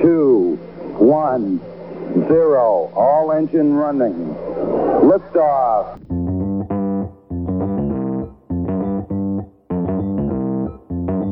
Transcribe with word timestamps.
two, 0.00 0.56
one, 0.98 1.58
zero. 2.28 2.90
All 2.94 3.32
engine 3.32 3.74
running. 3.74 4.34
Liftoff. 5.02 5.98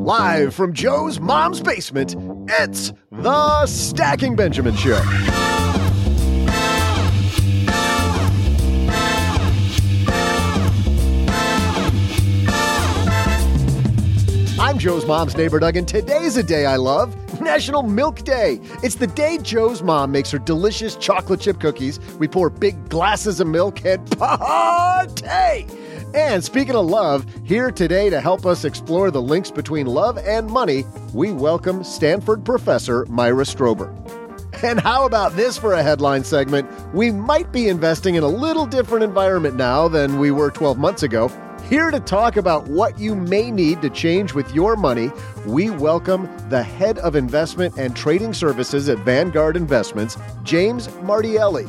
Live 0.04 0.54
from 0.54 0.72
Joe's 0.72 1.20
mom's 1.20 1.60
basement, 1.60 2.16
it's 2.60 2.92
the 3.12 3.66
Stacking 3.66 4.36
Benjamin 4.36 4.74
Show. 4.74 5.57
I'm 14.60 14.76
Joe's 14.76 15.06
mom's 15.06 15.36
neighbor, 15.36 15.60
Doug, 15.60 15.76
and 15.76 15.86
today's 15.86 16.36
a 16.36 16.42
day 16.42 16.66
I 16.66 16.74
love 16.74 17.14
National 17.40 17.84
Milk 17.84 18.24
Day. 18.24 18.58
It's 18.82 18.96
the 18.96 19.06
day 19.06 19.38
Joe's 19.38 19.84
mom 19.84 20.10
makes 20.10 20.32
her 20.32 20.38
delicious 20.40 20.96
chocolate 20.96 21.40
chip 21.40 21.60
cookies. 21.60 22.00
We 22.18 22.26
pour 22.26 22.50
big 22.50 22.88
glasses 22.88 23.38
of 23.38 23.46
milk 23.46 23.84
and 23.84 24.10
party. 24.18 25.64
And 26.12 26.42
speaking 26.42 26.74
of 26.74 26.86
love, 26.86 27.24
here 27.44 27.70
today 27.70 28.10
to 28.10 28.20
help 28.20 28.46
us 28.46 28.64
explore 28.64 29.12
the 29.12 29.22
links 29.22 29.52
between 29.52 29.86
love 29.86 30.18
and 30.18 30.50
money, 30.50 30.84
we 31.14 31.30
welcome 31.30 31.84
Stanford 31.84 32.44
professor 32.44 33.06
Myra 33.06 33.44
Strober. 33.44 33.94
And 34.64 34.80
how 34.80 35.06
about 35.06 35.36
this 35.36 35.56
for 35.56 35.74
a 35.74 35.84
headline 35.84 36.24
segment? 36.24 36.68
We 36.92 37.12
might 37.12 37.52
be 37.52 37.68
investing 37.68 38.16
in 38.16 38.24
a 38.24 38.28
little 38.28 38.66
different 38.66 39.04
environment 39.04 39.54
now 39.54 39.86
than 39.86 40.18
we 40.18 40.32
were 40.32 40.50
12 40.50 40.78
months 40.78 41.04
ago. 41.04 41.30
Here 41.68 41.90
to 41.90 42.00
talk 42.00 42.38
about 42.38 42.66
what 42.68 42.98
you 42.98 43.14
may 43.14 43.50
need 43.50 43.82
to 43.82 43.90
change 43.90 44.32
with 44.32 44.54
your 44.54 44.74
money, 44.74 45.10
we 45.44 45.68
welcome 45.68 46.26
the 46.48 46.62
head 46.62 46.96
of 47.00 47.14
investment 47.14 47.76
and 47.76 47.94
trading 47.94 48.32
services 48.32 48.88
at 48.88 48.96
Vanguard 49.00 49.54
Investments, 49.54 50.16
James 50.44 50.88
Martielli. 51.02 51.66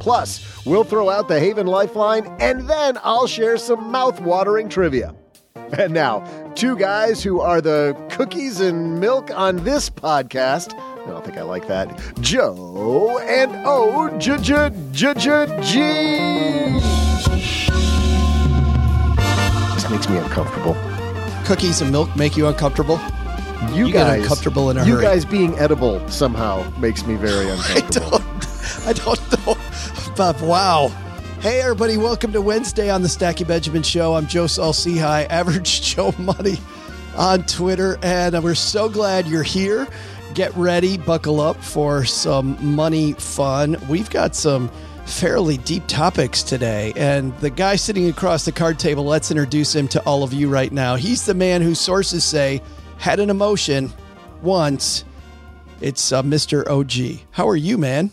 Plus, 0.00 0.66
we'll 0.66 0.82
throw 0.82 1.10
out 1.10 1.28
the 1.28 1.38
Haven 1.38 1.68
Lifeline, 1.68 2.26
and 2.40 2.68
then 2.68 2.98
I'll 3.04 3.28
share 3.28 3.56
some 3.56 3.88
mouth-watering 3.92 4.68
trivia. 4.68 5.14
And 5.54 5.94
now, 5.94 6.24
two 6.56 6.76
guys 6.76 7.22
who 7.22 7.40
are 7.40 7.60
the 7.60 7.96
cookies 8.10 8.60
and 8.60 8.98
milk 8.98 9.30
on 9.32 9.62
this 9.62 9.88
podcast. 9.88 10.76
I 10.76 11.06
don't 11.06 11.24
think 11.24 11.38
I 11.38 11.42
like 11.42 11.68
that. 11.68 12.00
Joe 12.20 13.20
and 13.20 13.52
O 13.64 14.18
J 14.18 14.38
J 14.38 14.70
J 14.90 15.60
G. 15.62 17.07
Just 19.88 19.90
makes 19.90 20.08
me 20.10 20.18
uncomfortable. 20.18 20.74
Cookies 21.46 21.80
and 21.80 21.90
milk 21.90 22.14
make 22.14 22.36
you 22.36 22.46
uncomfortable? 22.46 23.00
You, 23.70 23.86
You 23.86 23.92
get 23.92 24.06
guys 24.06 24.22
uncomfortable 24.22 24.70
in 24.70 24.76
a 24.76 24.84
you 24.84 24.94
hurry. 24.94 25.02
guys 25.02 25.24
being 25.24 25.58
edible 25.58 26.06
somehow 26.10 26.68
makes 26.78 27.06
me 27.06 27.14
very 27.14 27.46
I 27.50 27.54
uncomfortable. 27.54 28.18
don't, 28.18 28.86
I 28.86 28.92
don't 28.92 29.46
know. 29.46 29.56
But 30.16 30.40
wow. 30.42 30.88
Hey, 31.40 31.60
everybody, 31.62 31.96
welcome 31.96 32.32
to 32.32 32.42
Wednesday 32.42 32.90
on 32.90 33.00
the 33.02 33.08
Stacking 33.08 33.46
Benjamin 33.46 33.82
Show. 33.82 34.14
I'm 34.14 34.26
Joe 34.26 34.46
Saul-Sehy, 34.46 35.26
Average 35.30 35.80
Joe 35.94 36.12
Money 36.18 36.58
on 37.16 37.44
Twitter, 37.44 37.98
and 38.02 38.42
we're 38.44 38.54
so 38.54 38.88
glad 38.90 39.26
you're 39.26 39.42
here. 39.42 39.86
Get 40.34 40.54
ready, 40.56 40.98
buckle 40.98 41.40
up 41.40 41.56
for 41.62 42.04
some 42.04 42.74
money 42.74 43.14
fun. 43.14 43.76
We've 43.88 44.10
got 44.10 44.34
some 44.34 44.70
fairly 45.08 45.56
deep 45.58 45.86
topics 45.86 46.42
today, 46.42 46.92
and 46.94 47.36
the 47.38 47.50
guy 47.50 47.76
sitting 47.76 48.08
across 48.08 48.44
the 48.44 48.52
card 48.52 48.78
table, 48.78 49.04
let's 49.04 49.30
introduce 49.30 49.74
him 49.74 49.88
to 49.88 50.02
all 50.02 50.22
of 50.22 50.32
you 50.32 50.48
right 50.48 50.70
now. 50.70 50.94
He's 50.94 51.26
the 51.26 51.34
man 51.34 51.62
whose 51.62 51.80
sources 51.80 52.24
say 52.24 52.62
had 52.98 53.18
an 53.18 53.30
emotion 53.30 53.92
once. 54.42 55.04
It's 55.80 56.12
uh, 56.12 56.22
Mr. 56.22 56.68
OG. 56.68 57.20
How 57.30 57.48
are 57.48 57.56
you, 57.56 57.78
man? 57.78 58.10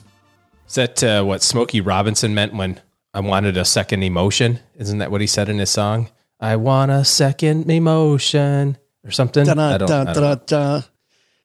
Is 0.68 0.76
that 0.76 1.04
uh, 1.04 1.24
what 1.24 1.44
Smokey 1.44 1.82
Robinson 1.82 2.34
meant 2.34 2.54
when 2.54 2.80
I 3.14 3.20
wanted 3.20 3.58
a 3.58 3.66
second 3.66 4.04
emotion? 4.04 4.60
Isn't 4.76 5.00
that 5.00 5.12
what 5.12 5.22
he 5.22 5.28
said 5.28 5.50
in 5.50 5.60
his 5.60 5.70
song? 5.70 6.10
I 6.40 6.56
want 6.56 6.92
a 6.92 7.06
second 7.06 7.70
emotion 7.70 8.78
or 9.04 9.12
something. 9.12 9.48
I 9.48 9.78
don't, 9.78 9.92
I 9.92 10.14
don't 10.14 10.52
know. 10.52 10.84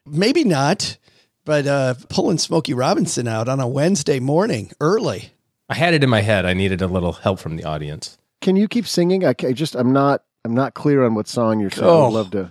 Maybe 0.07 0.45
not, 0.45 0.97
but 1.45 1.67
uh, 1.67 1.95
pulling 2.09 2.39
Smokey 2.39 2.75
Robinson 2.75 3.29
out 3.29 3.49
on 3.49 3.61
a 3.61 3.69
Wednesday 3.69 4.21
morning 4.21 4.71
early. 4.81 5.33
I 5.71 5.75
had 5.75 5.95
it 5.95 6.03
in 6.03 6.11
my 6.11 6.21
head. 6.21 6.45
I 6.45 6.53
needed 6.53 6.83
a 6.83 6.89
little 6.89 7.13
help 7.13 7.39
from 7.39 7.57
the 7.57 7.63
audience. 7.65 8.19
Can 8.41 8.57
you 8.57 8.67
keep 8.67 8.89
singing? 8.89 9.25
I, 9.25 9.35
ca- 9.35 9.53
just 9.53 9.77
I'm 9.77 9.93
not 9.93 10.25
I'm 10.45 10.53
not 10.53 10.75
clear 10.75 11.05
on 11.05 11.15
what 11.15 11.29
song 11.29 11.61
you're 11.61 11.71
singing. 11.71 11.89
Oh. 11.89 12.09
I'd 12.09 12.13
love 12.13 12.33
to. 12.33 12.51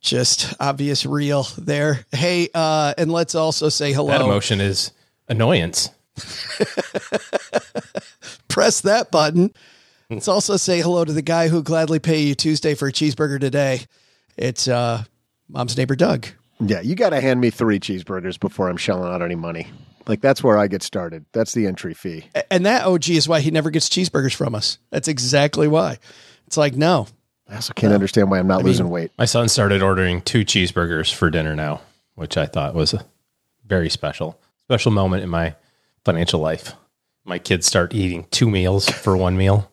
Just 0.00 0.54
obvious 0.58 1.04
real 1.04 1.46
there. 1.58 2.06
Hey, 2.12 2.48
uh, 2.54 2.94
and 2.96 3.12
let's 3.12 3.34
also 3.34 3.68
say 3.68 3.92
hello. 3.92 4.08
That 4.08 4.20
hello. 4.20 4.30
emotion 4.30 4.60
is 4.60 4.92
annoyance. 5.28 5.90
Press 8.48 8.80
that 8.82 9.10
button. 9.10 9.52
Let's 10.08 10.28
also 10.28 10.56
say 10.56 10.80
hello 10.80 11.04
to 11.04 11.12
the 11.12 11.20
guy 11.20 11.48
who 11.48 11.62
gladly 11.62 11.98
pay 11.98 12.22
you 12.22 12.34
Tuesday 12.34 12.74
for 12.74 12.88
a 12.88 12.92
cheeseburger 12.92 13.38
today. 13.38 13.82
It's 14.36 14.66
uh, 14.68 15.04
mom's 15.48 15.76
neighbor 15.76 15.96
Doug. 15.96 16.28
Yeah, 16.60 16.80
you 16.80 16.94
got 16.94 17.10
to 17.10 17.20
hand 17.20 17.40
me 17.40 17.50
three 17.50 17.78
cheeseburgers 17.78 18.40
before 18.40 18.70
I'm 18.70 18.78
shelling 18.78 19.12
out 19.12 19.20
any 19.20 19.34
money. 19.34 19.66
Like 20.08 20.22
that's 20.22 20.42
where 20.42 20.56
I 20.56 20.66
get 20.66 20.82
started. 20.82 21.26
That's 21.32 21.52
the 21.52 21.66
entry 21.66 21.94
fee. 21.94 22.24
And 22.50 22.64
that 22.66 22.86
OG 22.86 23.10
is 23.10 23.28
why 23.28 23.40
he 23.40 23.50
never 23.50 23.70
gets 23.70 23.88
cheeseburgers 23.88 24.34
from 24.34 24.54
us. 24.54 24.78
That's 24.90 25.06
exactly 25.06 25.68
why. 25.68 25.98
It's 26.46 26.56
like, 26.56 26.74
no, 26.74 27.06
I 27.46 27.56
also 27.56 27.74
can't 27.74 27.92
understand 27.92 28.30
why 28.30 28.38
I'm 28.38 28.46
not 28.46 28.64
losing 28.64 28.88
weight. 28.88 29.12
My 29.18 29.26
son 29.26 29.48
started 29.48 29.82
ordering 29.82 30.22
two 30.22 30.44
cheeseburgers 30.46 31.12
for 31.12 31.30
dinner 31.30 31.54
now, 31.54 31.82
which 32.14 32.38
I 32.38 32.46
thought 32.46 32.74
was 32.74 32.94
a 32.94 33.04
very 33.66 33.90
special, 33.90 34.40
special 34.64 34.92
moment 34.92 35.22
in 35.22 35.28
my 35.28 35.54
financial 36.06 36.40
life. 36.40 36.72
My 37.24 37.38
kids 37.38 37.66
start 37.66 37.94
eating 37.94 38.26
two 38.30 38.48
meals 38.48 38.88
for 38.88 39.14
one 39.14 39.36
meal. 39.36 39.70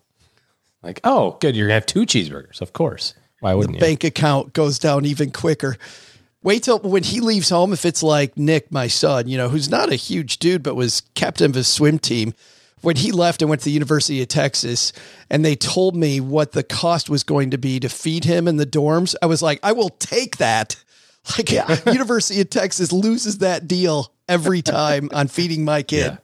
Like, 0.83 0.99
oh, 1.05 1.37
good, 1.39 1.55
you're 1.55 1.67
gonna 1.67 1.75
have 1.75 1.85
two 1.85 2.05
cheeseburgers, 2.05 2.59
of 2.59 2.73
course. 2.73 3.13
Why 3.39 3.53
wouldn't 3.53 3.75
you? 3.75 3.79
bank 3.81 4.03
account 4.03 4.53
goes 4.53 4.79
down 4.79 5.05
even 5.05 5.31
quicker. 5.31 5.77
Wait 6.45 6.61
till 6.61 6.77
when 6.77 7.01
he 7.01 7.21
leaves 7.21 7.49
home, 7.49 7.73
if 7.73 7.85
it's 7.85 8.03
like 8.03 8.37
Nick, 8.37 8.71
my 8.71 8.85
son, 8.85 9.27
you 9.27 9.35
know, 9.35 9.49
who's 9.49 9.67
not 9.67 9.91
a 9.91 9.95
huge 9.95 10.37
dude, 10.37 10.61
but 10.61 10.75
was 10.75 11.01
captain 11.15 11.49
of 11.49 11.55
his 11.55 11.67
swim 11.67 11.97
team. 11.97 12.35
When 12.81 12.97
he 12.97 13.11
left 13.11 13.41
and 13.41 13.49
went 13.49 13.61
to 13.61 13.65
the 13.65 13.71
University 13.71 14.21
of 14.21 14.27
Texas, 14.27 14.93
and 15.27 15.43
they 15.43 15.55
told 15.55 15.95
me 15.95 16.19
what 16.19 16.51
the 16.51 16.61
cost 16.61 17.09
was 17.09 17.23
going 17.23 17.49
to 17.49 17.57
be 17.57 17.79
to 17.79 17.89
feed 17.89 18.25
him 18.25 18.47
in 18.47 18.57
the 18.57 18.65
dorms, 18.67 19.15
I 19.23 19.25
was 19.25 19.41
like, 19.41 19.59
I 19.63 19.71
will 19.71 19.89
take 19.89 20.37
that. 20.37 20.75
Like, 21.35 21.49
University 21.87 22.39
of 22.41 22.51
Texas 22.51 22.91
loses 22.91 23.39
that 23.39 23.67
deal 23.67 24.13
every 24.29 24.61
time 24.61 25.09
on 25.11 25.27
feeding 25.27 25.65
my 25.65 25.81
kid. 25.81 26.11
Yeah. 26.11 26.17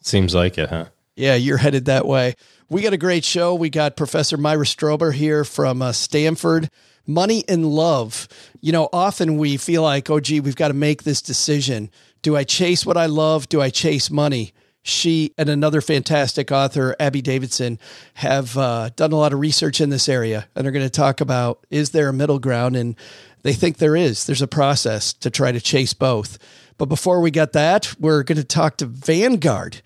Seems 0.00 0.34
like 0.34 0.56
it, 0.56 0.70
huh? 0.70 0.86
Yeah, 1.14 1.34
you're 1.34 1.58
headed 1.58 1.84
that 1.84 2.06
way. 2.06 2.36
We 2.70 2.80
got 2.80 2.94
a 2.94 2.96
great 2.96 3.22
show. 3.22 3.54
We 3.54 3.68
got 3.68 3.98
Professor 3.98 4.38
Myra 4.38 4.64
Strober 4.64 5.12
here 5.12 5.44
from 5.44 5.82
uh, 5.82 5.92
Stanford. 5.92 6.70
Money 7.10 7.44
and 7.48 7.66
love. 7.66 8.28
You 8.60 8.72
know, 8.72 8.88
often 8.92 9.36
we 9.36 9.56
feel 9.56 9.82
like, 9.82 10.08
oh, 10.10 10.20
gee, 10.20 10.40
we've 10.40 10.56
got 10.56 10.68
to 10.68 10.74
make 10.74 11.02
this 11.02 11.20
decision. 11.20 11.90
Do 12.22 12.36
I 12.36 12.44
chase 12.44 12.86
what 12.86 12.96
I 12.96 13.06
love? 13.06 13.48
Do 13.48 13.60
I 13.60 13.70
chase 13.70 14.10
money? 14.10 14.52
She 14.82 15.34
and 15.36 15.48
another 15.48 15.80
fantastic 15.80 16.50
author, 16.50 16.96
Abby 16.98 17.20
Davidson, 17.20 17.78
have 18.14 18.56
uh, 18.56 18.90
done 18.96 19.12
a 19.12 19.16
lot 19.16 19.32
of 19.32 19.40
research 19.40 19.80
in 19.80 19.90
this 19.90 20.08
area 20.08 20.48
and 20.54 20.66
are 20.66 20.70
going 20.70 20.86
to 20.86 20.90
talk 20.90 21.20
about 21.20 21.66
is 21.68 21.90
there 21.90 22.08
a 22.08 22.14
middle 22.14 22.38
ground? 22.38 22.76
And 22.76 22.96
they 23.42 23.52
think 23.52 23.76
there 23.76 23.96
is. 23.96 24.24
There's 24.24 24.42
a 24.42 24.48
process 24.48 25.12
to 25.14 25.30
try 25.30 25.52
to 25.52 25.60
chase 25.60 25.92
both. 25.92 26.38
But 26.78 26.86
before 26.86 27.20
we 27.20 27.30
get 27.30 27.52
that, 27.52 27.94
we're 27.98 28.22
going 28.22 28.38
to 28.38 28.44
talk 28.44 28.78
to 28.78 28.86
Vanguard. 28.86 29.82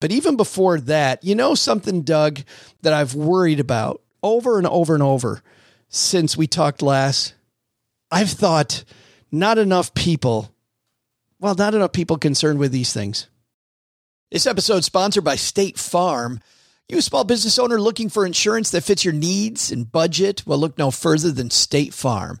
But 0.00 0.10
even 0.10 0.36
before 0.36 0.80
that, 0.80 1.22
you 1.22 1.36
know 1.36 1.54
something, 1.54 2.02
Doug, 2.02 2.40
that 2.82 2.92
I've 2.92 3.14
worried 3.14 3.60
about 3.60 4.02
over 4.24 4.58
and 4.58 4.66
over 4.66 4.94
and 4.94 5.02
over 5.02 5.42
since 5.92 6.36
we 6.36 6.48
talked 6.48 6.82
last? 6.82 7.34
I've 8.10 8.30
thought 8.30 8.82
not 9.30 9.58
enough 9.58 9.94
people, 9.94 10.52
well, 11.38 11.54
not 11.54 11.74
enough 11.74 11.92
people 11.92 12.18
concerned 12.18 12.58
with 12.58 12.72
these 12.72 12.92
things. 12.92 13.28
This 14.30 14.46
episode 14.46 14.82
sponsored 14.82 15.24
by 15.24 15.36
State 15.36 15.78
Farm. 15.78 16.40
You 16.88 16.98
a 16.98 17.02
small 17.02 17.24
business 17.24 17.58
owner 17.58 17.80
looking 17.80 18.08
for 18.08 18.26
insurance 18.26 18.70
that 18.70 18.84
fits 18.84 19.04
your 19.04 19.14
needs 19.14 19.70
and 19.70 19.90
budget? 19.90 20.42
Well, 20.46 20.58
look 20.58 20.76
no 20.76 20.90
further 20.90 21.30
than 21.30 21.50
State 21.50 21.94
Farm. 21.94 22.40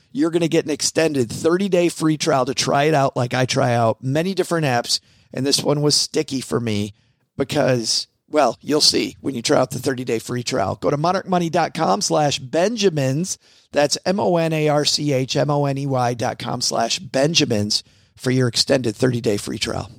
you're 0.11 0.31
going 0.31 0.41
to 0.41 0.47
get 0.47 0.65
an 0.65 0.71
extended 0.71 1.29
30 1.31 1.69
day 1.69 1.89
free 1.89 2.17
trial 2.17 2.45
to 2.45 2.53
try 2.53 2.83
it 2.83 2.93
out 2.93 3.15
like 3.15 3.33
I 3.33 3.45
try 3.45 3.73
out 3.73 4.03
many 4.03 4.33
different 4.33 4.65
apps. 4.65 4.99
And 5.33 5.45
this 5.45 5.63
one 5.63 5.81
was 5.81 5.95
sticky 5.95 6.41
for 6.41 6.59
me 6.59 6.93
because, 7.37 8.07
well, 8.27 8.57
you'll 8.61 8.81
see 8.81 9.15
when 9.21 9.33
you 9.33 9.41
try 9.41 9.57
out 9.57 9.71
the 9.71 9.79
30 9.79 10.03
day 10.03 10.19
free 10.19 10.43
trial. 10.43 10.75
Go 10.75 10.89
to 10.89 10.97
monarchmoney.com 10.97 12.01
slash 12.01 12.39
Benjamins. 12.39 13.37
That's 13.71 13.97
M 14.05 14.19
O 14.19 14.37
N 14.37 14.51
A 14.53 14.67
R 14.67 14.85
C 14.85 15.13
H 15.13 15.35
M 15.35 15.49
O 15.49 15.65
N 15.65 15.77
E 15.77 15.85
Y 15.85 16.13
dot 16.13 16.39
com 16.39 16.61
slash 16.61 16.99
Benjamins 16.99 17.83
for 18.17 18.31
your 18.31 18.47
extended 18.47 18.95
30 18.95 19.21
day 19.21 19.37
free 19.37 19.57
trial. 19.57 19.89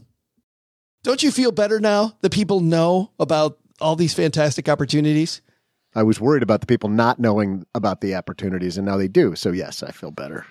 Don't 1.03 1.23
you 1.23 1.32
feel 1.32 1.50
better 1.50 1.81
now 1.81 2.17
that 2.20 2.32
people 2.32 2.61
know 2.61 3.11
about 3.19 3.59
all 3.81 3.97
these 3.97 4.14
fantastic 4.14 4.69
opportunities? 4.69 5.41
I 5.94 6.02
was 6.02 6.20
worried 6.20 6.42
about 6.42 6.60
the 6.60 6.66
people 6.66 6.88
not 6.88 7.18
knowing 7.18 7.66
about 7.74 8.00
the 8.00 8.14
opportunities, 8.14 8.76
and 8.76 8.86
now 8.86 8.96
they 8.96 9.08
do. 9.08 9.34
So, 9.34 9.52
yes, 9.52 9.82
I 9.82 9.90
feel 9.90 10.10
better. 10.10 10.46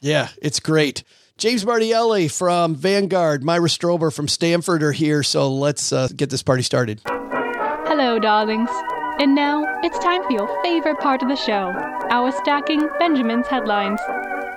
Yeah, 0.00 0.28
it's 0.42 0.60
great. 0.60 1.02
James 1.38 1.64
Martielli 1.64 2.28
from 2.28 2.74
Vanguard, 2.74 3.42
Myra 3.42 3.68
Strober 3.68 4.14
from 4.14 4.28
Stanford 4.28 4.82
are 4.82 4.92
here. 4.92 5.22
So, 5.22 5.50
let's 5.50 5.92
uh, 5.92 6.08
get 6.14 6.30
this 6.30 6.42
party 6.42 6.62
started. 6.62 7.00
Hello, 7.06 8.18
darlings. 8.18 8.70
And 9.18 9.34
now 9.34 9.64
it's 9.82 9.98
time 10.00 10.22
for 10.24 10.32
your 10.32 10.62
favorite 10.62 10.98
part 10.98 11.22
of 11.22 11.28
the 11.28 11.36
show 11.36 11.72
our 12.10 12.32
stacking 12.32 12.88
Benjamin's 12.98 13.46
headlines. 13.46 14.00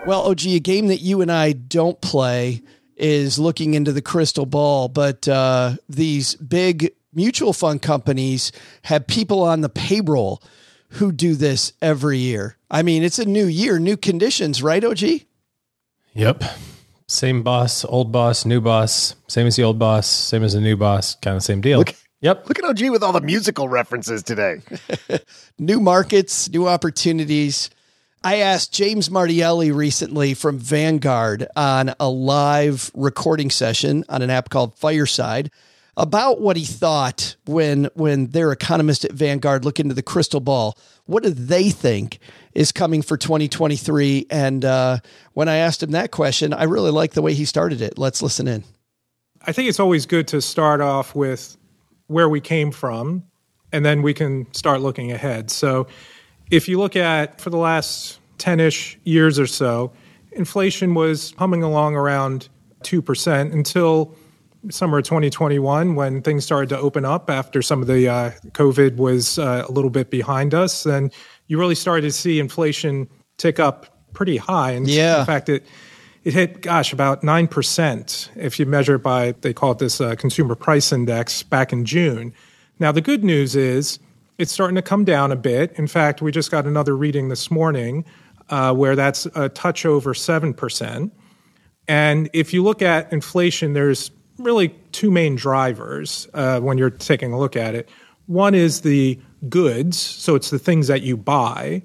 Well, 0.05 0.21
OG, 0.23 0.45
a 0.47 0.59
game 0.59 0.87
that 0.87 1.01
you 1.01 1.21
and 1.21 1.31
I 1.31 1.53
don't 1.53 1.99
play 2.01 2.61
is 2.95 3.37
looking 3.37 3.73
into 3.73 3.91
the 3.91 4.01
crystal 4.01 4.45
ball, 4.45 4.87
but 4.87 5.27
uh, 5.27 5.75
these 5.87 6.35
big 6.35 6.93
mutual 7.17 7.51
fund 7.51 7.81
companies 7.81 8.51
have 8.83 9.07
people 9.07 9.41
on 9.41 9.61
the 9.61 9.69
payroll 9.69 10.41
who 10.91 11.11
do 11.11 11.33
this 11.33 11.73
every 11.81 12.19
year. 12.19 12.55
I 12.69 12.83
mean, 12.83 13.03
it's 13.03 13.19
a 13.19 13.25
new 13.25 13.47
year, 13.47 13.79
new 13.79 13.97
conditions, 13.97 14.61
right, 14.61 14.83
OG? 14.83 15.01
Yep. 16.13 16.43
Same 17.07 17.41
boss, 17.41 17.83
old 17.83 18.11
boss, 18.11 18.45
new 18.45 18.61
boss, 18.61 19.15
same 19.27 19.47
as 19.47 19.55
the 19.55 19.63
old 19.63 19.79
boss, 19.79 20.07
same 20.07 20.43
as 20.43 20.53
the 20.53 20.61
new 20.61 20.77
boss, 20.77 21.15
kind 21.15 21.35
of 21.35 21.43
same 21.43 21.59
deal. 21.59 21.79
Look, 21.79 21.95
yep. 22.21 22.47
Look 22.47 22.59
at 22.59 22.65
OG 22.65 22.91
with 22.91 23.01
all 23.01 23.13
the 23.13 23.21
musical 23.21 23.67
references 23.67 24.21
today. 24.21 24.61
new 25.59 25.79
markets, 25.79 26.49
new 26.49 26.67
opportunities. 26.67 27.69
I 28.23 28.37
asked 28.37 28.73
James 28.73 29.09
Martielli 29.09 29.71
recently 29.71 30.33
from 30.33 30.59
Vanguard 30.59 31.47
on 31.55 31.93
a 31.99 32.09
live 32.09 32.91
recording 32.93 33.49
session 33.49 34.03
on 34.07 34.21
an 34.21 34.29
app 34.29 34.49
called 34.49 34.77
Fireside 34.77 35.49
about 35.97 36.39
what 36.39 36.55
he 36.55 36.63
thought 36.63 37.35
when 37.45 37.89
when 37.95 38.27
their 38.27 38.51
economist 38.51 39.03
at 39.03 39.11
Vanguard 39.11 39.65
look 39.65 39.79
into 39.79 39.95
the 39.95 40.03
crystal 40.03 40.39
ball. 40.39 40.77
What 41.05 41.23
do 41.23 41.31
they 41.31 41.71
think 41.71 42.19
is 42.53 42.71
coming 42.71 43.01
for 43.01 43.17
2023? 43.17 44.27
And 44.29 44.63
uh, 44.63 44.99
when 45.33 45.49
I 45.49 45.57
asked 45.57 45.81
him 45.81 45.91
that 45.91 46.11
question, 46.11 46.53
I 46.53 46.63
really 46.63 46.91
like 46.91 47.13
the 47.13 47.21
way 47.21 47.33
he 47.33 47.45
started 47.45 47.81
it. 47.81 47.97
Let's 47.97 48.21
listen 48.21 48.47
in. 48.47 48.63
I 49.45 49.51
think 49.51 49.69
it's 49.69 49.79
always 49.79 50.05
good 50.05 50.27
to 50.29 50.41
start 50.41 50.81
off 50.81 51.15
with 51.15 51.57
where 52.07 52.29
we 52.29 52.41
came 52.41 52.71
from, 52.71 53.23
and 53.71 53.85
then 53.85 54.01
we 54.01 54.13
can 54.13 54.51
start 54.53 54.81
looking 54.81 55.11
ahead. 55.11 55.49
So, 55.49 55.87
if 56.51 56.69
you 56.69 56.77
look 56.79 56.95
at 56.95 57.41
for 57.41 57.49
the 57.49 57.57
last 57.57 58.19
10 58.37 58.59
ish 58.59 58.97
years 59.03 59.39
or 59.39 59.47
so, 59.47 59.91
inflation 60.31 60.93
was 60.93 61.33
humming 61.37 61.63
along 61.63 61.95
around 61.95 62.47
2% 62.83 63.51
until 63.51 64.15
summer 64.69 64.99
of 64.99 65.05
2021 65.05 65.95
when 65.95 66.21
things 66.21 66.45
started 66.45 66.69
to 66.69 66.77
open 66.77 67.05
up 67.05 67.29
after 67.29 67.61
some 67.61 67.81
of 67.81 67.87
the 67.87 68.07
uh, 68.07 68.31
COVID 68.51 68.97
was 68.97 69.39
uh, 69.39 69.65
a 69.67 69.71
little 69.71 69.89
bit 69.89 70.09
behind 70.09 70.53
us. 70.53 70.85
And 70.85 71.13
you 71.47 71.59
really 71.59 71.75
started 71.75 72.01
to 72.01 72.11
see 72.11 72.39
inflation 72.39 73.07
tick 73.37 73.59
up 73.59 73.97
pretty 74.13 74.37
high. 74.37 74.71
And 74.71 74.87
yeah. 74.87 75.19
in 75.19 75.25
fact, 75.25 75.49
it, 75.49 75.65
it 76.23 76.33
hit, 76.33 76.61
gosh, 76.61 76.91
about 76.91 77.21
9% 77.21 78.29
if 78.35 78.59
you 78.59 78.65
measure 78.65 78.95
it 78.95 79.03
by, 79.03 79.33
they 79.41 79.53
call 79.53 79.71
it 79.71 79.79
this 79.79 80.01
uh, 80.01 80.15
consumer 80.15 80.55
price 80.55 80.91
index 80.91 81.43
back 81.43 81.71
in 81.71 81.85
June. 81.85 82.33
Now, 82.79 82.91
the 82.91 83.01
good 83.01 83.23
news 83.23 83.55
is 83.55 83.99
it's 84.37 84.51
starting 84.51 84.75
to 84.75 84.81
come 84.81 85.03
down 85.05 85.31
a 85.31 85.35
bit. 85.35 85.71
In 85.73 85.87
fact, 85.87 86.21
we 86.21 86.31
just 86.31 86.51
got 86.51 86.65
another 86.65 86.95
reading 86.95 87.29
this 87.29 87.49
morning 87.49 88.05
uh, 88.49 88.73
where 88.73 88.95
that's 88.95 89.25
a 89.35 89.49
touch 89.49 89.85
over 89.85 90.13
7%. 90.13 91.11
And 91.87 92.29
if 92.33 92.53
you 92.53 92.63
look 92.63 92.81
at 92.81 93.11
inflation, 93.13 93.73
there's 93.73 94.11
really 94.37 94.69
two 94.91 95.11
main 95.11 95.35
drivers 95.35 96.27
uh, 96.33 96.59
when 96.59 96.77
you're 96.77 96.89
taking 96.89 97.33
a 97.33 97.39
look 97.39 97.55
at 97.55 97.75
it. 97.75 97.89
One 98.27 98.53
is 98.53 98.81
the 98.81 99.19
goods, 99.49 99.97
so 99.97 100.35
it's 100.35 100.49
the 100.49 100.59
things 100.59 100.87
that 100.87 101.01
you 101.01 101.17
buy. 101.17 101.81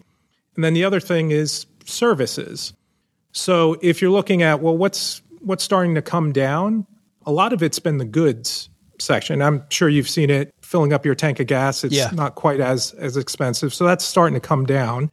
And 0.56 0.64
then 0.64 0.75
the 0.75 0.85
other 0.85 1.00
thing 1.00 1.30
is 1.30 1.66
services. 1.85 2.73
So 3.32 3.78
if 3.80 4.02
you're 4.02 4.11
looking 4.11 4.42
at, 4.42 4.61
well, 4.61 4.76
what's 4.76 5.23
what's 5.40 5.64
starting 5.64 5.94
to 5.94 6.02
come 6.02 6.32
down? 6.32 6.87
A 7.25 7.32
lot 7.32 7.52
of 7.52 7.62
it's 7.62 7.78
been 7.78 7.99
the 7.99 8.04
goods 8.04 8.68
section. 8.99 9.42
I'm 9.42 9.64
sure 9.71 9.88
you've 9.88 10.09
seen 10.09 10.30
it 10.30 10.54
filling 10.61 10.92
up 10.92 11.04
your 11.04 11.14
tank 11.14 11.40
of 11.40 11.47
gas. 11.47 11.85
It's 11.85 11.94
yeah. 11.94 12.11
not 12.12 12.35
quite 12.35 12.61
as 12.61 12.92
as 12.94 13.16
expensive. 13.16 13.73
So 13.73 13.85
that's 13.85 14.04
starting 14.04 14.35
to 14.35 14.47
come 14.47 14.66
down. 14.66 15.11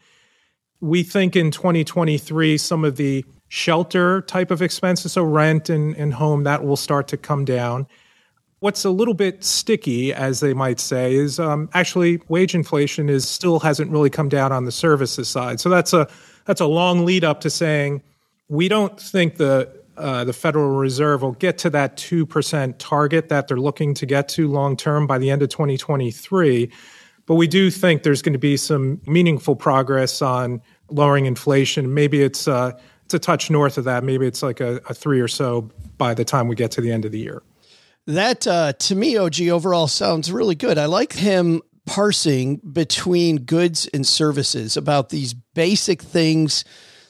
We 0.82 1.04
think 1.04 1.36
in 1.36 1.52
2023 1.52 2.58
some 2.58 2.86
of 2.86 2.96
the 2.96 3.26
shelter 3.50 4.22
type 4.22 4.52
of 4.52 4.62
expenses, 4.62 5.14
so 5.14 5.24
rent 5.24 5.70
and, 5.70 5.96
and 5.98 6.14
home, 6.14 6.44
that 6.44 6.64
will 6.64 6.78
start 6.78 7.08
to 7.10 7.18
come 7.18 7.44
down. 7.44 7.88
What's 8.60 8.86
a 8.86 8.90
little 8.90 9.14
bit 9.14 9.44
sticky, 9.44 10.14
as 10.14 10.40
they 10.40 10.54
might 10.54 10.80
say, 10.80 11.16
is 11.16 11.40
um, 11.40 11.70
actually 11.74 12.22
wage 12.28 12.54
inflation 12.54 13.10
is 13.10 13.28
still 13.28 13.60
hasn't 13.60 13.90
really 13.92 14.10
come 14.10 14.30
down 14.30 14.52
on 14.52 14.66
the 14.66 14.72
services 14.72 15.28
side. 15.28 15.60
So 15.60 15.70
that's 15.70 15.94
a 15.94 16.08
that's 16.46 16.62
a 16.62 16.66
long 16.66 17.06
lead 17.06 17.24
up 17.24 17.42
to 17.42 17.50
saying 17.50 18.04
we 18.48 18.68
don't 18.68 19.00
think 19.00 19.38
the 19.38 19.80
uh, 19.98 20.24
the 20.24 20.34
Federal 20.34 20.72
Reserve 20.72 21.22
will 21.22 21.34
get 21.34 21.58
to 21.60 21.70
that 21.72 21.98
two 21.98 22.26
percent 22.26 22.80
target 22.80 23.30
that 23.30 23.48
they're 23.48 23.58
looking 23.58 23.94
to 23.96 24.06
get 24.06 24.28
to 24.30 24.48
long 24.50 24.76
term 24.76 25.08
by 25.08 25.18
the 25.18 25.30
end 25.30 25.42
of 25.42 25.50
2023. 25.50 26.70
But 27.26 27.36
we 27.36 27.48
do 27.48 27.72
think 27.72 28.04
there's 28.04 28.22
going 28.22 28.34
to 28.34 28.40
be 28.40 28.58
some 28.58 29.00
meaningful 29.06 29.56
progress 29.56 30.22
on 30.22 30.62
lowering 30.90 31.28
inflation. 31.28 31.94
Maybe 31.94 32.22
it's 32.22 32.48
uh, 32.48 32.78
a 33.14 33.20
touch 33.20 33.50
north 33.50 33.78
of 33.78 33.86
that. 33.86 34.04
Maybe 34.04 34.26
it's 34.26 34.44
like 34.44 34.60
a, 34.60 34.82
a 34.90 34.94
three 34.94 35.20
or 35.20 35.28
so 35.28 35.70
by 35.98 36.14
the 36.14 36.26
time 36.26 36.48
we 36.48 36.56
get 36.56 36.72
to 36.72 36.82
the 36.82 36.92
end 36.92 37.06
of 37.06 37.12
the 37.12 37.20
year. 37.20 37.42
That 38.08 38.48
uh, 38.48 38.74
to 38.74 38.96
me, 38.96 39.18
OG 39.18 39.42
overall 39.42 39.88
sounds 39.88 40.32
really 40.32 40.56
good. 40.56 40.78
I 40.78 40.86
like 40.86 41.14
him 41.14 41.62
parsing 41.86 42.58
between 42.58 43.38
goods 43.38 43.88
and 43.94 44.06
services 44.06 44.78
about 44.78 45.10
these 45.10 45.34
basic 45.34 46.02
things, 46.02 46.64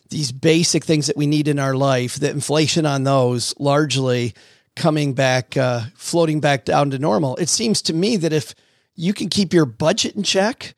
these 0.10 0.32
basic 0.32 0.84
things 0.84 1.08
that 1.08 1.18
we 1.18 1.28
need 1.28 1.48
in 1.48 1.60
our 1.60 1.76
life. 1.76 2.16
The 2.16 2.30
inflation 2.30 2.86
on 2.86 3.04
those 3.04 3.54
largely 3.60 4.34
coming 4.76 5.14
back, 5.14 5.56
uh, 5.58 5.84
floating 5.96 6.40
back 6.40 6.66
down 6.66 6.90
to 6.92 7.00
normal. 7.00 7.36
It 7.38 7.50
seems 7.50 7.82
to 7.84 7.94
me 7.94 8.18
that 8.18 8.34
if 8.34 8.56
you 8.96 9.14
can 9.14 9.30
keep 9.30 9.54
your 9.54 9.66
budget 9.66 10.16
in 10.16 10.24
check, 10.24 10.76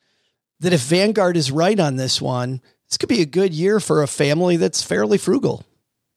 that 0.60 0.72
if 0.72 0.80
Vanguard 0.82 1.36
is 1.36 1.50
right 1.50 1.78
on 1.78 1.96
this 1.96 2.22
one, 2.22 2.60
this 2.92 2.98
could 2.98 3.08
be 3.08 3.22
a 3.22 3.26
good 3.26 3.54
year 3.54 3.80
for 3.80 4.02
a 4.02 4.06
family 4.06 4.56
that's 4.56 4.82
fairly 4.82 5.16
frugal. 5.16 5.64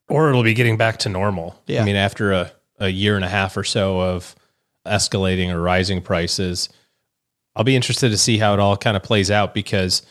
Or 0.08 0.28
it'll 0.28 0.42
be 0.42 0.54
getting 0.54 0.76
back 0.76 0.98
to 1.00 1.08
normal. 1.08 1.60
Yeah. 1.66 1.82
I 1.82 1.84
mean, 1.84 1.96
after 1.96 2.32
a 2.32 2.52
a 2.78 2.88
year 2.88 3.16
and 3.16 3.24
a 3.24 3.28
half 3.28 3.56
or 3.56 3.64
so 3.64 4.00
of 4.00 4.34
escalating 4.86 5.50
or 5.50 5.60
rising 5.60 6.02
prices. 6.02 6.68
I'll 7.54 7.64
be 7.64 7.76
interested 7.76 8.10
to 8.10 8.18
see 8.18 8.38
how 8.38 8.54
it 8.54 8.60
all 8.60 8.76
kind 8.76 8.96
of 8.96 9.02
plays 9.02 9.30
out 9.30 9.54
because 9.54 10.02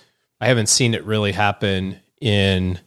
I 0.41 0.48
haven't 0.48 0.69
seen 0.69 0.93
it 0.93 1.05
really 1.05 1.31
happen 1.31 2.00
in 2.19 2.79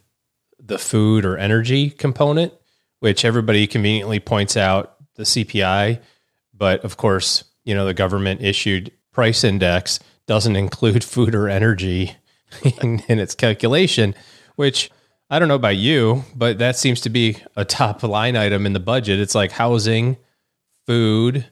the 0.59 0.77
food 0.77 1.25
or 1.25 1.37
energy 1.37 1.89
component, 1.89 2.53
which 2.99 3.25
everybody 3.25 3.65
conveniently 3.67 4.19
points 4.19 4.57
out 4.57 4.95
the 5.15 5.23
CPI. 5.23 6.01
But 6.53 6.83
of 6.83 6.97
course, 6.97 7.45
you 7.63 7.73
know, 7.73 7.85
the 7.85 7.93
government 7.93 8.41
issued 8.41 8.91
price 9.11 9.43
index 9.43 9.99
doesn't 10.27 10.55
include 10.55 11.03
food 11.05 11.33
or 11.33 11.47
energy 11.47 12.15
in, 12.81 13.03
in 13.07 13.19
its 13.19 13.35
calculation, 13.35 14.15
which 14.55 14.91
I 15.29 15.39
don't 15.39 15.47
know 15.47 15.55
about 15.55 15.77
you, 15.77 16.23
but 16.35 16.57
that 16.57 16.75
seems 16.75 17.01
to 17.01 17.09
be 17.09 17.37
a 17.55 17.65
top 17.65 18.01
line 18.03 18.35
item 18.35 18.65
in 18.65 18.73
the 18.73 18.79
budget. 18.79 19.19
It's 19.19 19.35
like 19.35 19.51
housing, 19.51 20.17
food, 20.87 21.45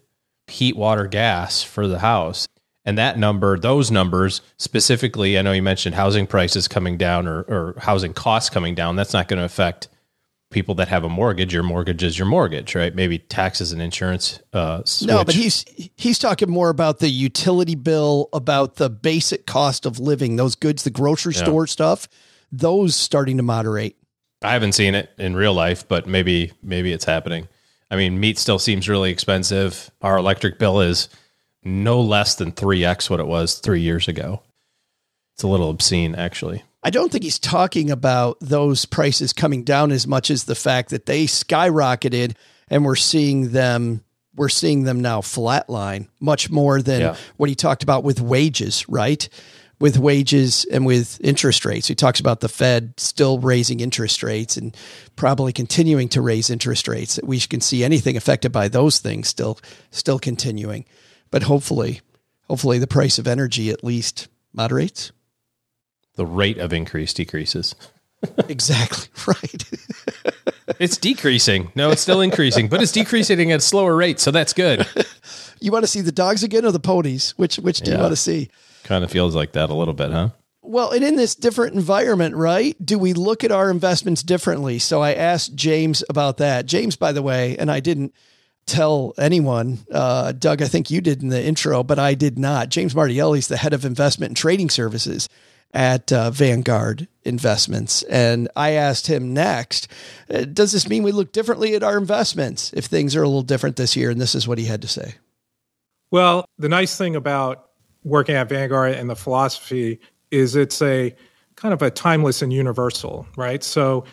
heat, 0.48 0.76
water, 0.76 1.08
gas 1.08 1.62
for 1.62 1.88
the 1.88 2.00
house. 2.00 2.48
And 2.86 2.98
that 2.98 3.20
number, 3.20 3.60
those 3.60 3.92
numbers 3.92 4.42
specifically, 4.58 5.38
I 5.38 5.42
know 5.42 5.52
you 5.52 5.62
mentioned 5.62 5.96
housing 5.96 6.26
prices 6.26 6.68
coming 6.70 6.98
down 6.98 7.28
or, 7.28 7.42
or 7.42 7.76
housing 7.80 8.14
costs 8.14 8.50
coming 8.50 8.76
down. 8.76 8.96
That's 8.96 9.14
not 9.14 9.28
going 9.28 9.40
to 9.40 9.46
affect 9.46 9.90
people 10.50 10.76
that 10.76 10.88
have 10.88 11.04
a 11.04 11.10
mortgage. 11.10 11.54
Your 11.54 11.64
mortgage 11.64 12.04
is 12.04 12.18
your 12.18 12.28
mortgage, 12.28 12.76
right? 12.76 12.94
Maybe 12.94 13.20
taxes 13.20 13.72
and 13.72 13.82
insurance. 13.82 14.40
Uh, 14.54 14.82
no, 15.04 15.24
but 15.24 15.36
he's 15.36 15.66
he's 15.96 16.20
talking 16.20 16.50
more 16.50 16.70
about 16.70 17.00
the 17.00 17.10
utility 17.10 17.76
bill, 17.76 18.30
about 18.34 18.76
the 18.76 18.90
basic 18.90 19.46
cost 19.46 19.86
of 19.86 20.00
living, 20.00 20.36
those 20.36 20.56
goods, 20.56 20.84
the 20.84 20.90
grocery 20.90 21.34
yeah. 21.34 21.44
store 21.44 21.68
stuff 21.68 22.08
those 22.52 22.96
starting 22.96 23.38
to 23.38 23.44
moderate. 23.44 23.96
I 24.42 24.54
haven't 24.54 24.74
seen 24.74 24.96
it 24.96 25.10
in 25.18 25.36
real 25.36 25.54
life, 25.54 25.88
but 25.88 26.08
maybe 26.08 26.54
maybe 26.62 26.94
it's 26.94 27.06
happening. 27.06 27.48
I 27.90 27.96
mean, 27.96 28.20
meat 28.20 28.38
still 28.38 28.60
seems 28.60 28.90
really 28.90 29.12
expensive. 29.12 29.90
Our 30.02 30.18
electric 30.18 30.60
bill 30.60 30.82
is 30.82 31.10
no 31.64 32.02
less 32.02 32.36
than 32.36 32.52
3x 32.52 33.10
what 33.10 33.20
it 33.20 33.28
was 33.28 33.60
3 33.60 33.82
years 33.82 34.08
ago. 34.08 34.42
It's 35.36 35.44
a 35.44 35.48
little 35.48 35.70
obscene 35.70 36.16
actually. 36.16 36.64
I 36.88 36.90
don't 36.90 37.12
think 37.12 37.26
he's 37.26 37.38
talking 37.38 37.92
about 37.92 38.38
those 38.40 38.86
prices 38.86 39.34
coming 39.34 39.64
down 39.64 39.92
as 39.92 40.08
much 40.08 40.32
as 40.32 40.46
the 40.46 40.56
fact 40.56 40.92
that 40.92 41.06
they 41.06 41.26
skyrocketed 41.26 42.38
and 42.70 42.86
we're 42.86 42.96
seeing 42.96 43.50
them 43.52 44.06
we're 44.34 44.48
seeing 44.48 44.84
them 44.84 45.02
now 45.02 45.20
flatline 45.20 46.08
much 46.22 46.50
more 46.50 46.82
than 46.82 47.02
yeah. 47.02 47.16
what 47.36 47.50
he 47.50 47.56
talked 47.56 47.84
about 47.84 48.06
with 48.06 48.22
wages, 48.22 48.88
right? 48.88 49.28
with 49.80 49.98
wages 49.98 50.66
and 50.72 50.86
with 50.86 51.20
interest 51.22 51.66
rates. 51.66 51.88
He 51.88 51.94
talks 51.94 52.22
about 52.22 52.40
the 52.40 52.48
Fed 52.48 52.94
still 52.98 53.38
raising 53.38 53.82
interest 53.82 54.24
rates 54.24 54.56
and 54.56 54.76
probably 55.18 55.52
continuing 55.52 56.08
to 56.10 56.22
raise 56.22 56.50
interest 56.50 56.88
rates. 56.88 57.18
That 57.18 57.28
we 57.28 57.40
can 57.42 57.60
see 57.60 57.84
anything 57.84 58.16
affected 58.16 58.54
by 58.54 58.70
those 58.70 59.00
things 59.00 59.28
still 59.28 59.60
still 59.92 60.20
continuing. 60.20 60.86
But 61.32 61.44
hopefully, 61.44 62.00
hopefully 62.44 62.80
the 62.80 62.88
price 62.88 63.20
of 63.20 63.28
energy 63.28 63.72
at 63.72 63.84
least 63.84 64.30
moderates. 64.54 65.12
The 66.18 66.26
rate 66.26 66.58
of 66.58 66.74
increase 66.74 67.14
decreases. 67.14 67.76
exactly 68.50 69.08
right. 69.28 69.64
it's 70.80 70.98
decreasing. 70.98 71.72
No, 71.76 71.92
it's 71.92 72.02
still 72.02 72.22
increasing, 72.22 72.68
but 72.68 72.82
it's 72.82 72.92
decreasing 72.92 73.52
at 73.52 73.60
a 73.60 73.62
slower 73.62 73.96
rate, 73.96 74.20
so 74.20 74.32
that's 74.32 74.54
good. 74.54 74.88
you 75.62 75.72
want 75.72 75.84
to 75.84 75.88
see 75.88 76.02
the 76.02 76.12
dogs 76.12 76.44
again 76.44 76.66
or 76.66 76.72
the 76.72 76.80
ponies? 76.80 77.32
Which 77.38 77.58
which 77.58 77.82
do 77.82 77.92
yeah. 77.92 77.98
you 77.98 78.02
want 78.02 78.12
to 78.12 78.18
see? 78.18 78.50
Kind 78.84 79.04
of 79.04 79.12
feels 79.12 79.36
like 79.36 79.52
that 79.54 79.70
a 79.70 79.74
little 79.74 79.94
bit, 79.94 80.12
huh? 80.12 80.30
Well, 80.64 80.92
and 80.92 81.04
in 81.04 81.16
this 81.16 81.36
different 81.36 81.76
environment, 81.76 82.36
right? 82.36 82.76
Do 82.84 82.98
we 82.98 83.14
look 83.14 83.44
at 83.44 83.52
our 83.52 83.70
investments 83.70 84.24
differently? 84.24 84.80
So 84.80 85.02
I 85.02 85.14
asked 85.14 85.56
James 85.56 86.04
about 86.10 86.38
that. 86.38 86.66
James, 86.66 86.96
by 86.96 87.12
the 87.12 87.22
way, 87.22 87.58
and 87.58 87.72
I 87.72 87.80
didn't 87.80 88.14
tell 88.66 89.14
anyone, 89.18 89.80
uh, 89.92 90.34
Doug, 90.34 90.62
I 90.62 90.68
think 90.68 90.92
you 90.92 91.00
did 91.00 91.22
in 91.22 91.30
the 91.30 91.42
intro, 91.42 91.84
but 91.84 92.00
I 92.00 92.16
did 92.16 92.38
not. 92.38 92.68
James 92.68 92.94
Martielli 92.94 93.40
is 93.40 93.48
the 93.48 93.56
head 93.56 93.74
of 93.74 93.86
investment 93.86 94.32
and 94.32 94.38
trading 94.38 94.70
services 94.70 95.30
at 95.74 96.12
uh, 96.12 96.32
Vanguard 96.32 97.08
Investments. 97.24 98.04
And 98.04 98.48
I 98.56 98.72
asked 98.72 99.08
him 99.08 99.34
next, 99.34 99.88
uh, 100.34 100.46
does 100.46 100.72
this 100.72 100.88
mean 100.88 101.04
we 101.04 101.12
look 101.12 101.32
differently 101.32 101.76
at 101.76 101.84
our 101.84 101.98
investments 101.98 102.72
if 102.74 102.86
things 102.86 103.16
are 103.16 103.24
a 103.24 103.28
little 103.28 103.42
different 103.42 103.76
this 103.76 103.96
year? 103.96 104.10
And 104.10 104.20
this 104.20 104.36
is 104.36 104.48
what 104.48 104.58
he 104.58 104.66
had 104.66 104.82
to 104.82 104.88
say. 104.88 105.16
Well, 106.10 106.46
the 106.58 106.70
nice 106.70 106.98
thing 106.98 107.16
about 107.16 107.70
working 108.04 108.36
at 108.36 108.50
Vanguard 108.50 108.96
and 108.96 109.10
the 109.10 109.16
philosophy 109.16 110.00
is 110.32 110.56
it's 110.56 110.82
a 110.82 111.14
kind 111.56 111.74
of 111.74 111.82
a 111.82 111.92
timeless 111.92 112.42
and 112.42 112.54
universal, 112.54 113.28
right? 113.36 113.64
So 113.64 114.06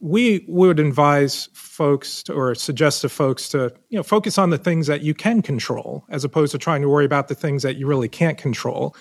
we 0.00 0.44
would 0.48 0.80
advise 0.80 1.48
folks 1.54 2.22
to, 2.24 2.32
or 2.34 2.54
suggest 2.54 3.02
to 3.02 3.08
folks 3.08 3.48
to 3.50 3.72
you 3.88 3.96
know 3.96 4.02
focus 4.02 4.38
on 4.38 4.50
the 4.50 4.58
things 4.58 4.86
that 4.86 5.02
you 5.02 5.14
can 5.14 5.42
control 5.42 6.04
as 6.08 6.24
opposed 6.24 6.52
to 6.52 6.58
trying 6.58 6.82
to 6.82 6.88
worry 6.88 7.04
about 7.04 7.28
the 7.28 7.34
things 7.34 7.62
that 7.62 7.76
you 7.76 7.86
really 7.86 8.08
can't 8.08 8.38
control. 8.38 8.94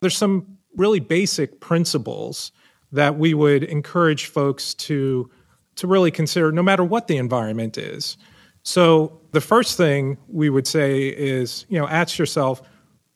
There's 0.00 0.16
some 0.16 0.57
really 0.76 1.00
basic 1.00 1.60
principles 1.60 2.52
that 2.92 3.18
we 3.18 3.34
would 3.34 3.64
encourage 3.64 4.26
folks 4.26 4.74
to 4.74 5.30
to 5.76 5.86
really 5.86 6.10
consider 6.10 6.50
no 6.50 6.62
matter 6.62 6.82
what 6.82 7.06
the 7.06 7.16
environment 7.16 7.78
is. 7.78 8.16
So 8.64 9.20
the 9.30 9.40
first 9.40 9.76
thing 9.76 10.18
we 10.26 10.50
would 10.50 10.66
say 10.66 11.06
is, 11.06 11.64
you 11.68 11.78
know, 11.78 11.86
ask 11.86 12.18
yourself, 12.18 12.60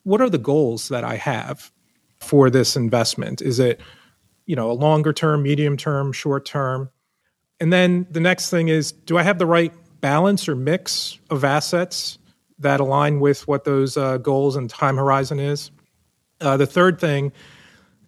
what 0.04 0.21
are 0.21 0.30
the 0.30 0.38
goals 0.38 0.88
that 0.88 1.02
I 1.02 1.16
have 1.16 1.73
for 2.21 2.50
this 2.50 2.76
investment? 2.76 3.42
Is 3.42 3.59
it, 3.59 3.80
you 4.47 4.54
know, 4.54 4.71
a 4.71 4.73
longer 4.73 5.12
term, 5.12 5.42
medium 5.42 5.76
term, 5.76 6.12
short 6.12 6.47
term? 6.47 6.88
And 7.59 7.73
then 7.73 8.06
the 8.11 8.21
next 8.21 8.49
thing 8.49 8.68
is, 8.68 8.92
do 8.92 9.18
I 9.18 9.25
have 9.25 9.38
the 9.38 9.47
right 9.47 9.73
balance 10.00 10.49
or 10.49 10.54
mix 10.54 11.18
of 11.30 11.44
assets 11.44 12.18
that 12.59 12.80
align 12.80 13.18
with 13.18 13.47
what 13.49 13.64
those 13.64 13.97
uh, 13.97 14.18
goals 14.18 14.54
and 14.54 14.71
time 14.71 14.97
horizon 14.97 15.40
is? 15.40 15.73
Uh, 16.42 16.56
the 16.56 16.66
third 16.66 17.00
thing, 17.00 17.32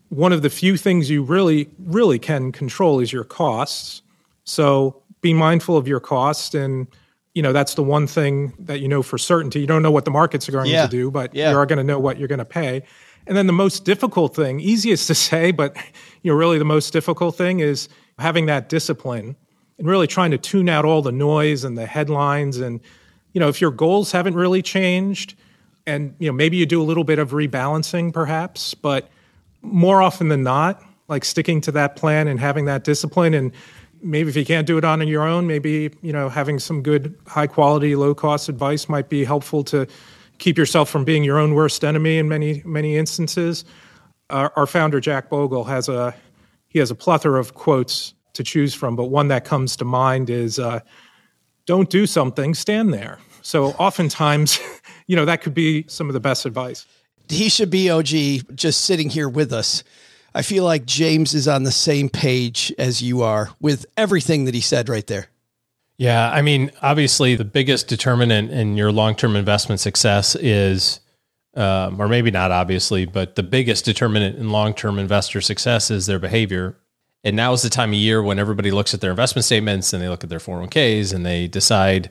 one 0.08 0.32
of 0.32 0.42
the 0.42 0.50
few 0.50 0.76
things 0.76 1.08
you 1.08 1.22
really, 1.22 1.68
really 1.78 2.18
can 2.18 2.52
control 2.52 3.00
is 3.00 3.12
your 3.12 3.24
costs. 3.24 4.02
So 4.44 5.02
be 5.24 5.32
mindful 5.32 5.76
of 5.76 5.88
your 5.88 6.00
cost 6.00 6.54
and 6.54 6.86
you 7.32 7.42
know 7.42 7.52
that's 7.52 7.74
the 7.74 7.82
one 7.82 8.06
thing 8.06 8.52
that 8.58 8.80
you 8.80 8.88
know 8.88 9.02
for 9.02 9.16
certainty 9.16 9.58
you 9.58 9.66
don't 9.66 9.82
know 9.82 9.90
what 9.90 10.04
the 10.04 10.10
markets 10.10 10.46
are 10.48 10.52
going 10.52 10.70
yeah. 10.70 10.84
to 10.84 10.88
do 10.88 11.10
but 11.10 11.34
yeah. 11.34 11.50
you 11.50 11.56
are 11.56 11.64
going 11.64 11.78
to 11.78 11.82
know 11.82 11.98
what 11.98 12.18
you're 12.18 12.28
going 12.28 12.38
to 12.38 12.44
pay 12.44 12.82
and 13.26 13.34
then 13.34 13.46
the 13.46 13.52
most 13.52 13.86
difficult 13.86 14.36
thing 14.36 14.60
easiest 14.60 15.06
to 15.06 15.14
say 15.30 15.50
but 15.50 15.74
you 16.22 16.30
know 16.30 16.36
really 16.36 16.58
the 16.58 16.64
most 16.64 16.92
difficult 16.92 17.36
thing 17.36 17.60
is 17.60 17.88
having 18.18 18.44
that 18.46 18.68
discipline 18.68 19.34
and 19.78 19.88
really 19.88 20.06
trying 20.06 20.30
to 20.30 20.36
tune 20.36 20.68
out 20.68 20.84
all 20.84 21.00
the 21.00 21.10
noise 21.10 21.64
and 21.64 21.76
the 21.78 21.86
headlines 21.86 22.58
and 22.58 22.80
you 23.32 23.40
know 23.40 23.48
if 23.48 23.62
your 23.62 23.70
goals 23.70 24.12
haven't 24.12 24.34
really 24.34 24.60
changed 24.60 25.34
and 25.86 26.14
you 26.18 26.28
know 26.28 26.32
maybe 26.32 26.56
you 26.56 26.66
do 26.66 26.80
a 26.80 26.84
little 26.84 27.04
bit 27.04 27.18
of 27.18 27.30
rebalancing 27.30 28.12
perhaps 28.12 28.74
but 28.74 29.08
more 29.62 30.02
often 30.02 30.28
than 30.28 30.42
not 30.42 30.82
like 31.08 31.24
sticking 31.24 31.60
to 31.60 31.72
that 31.72 31.96
plan 31.96 32.28
and 32.28 32.40
having 32.40 32.64
that 32.64 32.84
discipline 32.84 33.34
and 33.34 33.52
maybe 34.04 34.28
if 34.28 34.36
you 34.36 34.44
can't 34.44 34.66
do 34.66 34.78
it 34.78 34.84
on 34.84 35.06
your 35.08 35.26
own, 35.26 35.46
maybe 35.46 35.90
you 36.02 36.12
know 36.12 36.28
having 36.28 36.58
some 36.58 36.82
good, 36.82 37.18
high 37.26 37.46
quality, 37.46 37.96
low 37.96 38.14
cost 38.14 38.48
advice 38.48 38.88
might 38.88 39.08
be 39.08 39.24
helpful 39.24 39.64
to 39.64 39.86
keep 40.38 40.58
yourself 40.58 40.88
from 40.90 41.04
being 41.04 41.24
your 41.24 41.38
own 41.38 41.54
worst 41.54 41.84
enemy 41.84 42.18
in 42.18 42.28
many 42.28 42.62
many 42.64 42.96
instances. 42.96 43.64
Our, 44.30 44.52
our 44.56 44.66
founder 44.66 45.00
Jack 45.00 45.30
Bogle 45.30 45.64
has 45.64 45.88
a 45.88 46.14
he 46.68 46.78
has 46.78 46.90
a 46.90 46.94
plethora 46.94 47.40
of 47.40 47.54
quotes 47.54 48.14
to 48.34 48.44
choose 48.44 48.74
from, 48.74 48.94
but 48.96 49.04
one 49.04 49.28
that 49.28 49.44
comes 49.44 49.76
to 49.76 49.84
mind 49.84 50.28
is 50.28 50.58
uh, 50.58 50.80
don't 51.66 51.88
do 51.88 52.06
something, 52.06 52.52
stand 52.54 52.92
there. 52.92 53.18
So 53.42 53.66
oftentimes, 53.72 54.58
you 55.06 55.16
know, 55.16 55.24
that 55.24 55.42
could 55.42 55.54
be 55.54 55.84
some 55.88 56.08
of 56.08 56.14
the 56.14 56.20
best 56.20 56.46
advice. 56.46 56.86
He 57.28 57.48
should 57.48 57.70
be 57.70 57.90
OG 57.90 58.06
just 58.54 58.82
sitting 58.82 59.08
here 59.10 59.28
with 59.28 59.52
us. 59.52 59.82
I 60.34 60.42
feel 60.42 60.64
like 60.64 60.84
James 60.84 61.32
is 61.32 61.46
on 61.46 61.62
the 61.62 61.72
same 61.72 62.08
page 62.08 62.72
as 62.76 63.02
you 63.02 63.22
are 63.22 63.50
with 63.60 63.86
everything 63.96 64.46
that 64.46 64.54
he 64.54 64.60
said 64.60 64.88
right 64.88 65.06
there. 65.06 65.28
Yeah, 65.96 66.28
I 66.28 66.42
mean, 66.42 66.72
obviously, 66.82 67.36
the 67.36 67.44
biggest 67.44 67.86
determinant 67.86 68.50
in 68.50 68.76
your 68.76 68.90
long-term 68.90 69.36
investment 69.36 69.80
success 69.80 70.34
is, 70.34 70.98
um, 71.54 72.00
or 72.00 72.08
maybe 72.08 72.32
not 72.32 72.50
obviously, 72.50 73.06
but 73.06 73.36
the 73.36 73.44
biggest 73.44 73.84
determinant 73.84 74.36
in 74.36 74.50
long-term 74.50 74.98
investor 74.98 75.40
success 75.40 75.92
is 75.92 76.06
their 76.06 76.18
behavior. 76.18 76.76
And 77.22 77.36
now 77.36 77.52
is 77.52 77.62
the 77.62 77.70
time 77.70 77.90
of 77.90 77.94
year 77.98 78.22
when 78.22 78.40
everybody 78.40 78.72
looks 78.72 78.92
at 78.92 79.00
their 79.00 79.10
investment 79.10 79.44
statements 79.44 79.92
and 79.92 80.02
they 80.02 80.08
look 80.08 80.24
at 80.24 80.30
their 80.30 80.40
401ks 80.40 81.14
and 81.14 81.24
they 81.24 81.46
decide 81.46 82.10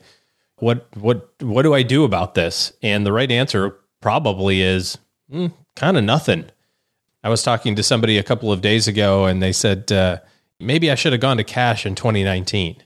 what 0.56 0.86
what 0.96 1.30
what 1.40 1.62
do 1.62 1.74
I 1.74 1.82
do 1.82 2.04
about 2.04 2.34
this? 2.34 2.72
And 2.82 3.04
the 3.04 3.12
right 3.12 3.30
answer 3.30 3.76
probably 4.00 4.62
is 4.62 4.98
mm, 5.30 5.52
kind 5.76 5.96
of 5.96 6.04
nothing. 6.04 6.46
I 7.22 7.28
was 7.28 7.42
talking 7.42 7.74
to 7.76 7.82
somebody 7.82 8.18
a 8.18 8.22
couple 8.22 8.52
of 8.52 8.60
days 8.60 8.86
ago, 8.86 9.24
and 9.24 9.42
they 9.42 9.52
said 9.52 9.90
uh, 9.90 10.18
maybe 10.60 10.90
I 10.90 10.94
should 10.94 11.12
have 11.12 11.20
gone 11.20 11.38
to 11.38 11.44
cash 11.44 11.86
in 11.86 11.94
2019. 11.94 12.82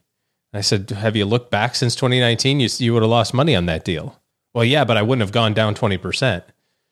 I 0.54 0.60
said, 0.60 0.90
"Have 0.90 1.16
you 1.16 1.24
looked 1.24 1.50
back 1.50 1.74
since 1.74 1.94
2019? 1.94 2.60
You 2.60 2.68
you 2.78 2.94
would 2.94 3.02
have 3.02 3.10
lost 3.10 3.34
money 3.34 3.54
on 3.54 3.66
that 3.66 3.84
deal." 3.84 4.20
Well, 4.54 4.64
yeah, 4.64 4.84
but 4.84 4.96
I 4.96 5.02
wouldn't 5.02 5.22
have 5.22 5.32
gone 5.32 5.54
down 5.54 5.74
20 5.74 5.98
percent 5.98 6.44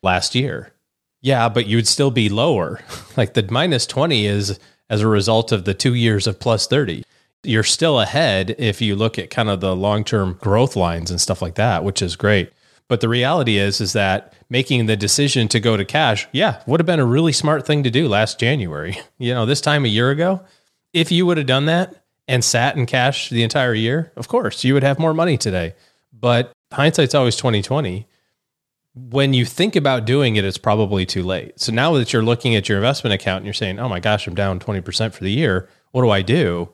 last 0.03 0.35
year. 0.35 0.73
Yeah, 1.21 1.49
but 1.49 1.65
you'd 1.65 1.87
still 1.87 2.11
be 2.11 2.29
lower. 2.29 2.79
like 3.17 3.33
the 3.33 3.47
minus 3.49 3.87
20 3.87 4.25
is 4.25 4.59
as 4.89 5.01
a 5.01 5.07
result 5.07 5.51
of 5.51 5.65
the 5.65 5.73
two 5.73 5.93
years 5.95 6.27
of 6.27 6.39
plus 6.39 6.67
30 6.67 7.03
you're 7.47 7.63
still 7.63 7.99
ahead 7.99 8.55
if 8.57 8.81
you 8.81 8.95
look 8.95 9.17
at 9.17 9.29
kind 9.29 9.49
of 9.49 9.61
the 9.61 9.75
long-term 9.75 10.37
growth 10.41 10.75
lines 10.75 11.09
and 11.09 11.21
stuff 11.21 11.41
like 11.41 11.55
that, 11.55 11.83
which 11.83 12.01
is 12.01 12.15
great. 12.15 12.51
But 12.87 13.01
the 13.01 13.09
reality 13.09 13.57
is 13.57 13.81
is 13.81 13.93
that 13.93 14.33
making 14.49 14.85
the 14.85 14.95
decision 14.95 15.47
to 15.49 15.59
go 15.59 15.75
to 15.75 15.85
cash, 15.85 16.27
yeah, 16.31 16.61
would 16.65 16.79
have 16.79 16.87
been 16.87 16.99
a 16.99 17.05
really 17.05 17.33
smart 17.33 17.65
thing 17.65 17.83
to 17.83 17.91
do 17.91 18.07
last 18.07 18.39
January. 18.39 18.97
You 19.19 19.33
know, 19.33 19.47
this 19.47 19.61
time 19.61 19.83
a 19.83 19.87
year 19.87 20.11
ago, 20.11 20.41
if 20.93 21.11
you 21.11 21.25
would 21.25 21.37
have 21.37 21.47
done 21.47 21.65
that 21.65 22.03
and 22.27 22.43
sat 22.43 22.75
in 22.75 22.85
cash 22.85 23.29
the 23.29 23.41
entire 23.41 23.73
year, 23.73 24.11
of 24.15 24.27
course, 24.27 24.63
you 24.63 24.75
would 24.75 24.83
have 24.83 24.99
more 24.99 25.13
money 25.13 25.37
today. 25.37 25.73
But 26.13 26.51
hindsight's 26.71 27.15
always 27.15 27.35
2020. 27.35 28.07
When 28.93 29.33
you 29.33 29.43
think 29.43 29.75
about 29.75 30.05
doing 30.05 30.35
it, 30.35 30.45
it's 30.45 30.59
probably 30.59 31.03
too 31.03 31.23
late. 31.23 31.59
So 31.59 31.71
now 31.71 31.93
that 31.93 32.13
you're 32.13 32.21
looking 32.21 32.55
at 32.55 32.69
your 32.69 32.77
investment 32.77 33.15
account 33.15 33.37
and 33.37 33.45
you're 33.47 33.53
saying, 33.53 33.79
"Oh 33.79 33.89
my 33.89 33.99
gosh, 33.99 34.27
I'm 34.27 34.35
down 34.35 34.59
20% 34.59 35.15
for 35.15 35.23
the 35.23 35.31
year. 35.31 35.67
What 35.91 36.03
do 36.03 36.11
I 36.11 36.21
do?" 36.21 36.69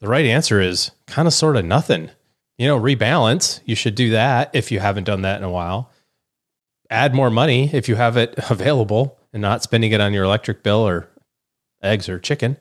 The 0.00 0.08
right 0.08 0.26
answer 0.26 0.60
is 0.60 0.90
kind 1.06 1.26
of 1.26 1.34
sort 1.34 1.56
of 1.56 1.64
nothing. 1.64 2.10
You 2.58 2.66
know, 2.68 2.78
rebalance. 2.78 3.60
You 3.64 3.74
should 3.74 3.94
do 3.94 4.10
that 4.10 4.50
if 4.54 4.70
you 4.70 4.80
haven't 4.80 5.04
done 5.04 5.22
that 5.22 5.38
in 5.38 5.44
a 5.44 5.50
while. 5.50 5.90
Add 6.90 7.14
more 7.14 7.30
money 7.30 7.70
if 7.72 7.88
you 7.88 7.96
have 7.96 8.16
it 8.16 8.34
available 8.50 9.18
and 9.32 9.42
not 9.42 9.62
spending 9.62 9.92
it 9.92 10.00
on 10.00 10.12
your 10.12 10.24
electric 10.24 10.62
bill 10.62 10.86
or 10.86 11.08
eggs 11.82 12.08
or 12.08 12.18
chicken. 12.18 12.56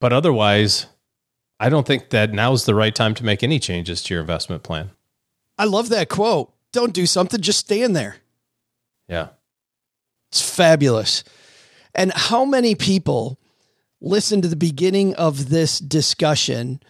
But 0.00 0.12
otherwise, 0.12 0.86
I 1.58 1.68
don't 1.68 1.86
think 1.86 2.10
that 2.10 2.32
now's 2.32 2.64
the 2.64 2.74
right 2.74 2.94
time 2.94 3.14
to 3.16 3.24
make 3.24 3.42
any 3.42 3.58
changes 3.58 4.02
to 4.04 4.14
your 4.14 4.22
investment 4.22 4.62
plan. 4.62 4.90
I 5.58 5.64
love 5.64 5.90
that 5.90 6.08
quote. 6.08 6.52
Don't 6.72 6.94
do 6.94 7.04
something, 7.04 7.40
just 7.40 7.58
stand 7.58 7.94
there. 7.96 8.16
Yeah. 9.08 9.28
It's 10.30 10.40
fabulous. 10.40 11.24
And 11.94 12.12
how 12.14 12.44
many 12.44 12.74
people 12.74 13.39
listened 14.00 14.42
to 14.42 14.48
the 14.48 14.56
beginning 14.56 15.14
of 15.14 15.48
this 15.48 15.78
discussion 15.78 16.80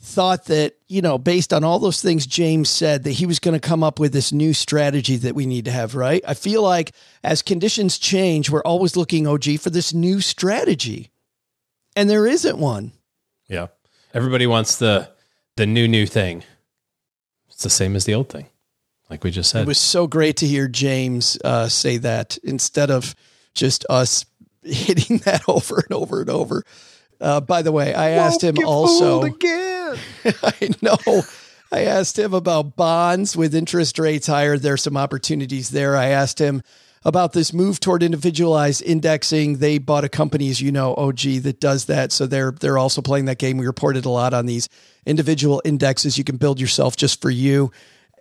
thought 0.00 0.46
that, 0.46 0.74
you 0.86 1.00
know, 1.00 1.16
based 1.16 1.52
on 1.52 1.64
all 1.64 1.78
those 1.78 2.02
things 2.02 2.26
James 2.26 2.68
said, 2.68 3.04
that 3.04 3.12
he 3.12 3.26
was 3.26 3.38
going 3.38 3.58
to 3.58 3.68
come 3.68 3.82
up 3.82 3.98
with 3.98 4.12
this 4.12 4.32
new 4.32 4.52
strategy 4.52 5.16
that 5.16 5.34
we 5.34 5.46
need 5.46 5.64
to 5.64 5.70
have, 5.70 5.94
right? 5.94 6.22
I 6.28 6.34
feel 6.34 6.62
like 6.62 6.92
as 7.22 7.40
conditions 7.40 7.98
change, 7.98 8.50
we're 8.50 8.62
always 8.62 8.96
looking, 8.96 9.26
OG, 9.26 9.60
for 9.60 9.70
this 9.70 9.94
new 9.94 10.20
strategy. 10.20 11.10
And 11.96 12.10
there 12.10 12.26
isn't 12.26 12.58
one. 12.58 12.92
Yeah. 13.48 13.68
Everybody 14.12 14.46
wants 14.46 14.76
the 14.76 15.10
the 15.56 15.66
new 15.66 15.88
new 15.88 16.06
thing. 16.06 16.44
It's 17.48 17.62
the 17.62 17.70
same 17.70 17.96
as 17.96 18.04
the 18.04 18.14
old 18.14 18.28
thing, 18.28 18.46
like 19.08 19.24
we 19.24 19.30
just 19.30 19.50
said. 19.50 19.62
It 19.62 19.68
was 19.68 19.78
so 19.78 20.06
great 20.06 20.36
to 20.38 20.46
hear 20.46 20.68
James 20.68 21.38
uh, 21.44 21.68
say 21.68 21.96
that 21.98 22.36
instead 22.38 22.90
of 22.90 23.14
just 23.54 23.84
us 23.88 24.24
hitting 24.64 25.18
that 25.18 25.42
over 25.48 25.76
and 25.78 25.92
over 25.92 26.20
and 26.20 26.30
over. 26.30 26.64
Uh, 27.20 27.40
by 27.40 27.62
the 27.62 27.72
way, 27.72 27.94
I 27.94 28.10
asked 28.10 28.42
him 28.42 28.56
also 28.66 29.22
again. 29.24 29.96
I 30.24 30.70
know. 30.82 31.22
I 31.72 31.84
asked 31.84 32.18
him 32.18 32.34
about 32.34 32.76
bonds 32.76 33.36
with 33.36 33.54
interest 33.54 33.98
rates 33.98 34.26
higher. 34.26 34.58
There's 34.58 34.82
some 34.82 34.96
opportunities 34.96 35.70
there. 35.70 35.96
I 35.96 36.06
asked 36.08 36.38
him 36.38 36.62
about 37.04 37.32
this 37.32 37.52
move 37.52 37.80
toward 37.80 38.02
individualized 38.02 38.82
indexing. 38.82 39.58
They 39.58 39.78
bought 39.78 40.04
a 40.04 40.08
company, 40.08 40.50
as 40.50 40.60
you 40.60 40.72
know, 40.72 40.94
OG, 40.94 41.20
that 41.42 41.60
does 41.60 41.86
that. 41.86 42.12
So 42.12 42.26
they're 42.26 42.52
they're 42.52 42.78
also 42.78 43.02
playing 43.02 43.26
that 43.26 43.38
game. 43.38 43.56
We 43.58 43.66
reported 43.66 44.04
a 44.04 44.10
lot 44.10 44.34
on 44.34 44.46
these 44.46 44.68
individual 45.06 45.60
indexes 45.64 46.16
you 46.16 46.24
can 46.24 46.36
build 46.36 46.60
yourself 46.60 46.96
just 46.96 47.20
for 47.20 47.30
you. 47.30 47.70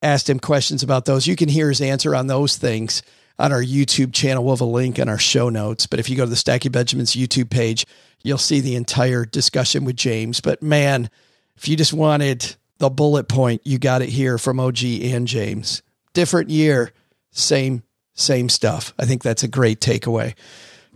Asked 0.02 0.30
him 0.30 0.40
questions 0.40 0.84
about 0.84 1.06
those. 1.06 1.28
You 1.28 1.36
can 1.36 1.48
hear 1.48 1.70
his 1.70 1.82
answer 1.82 2.14
on 2.14 2.28
those 2.28 2.58
things 2.58 3.04
on 3.40 3.52
our 3.52 3.64
YouTube 3.64 4.14
channel. 4.14 4.44
We'll 4.44 4.56
have 4.56 4.62
a 4.62 4.66
link 4.66 5.00
in 5.00 5.10
our 5.10 5.18
show 5.18 5.50
notes. 5.50 5.88
But 5.88 6.00
if 6.00 6.10
you 6.10 6.16
go 6.16 6.24
to 6.24 6.30
the 6.30 6.36
Stacking 6.36 6.72
Benjamins 6.72 7.16
YouTube 7.16 7.50
page, 7.50 7.86
you'll 8.22 8.38
see 8.38 8.60
the 8.60 8.76
entire 8.76 9.26
discussion 9.26 9.86
with 9.86 9.96
James. 9.96 10.42
But 10.42 10.62
man, 10.62 11.10
if 11.58 11.68
you 11.68 11.76
just 11.76 11.94
wanted 11.94 12.56
the 12.78 12.90
bullet 12.90 13.28
point, 13.28 13.62
you 13.66 13.80
got 13.80 14.02
it 14.02 14.10
here 14.10 14.38
from 14.38 14.60
OG 14.60 14.84
and 14.84 15.28
James. 15.28 15.82
Different 16.14 16.50
year, 16.50 16.92
same 17.32 17.84
same 18.16 18.48
stuff. 18.48 18.94
I 19.00 19.06
think 19.06 19.24
that's 19.24 19.44
a 19.44 19.48
great 19.48 19.80
takeaway. 19.80 20.36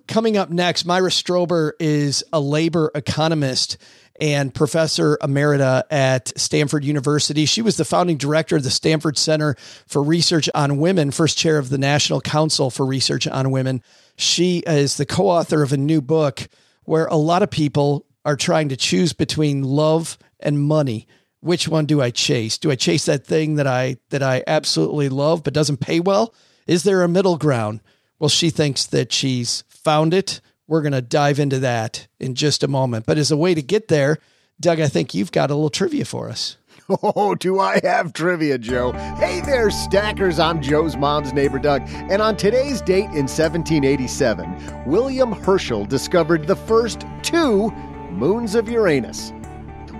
Coming 0.08 0.38
up 0.38 0.50
next, 0.50 0.86
Myra 0.86 1.10
Strober 1.10 1.71
is 1.80 2.23
a 2.32 2.39
labor 2.39 2.91
economist 2.95 3.78
and 4.20 4.54
professor 4.54 5.18
emerita 5.22 5.84
at 5.90 6.38
Stanford 6.38 6.84
University. 6.84 7.46
She 7.46 7.62
was 7.62 7.78
the 7.78 7.86
founding 7.86 8.18
director 8.18 8.56
of 8.56 8.64
the 8.64 8.70
Stanford 8.70 9.18
Center 9.18 9.56
for 9.86 10.02
Research 10.04 10.50
on 10.54 10.78
Women, 10.78 11.12
first 11.12 11.38
chair 11.38 11.58
of 11.58 11.70
the 11.70 11.78
National 11.78 12.22
Council 12.22 12.70
for 12.70 12.86
Research 12.86 13.28
on 13.28 13.52
Women. 13.52 13.82
She 14.16 14.60
is 14.60 14.98
the 14.98 15.06
co 15.06 15.30
author 15.30 15.64
of 15.64 15.74
a 15.74 15.78
new 15.78 16.02
book 16.02 16.48
where 16.84 17.06
a 17.08 17.16
lot 17.16 17.44
of 17.44 17.52
people 17.52 18.06
are 18.26 18.36
trying 18.36 18.70
to 18.70 18.78
choose 18.78 19.14
between 19.14 19.64
love 19.64 20.18
and 20.40 20.62
money. 20.62 21.08
Which 21.40 21.68
one 21.68 21.86
do 21.86 22.02
I 22.02 22.10
chase? 22.10 22.58
Do 22.58 22.72
I 22.72 22.76
chase 22.76 23.06
that 23.06 23.26
thing 23.26 23.56
that 23.56 23.68
I 23.68 23.98
that 24.10 24.24
I 24.24 24.44
absolutely 24.48 25.10
love 25.10 25.44
but 25.44 25.54
doesn't 25.54 25.80
pay 25.80 26.00
well? 26.00 26.34
Is 26.66 26.84
there 26.84 27.04
a 27.04 27.08
middle 27.08 27.38
ground? 27.38 27.82
Well, 28.20 28.30
she 28.30 28.50
thinks 28.50 28.86
that 28.88 29.14
she's 29.14 29.64
found 29.70 30.14
it 30.14 30.42
we're 30.68 30.82
going 30.82 30.92
to 30.94 31.02
dive 31.02 31.40
into 31.40 31.60
that 31.60 32.08
in 32.20 32.36
just 32.36 32.64
a 32.64 32.68
moment. 32.68 33.06
But 33.06 33.18
as 33.18 33.32
a 33.32 33.38
way 33.38 33.54
to 33.54 33.62
get 33.62 33.88
there, 33.88 34.20
Doug, 34.60 34.80
I 34.80 34.88
think 34.88 35.14
you've 35.14 35.32
got 35.32 35.52
a 35.52 35.56
little 35.56 35.70
trivia 35.70 36.06
for 36.06 36.30
us. 36.30 36.58
Oh, 37.04 37.36
do 37.36 37.60
I 37.60 37.82
have 37.84 38.14
trivia, 38.14 38.58
Joe? 38.58 38.94
Hey 39.18 39.42
there, 39.42 39.70
stackers. 39.70 40.40
I'm 40.40 40.62
Joe's 40.62 40.96
mom's 40.96 41.34
neighbor, 41.34 41.60
Doug. 41.60 41.82
And 41.90 42.22
on 42.22 42.38
today's 42.38 42.80
date 42.80 43.10
in 43.10 43.28
1787, 43.28 44.86
William 44.86 45.34
Herschel 45.34 45.86
discovered 45.86 46.48
the 46.48 46.56
first 46.56 47.04
two 47.24 47.72
moons 48.10 48.56
of 48.56 48.70
Uranus. 48.70 49.34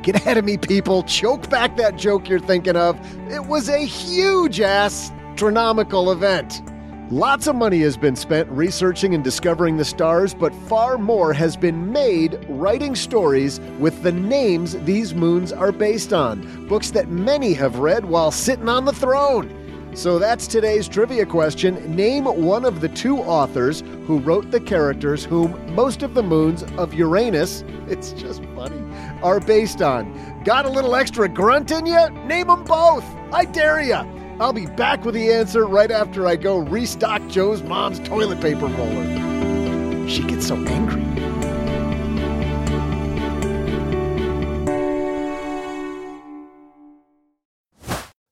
Get 0.02 0.16
ahead 0.16 0.38
of 0.38 0.46
me, 0.46 0.58
people. 0.58 1.04
Choke 1.04 1.50
back 1.50 1.76
that 1.76 1.98
joke 1.98 2.30
you're 2.30 2.40
thinking 2.40 2.78
of. 2.78 2.98
It 3.30 3.48
was 3.48 3.68
a 3.68 3.80
huge 3.80 4.62
astronomical 4.62 6.10
event. 6.10 6.62
Lots 7.12 7.48
of 7.48 7.56
money 7.56 7.80
has 7.80 7.96
been 7.96 8.18
spent 8.18 8.50
researching 8.50 9.14
and 9.14 9.24
discovering 9.24 9.78
the 9.78 9.86
stars, 9.86 10.34
but 10.34 10.54
far 10.68 10.98
more 10.98 11.32
has 11.32 11.56
been 11.56 11.94
made 11.94 12.38
writing 12.50 12.98
stories 12.98 13.62
with 13.80 14.04
the 14.04 14.12
names 14.12 14.74
these 14.84 15.16
moons 15.16 15.54
are 15.54 15.72
based 15.72 16.12
on. 16.12 16.68
Books 16.68 16.92
that 16.92 17.08
many 17.08 17.54
have 17.54 17.80
read 17.80 18.04
while 18.04 18.30
sitting 18.30 18.68
on 18.68 18.84
the 18.84 18.92
throne. 18.92 19.54
So 19.96 20.20
that's 20.20 20.48
today's 20.48 20.90
trivia 20.90 21.26
question. 21.26 21.96
Name 21.96 22.26
one 22.26 22.66
of 22.66 22.82
the 22.82 22.90
two 22.90 23.20
authors 23.20 23.84
who 24.06 24.20
wrote 24.20 24.52
the 24.52 24.60
characters 24.60 25.24
whom 25.24 25.74
most 25.74 26.04
of 26.04 26.14
the 26.14 26.24
moons 26.24 26.64
of 26.78 26.94
Uranus, 26.94 27.64
it's 27.88 28.12
just 28.12 28.44
funny, 28.54 28.84
are 29.24 29.40
based 29.40 29.82
on. 29.82 30.44
Got 30.44 30.66
a 30.66 30.70
little 30.70 30.94
extra 30.94 31.30
grunt 31.30 31.72
in 31.72 31.86
you? 31.86 32.10
Name 32.26 32.48
them 32.48 32.66
both. 32.66 33.06
I 33.32 33.46
dare 33.46 33.82
you. 33.82 34.17
I'll 34.40 34.54
be 34.54 34.68
back 34.68 35.04
with 35.04 35.16
the 35.16 35.32
answer 35.32 35.66
right 35.66 35.90
after 35.90 36.28
I 36.28 36.36
go 36.36 36.60
restock 36.60 37.28
Joe's 37.28 37.64
mom's 37.64 38.00
toilet 38.00 38.40
paper 38.40 38.68
roller. 38.68 40.08
She 40.08 40.22
gets 40.24 40.48
so 40.48 40.56
angry. 40.56 41.04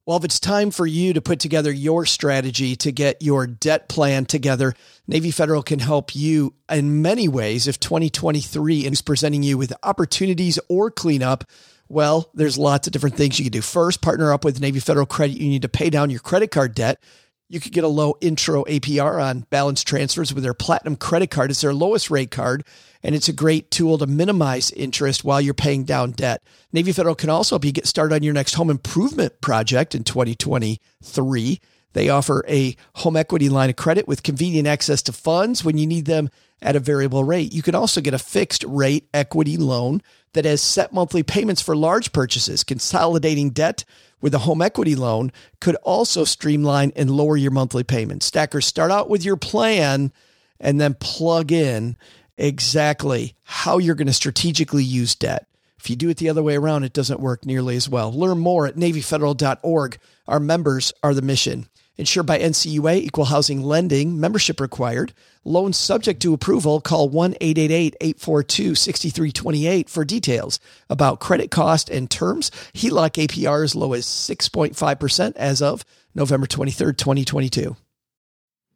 Well, 0.05 0.17
if 0.17 0.23
it's 0.23 0.39
time 0.39 0.69
for 0.69 0.85
you 0.85 1.13
to 1.13 1.21
put 1.21 1.39
together 1.39 1.71
your 1.71 2.05
strategy 2.05 2.75
to 2.75 2.91
get 2.91 3.23
your 3.23 3.47
debt 3.47 3.89
plan 3.89 4.25
together, 4.25 4.75
Navy 5.07 5.31
Federal 5.31 5.63
can 5.63 5.79
help 5.79 6.15
you 6.15 6.53
in 6.69 7.01
many 7.01 7.27
ways. 7.27 7.67
If 7.67 7.79
2023 7.79 8.85
is 8.85 9.01
presenting 9.01 9.41
you 9.41 9.57
with 9.57 9.73
opportunities 9.81 10.59
or 10.69 10.91
cleanup, 10.91 11.45
well, 11.87 12.29
there's 12.33 12.57
lots 12.57 12.87
of 12.87 12.93
different 12.93 13.15
things 13.15 13.39
you 13.39 13.45
can 13.45 13.51
do. 13.51 13.61
First, 13.61 14.01
partner 14.01 14.33
up 14.33 14.43
with 14.43 14.59
Navy 14.59 14.79
Federal 14.79 15.05
Credit 15.05 15.37
Union 15.37 15.61
to 15.61 15.69
pay 15.69 15.89
down 15.89 16.09
your 16.09 16.19
credit 16.19 16.51
card 16.51 16.73
debt. 16.73 16.99
You 17.47 17.59
could 17.59 17.73
get 17.73 17.83
a 17.83 17.89
low 17.89 18.15
intro 18.21 18.63
APR 18.63 19.23
on 19.23 19.45
balance 19.51 19.83
transfers 19.83 20.33
with 20.33 20.43
their 20.43 20.55
Platinum 20.55 20.95
credit 20.95 21.29
card. 21.29 21.51
It's 21.51 21.61
their 21.61 21.75
lowest 21.75 22.09
rate 22.09 22.31
card 22.31 22.65
and 23.03 23.13
it's 23.13 23.29
a 23.29 23.33
great 23.33 23.69
tool 23.69 23.99
to 23.99 24.07
minimize 24.07 24.71
interest 24.71 25.23
while 25.23 25.39
you're 25.39 25.53
paying 25.53 25.83
down 25.83 26.09
debt. 26.11 26.41
Navy 26.73 26.91
Federal 26.91 27.13
can 27.13 27.29
also 27.29 27.53
help 27.53 27.63
you 27.63 27.71
get 27.71 27.85
started 27.85 28.15
on 28.15 28.23
your 28.23 28.33
next 28.33 28.55
home 28.55 28.71
improvement 28.71 29.39
project 29.41 29.93
in 29.93 30.03
2023. 30.03 31.59
They 31.95 32.09
offer 32.09 32.43
a 32.49 32.75
home 32.95 33.15
equity 33.15 33.47
line 33.47 33.69
of 33.69 33.77
credit 33.77 34.05
with 34.05 34.21
convenient 34.21 34.67
access 34.67 35.01
to 35.03 35.13
funds 35.13 35.63
when 35.63 35.77
you 35.77 35.87
need 35.87 36.05
them 36.05 36.29
at 36.61 36.75
a 36.75 36.81
variable 36.81 37.23
rate. 37.23 37.53
You 37.53 37.61
can 37.61 37.73
also 37.73 38.01
get 38.01 38.13
a 38.13 38.19
fixed 38.19 38.65
rate 38.67 39.07
equity 39.13 39.55
loan 39.55 40.01
that 40.33 40.43
has 40.43 40.61
set 40.61 40.91
monthly 40.91 41.23
payments 41.23 41.61
for 41.61 41.73
large 41.73 42.11
purchases. 42.11 42.65
Consolidating 42.65 43.51
debt 43.51 43.85
with 44.19 44.33
a 44.33 44.39
home 44.39 44.61
equity 44.61 44.93
loan 44.93 45.31
could 45.61 45.75
also 45.77 46.25
streamline 46.25 46.91
and 46.97 47.09
lower 47.09 47.37
your 47.37 47.51
monthly 47.51 47.85
payments. 47.85 48.25
Stackers, 48.25 48.65
start 48.65 48.91
out 48.91 49.09
with 49.09 49.23
your 49.23 49.37
plan 49.37 50.11
and 50.59 50.81
then 50.81 50.95
plug 50.95 51.53
in 51.53 51.95
exactly 52.37 53.35
how 53.43 53.77
you're 53.77 53.95
going 53.95 54.07
to 54.07 54.13
strategically 54.13 54.83
use 54.83 55.15
debt. 55.15 55.47
If 55.79 55.89
you 55.89 55.95
do 55.95 56.09
it 56.09 56.17
the 56.17 56.29
other 56.29 56.43
way 56.43 56.57
around, 56.57 56.83
it 56.83 56.91
doesn't 56.91 57.21
work 57.21 57.45
nearly 57.45 57.77
as 57.77 57.87
well. 57.87 58.11
Learn 58.11 58.39
more 58.39 58.67
at 58.67 58.75
NavyFederal.org. 58.75 59.97
Our 60.27 60.41
members 60.41 60.91
are 61.01 61.13
the 61.13 61.21
mission. 61.21 61.69
Insured 61.97 62.25
by 62.25 62.39
NCUA, 62.39 62.97
equal 62.97 63.25
housing 63.25 63.63
lending, 63.63 64.19
membership 64.19 64.59
required. 64.59 65.13
Loans 65.45 65.77
subject 65.77 66.21
to 66.23 66.33
approval. 66.33 66.81
Call 66.81 67.07
1 67.07 67.35
888 67.39 67.95
842 68.01 68.75
6328 68.75 69.89
for 69.89 70.03
details 70.03 70.59
about 70.89 71.19
credit 71.19 71.51
cost 71.51 71.89
and 71.89 72.09
terms. 72.09 72.51
HELOC 72.73 73.27
APR 73.27 73.63
as 73.63 73.75
low 73.75 73.93
as 73.93 74.05
6.5% 74.05 75.33
as 75.37 75.61
of 75.61 75.85
November 76.13 76.47
23rd, 76.47 76.97
2022. 76.97 77.75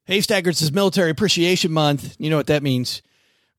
Hey, 0.05 0.21
Stackers, 0.21 0.61
is 0.61 0.71
Military 0.71 1.11
Appreciation 1.11 1.71
Month. 1.71 2.15
You 2.19 2.29
know 2.29 2.37
what 2.37 2.47
that 2.47 2.63
means 2.63 3.01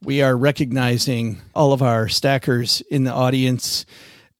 we 0.02 0.22
are 0.22 0.36
recognizing 0.36 1.38
all 1.54 1.72
of 1.72 1.82
our 1.82 2.08
stackers 2.08 2.80
in 2.90 3.04
the 3.04 3.12
audience. 3.12 3.84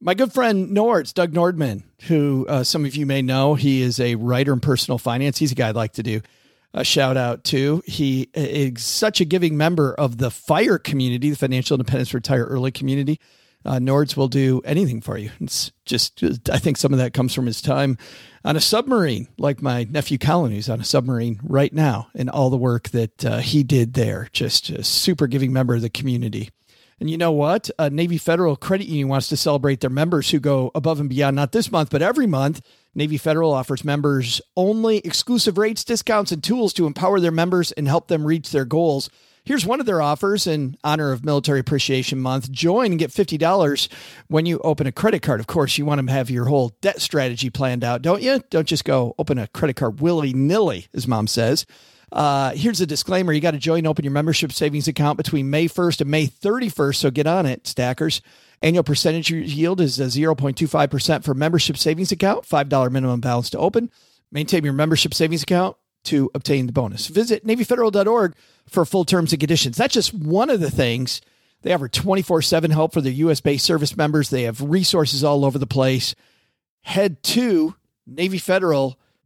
My 0.00 0.14
good 0.14 0.32
friend 0.32 0.74
Nords, 0.74 1.12
Doug 1.12 1.32
Nordman, 1.32 1.82
who 2.02 2.46
uh, 2.48 2.64
some 2.64 2.84
of 2.84 2.96
you 2.96 3.04
may 3.04 3.20
know, 3.20 3.54
he 3.54 3.82
is 3.82 4.00
a 4.00 4.14
writer 4.14 4.52
in 4.52 4.60
personal 4.60 4.98
finance. 4.98 5.38
He's 5.38 5.52
a 5.52 5.54
guy 5.54 5.68
I'd 5.68 5.76
like 5.76 5.92
to 5.94 6.02
do 6.02 6.22
a 6.72 6.84
shout 6.84 7.16
out 7.16 7.44
to. 7.44 7.82
He 7.84 8.30
is 8.32 8.82
such 8.82 9.20
a 9.20 9.24
giving 9.24 9.56
member 9.56 9.92
of 9.94 10.18
the 10.18 10.30
FIRE 10.30 10.78
community, 10.78 11.30
the 11.30 11.36
Financial 11.36 11.74
Independence 11.74 12.14
Retire 12.14 12.44
Early 12.44 12.70
community 12.70 13.20
uh, 13.64 13.74
Nords 13.74 14.16
will 14.16 14.28
do 14.28 14.62
anything 14.64 15.00
for 15.00 15.18
you. 15.18 15.30
It's 15.40 15.72
just, 15.84 16.22
I 16.50 16.58
think 16.58 16.76
some 16.76 16.92
of 16.92 16.98
that 16.98 17.12
comes 17.12 17.34
from 17.34 17.46
his 17.46 17.60
time 17.60 17.98
on 18.44 18.56
a 18.56 18.60
submarine, 18.60 19.28
like 19.38 19.60
my 19.60 19.84
nephew 19.84 20.18
Colin, 20.18 20.52
who's 20.52 20.70
on 20.70 20.80
a 20.80 20.84
submarine 20.84 21.40
right 21.42 21.72
now, 21.72 22.08
and 22.14 22.30
all 22.30 22.48
the 22.50 22.56
work 22.56 22.88
that 22.90 23.24
uh, 23.24 23.38
he 23.38 23.62
did 23.62 23.94
there. 23.94 24.28
Just 24.32 24.70
a 24.70 24.82
super 24.82 25.26
giving 25.26 25.52
member 25.52 25.74
of 25.74 25.82
the 25.82 25.90
community. 25.90 26.50
And 27.00 27.08
you 27.08 27.16
know 27.16 27.32
what? 27.32 27.70
Navy 27.90 28.18
Federal 28.18 28.56
Credit 28.56 28.86
Union 28.86 29.08
wants 29.08 29.28
to 29.28 29.36
celebrate 29.36 29.80
their 29.80 29.88
members 29.88 30.30
who 30.30 30.38
go 30.38 30.70
above 30.74 31.00
and 31.00 31.08
beyond, 31.08 31.34
not 31.34 31.52
this 31.52 31.72
month, 31.72 31.88
but 31.90 32.02
every 32.02 32.26
month. 32.26 32.60
Navy 32.94 33.16
Federal 33.16 33.52
offers 33.52 33.84
members 33.84 34.42
only 34.54 34.98
exclusive 34.98 35.56
rates, 35.56 35.82
discounts, 35.82 36.30
and 36.30 36.44
tools 36.44 36.74
to 36.74 36.86
empower 36.86 37.18
their 37.18 37.30
members 37.30 37.72
and 37.72 37.88
help 37.88 38.08
them 38.08 38.26
reach 38.26 38.50
their 38.50 38.66
goals. 38.66 39.08
Here's 39.44 39.64
one 39.64 39.80
of 39.80 39.86
their 39.86 40.02
offers 40.02 40.46
in 40.46 40.76
honor 40.84 41.12
of 41.12 41.24
Military 41.24 41.60
Appreciation 41.60 42.20
Month. 42.20 42.50
Join 42.50 42.90
and 42.90 42.98
get 42.98 43.10
$50 43.10 43.88
when 44.28 44.44
you 44.44 44.58
open 44.58 44.86
a 44.86 44.92
credit 44.92 45.22
card. 45.22 45.40
Of 45.40 45.46
course, 45.46 45.78
you 45.78 45.86
want 45.86 46.06
to 46.06 46.12
have 46.12 46.28
your 46.28 46.44
whole 46.44 46.76
debt 46.82 47.00
strategy 47.00 47.48
planned 47.48 47.82
out, 47.82 48.02
don't 48.02 48.20
you? 48.20 48.42
Don't 48.50 48.68
just 48.68 48.84
go 48.84 49.14
open 49.18 49.38
a 49.38 49.48
credit 49.48 49.76
card 49.76 50.02
willy 50.02 50.34
nilly, 50.34 50.88
as 50.92 51.08
mom 51.08 51.26
says. 51.26 51.64
Uh, 52.12 52.52
here's 52.52 52.80
a 52.80 52.86
disclaimer 52.86 53.32
you 53.32 53.40
got 53.40 53.52
to 53.52 53.58
join 53.58 53.78
and 53.78 53.86
open 53.86 54.04
your 54.04 54.12
membership 54.12 54.52
savings 54.52 54.88
account 54.88 55.16
between 55.16 55.50
May 55.50 55.66
1st 55.66 56.00
and 56.00 56.10
May 56.10 56.26
31st, 56.26 56.96
so 56.96 57.10
get 57.10 57.26
on 57.26 57.46
it, 57.46 57.66
stackers. 57.66 58.20
Annual 58.62 58.84
percentage 58.84 59.30
yield 59.30 59.80
is 59.80 59.98
0.25% 59.98 61.24
for 61.24 61.34
membership 61.34 61.76
savings 61.76 62.12
account, 62.12 62.44
$5 62.44 62.90
minimum 62.90 63.20
balance 63.20 63.48
to 63.50 63.58
open. 63.58 63.90
Maintain 64.32 64.64
your 64.64 64.72
membership 64.72 65.14
savings 65.14 65.42
account 65.42 65.76
to 66.04 66.30
obtain 66.34 66.66
the 66.66 66.72
bonus. 66.72 67.06
Visit 67.06 67.46
NavyFederal.org 67.46 68.34
for 68.68 68.84
full 68.84 69.04
terms 69.04 69.32
and 69.32 69.40
conditions. 69.40 69.76
That's 69.76 69.94
just 69.94 70.12
one 70.12 70.50
of 70.50 70.60
the 70.60 70.70
things. 70.70 71.20
They 71.62 71.72
offer 71.72 71.88
24 71.88 72.42
7 72.42 72.70
help 72.70 72.92
for 72.92 73.00
their 73.00 73.12
US 73.12 73.40
based 73.40 73.64
service 73.64 73.96
members. 73.96 74.30
They 74.30 74.42
have 74.42 74.62
resources 74.62 75.24
all 75.24 75.44
over 75.44 75.58
the 75.58 75.66
place. 75.66 76.14
Head 76.82 77.22
to 77.24 77.74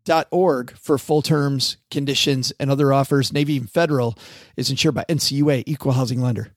NavyFederal.org 0.05 0.77
for 0.77 0.99
full 0.99 1.23
terms, 1.23 1.77
conditions, 1.91 2.53
and 2.61 2.71
other 2.71 2.93
offers. 2.93 3.33
Navy 3.33 3.57
and 3.57 3.71
Federal 3.71 4.17
is 4.57 4.71
insured 4.71 4.95
by 4.95 5.05
NCUA, 5.09 5.65
equal 5.67 5.93
housing 5.93 6.21
lender. 6.21 6.53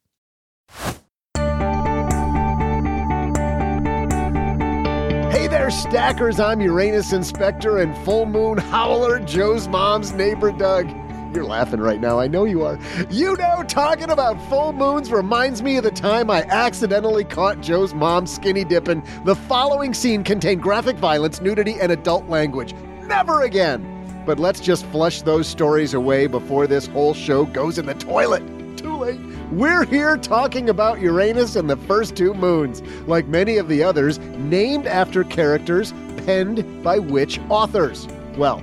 Hey 5.31 5.47
there, 5.47 5.71
stackers. 5.71 6.39
I'm 6.39 6.62
Uranus 6.62 7.13
Inspector 7.13 7.77
and 7.77 7.97
Full 8.05 8.25
Moon 8.25 8.57
Howler, 8.57 9.19
Joe's 9.19 9.67
mom's 9.67 10.12
neighbor, 10.13 10.51
Doug. 10.51 10.89
You're 11.33 11.45
laughing 11.45 11.81
right 11.81 11.99
now. 11.99 12.19
I 12.19 12.27
know 12.27 12.45
you 12.45 12.63
are. 12.63 12.79
You 13.12 13.36
know, 13.36 13.63
talking 13.67 14.10
about 14.10 14.41
full 14.49 14.71
moons 14.71 15.12
reminds 15.12 15.62
me 15.62 15.77
of 15.77 15.83
the 15.83 15.91
time 15.91 16.31
I 16.31 16.43
accidentally 16.43 17.25
caught 17.25 17.62
Joe's 17.62 17.93
mom 17.93 18.25
skinny 18.25 18.63
dipping. 18.63 19.05
The 19.23 19.36
following 19.36 19.93
scene 19.93 20.23
contained 20.23 20.63
graphic 20.63 20.95
violence, 20.97 21.41
nudity, 21.41 21.75
and 21.79 21.91
adult 21.91 22.27
language. 22.27 22.73
Never 23.08 23.43
again. 23.43 23.93
But 24.26 24.39
let's 24.39 24.60
just 24.60 24.86
flush 24.88 25.22
those 25.22 25.48
stories 25.48 25.93
away 25.93 26.28
before 26.28 26.67
this 26.67 26.88
whole 26.88 27.13
show 27.13 27.46
goes 27.46 27.78
in 27.78 27.86
the 27.86 27.93
toilet. 27.93 28.43
Too 28.78 28.96
late. 28.98 29.20
We're 29.52 29.86
here 29.86 30.17
talking 30.17 30.70
about 30.70 31.00
Uranus 31.00 31.56
and 31.56 31.70
the 31.70 31.78
first 31.78 32.17
two 32.17 32.34
moons, 32.34 32.82
like 33.08 33.28
many 33.28 33.58
of 33.58 33.70
the 33.70 33.82
others, 33.82 34.20
named 34.20 34.86
after 34.86 35.24
characters 35.24 35.93
penned 36.26 36.84
by 36.84 37.00
which 37.00 37.39
authors? 37.48 38.06
Well, 38.36 38.62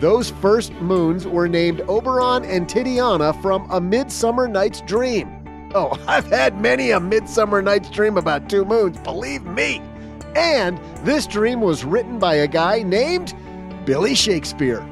those 0.00 0.30
first 0.30 0.72
moons 0.74 1.28
were 1.28 1.48
named 1.48 1.80
Oberon 1.82 2.44
and 2.44 2.68
Titania 2.68 3.32
from 3.34 3.70
A 3.70 3.80
Midsummer 3.80 4.48
Night's 4.48 4.80
Dream. 4.80 5.28
Oh, 5.72 5.96
I've 6.08 6.26
had 6.26 6.60
many 6.60 6.90
a 6.90 6.98
Midsummer 6.98 7.62
Night's 7.62 7.90
Dream 7.90 8.16
about 8.16 8.50
two 8.50 8.64
moons, 8.64 8.98
believe 8.98 9.44
me. 9.44 9.80
And 10.34 10.80
this 11.04 11.28
dream 11.28 11.60
was 11.60 11.84
written 11.84 12.18
by 12.18 12.34
a 12.34 12.48
guy 12.48 12.82
named 12.82 13.32
Billy 13.84 14.14
Shakespeare. 14.14 14.86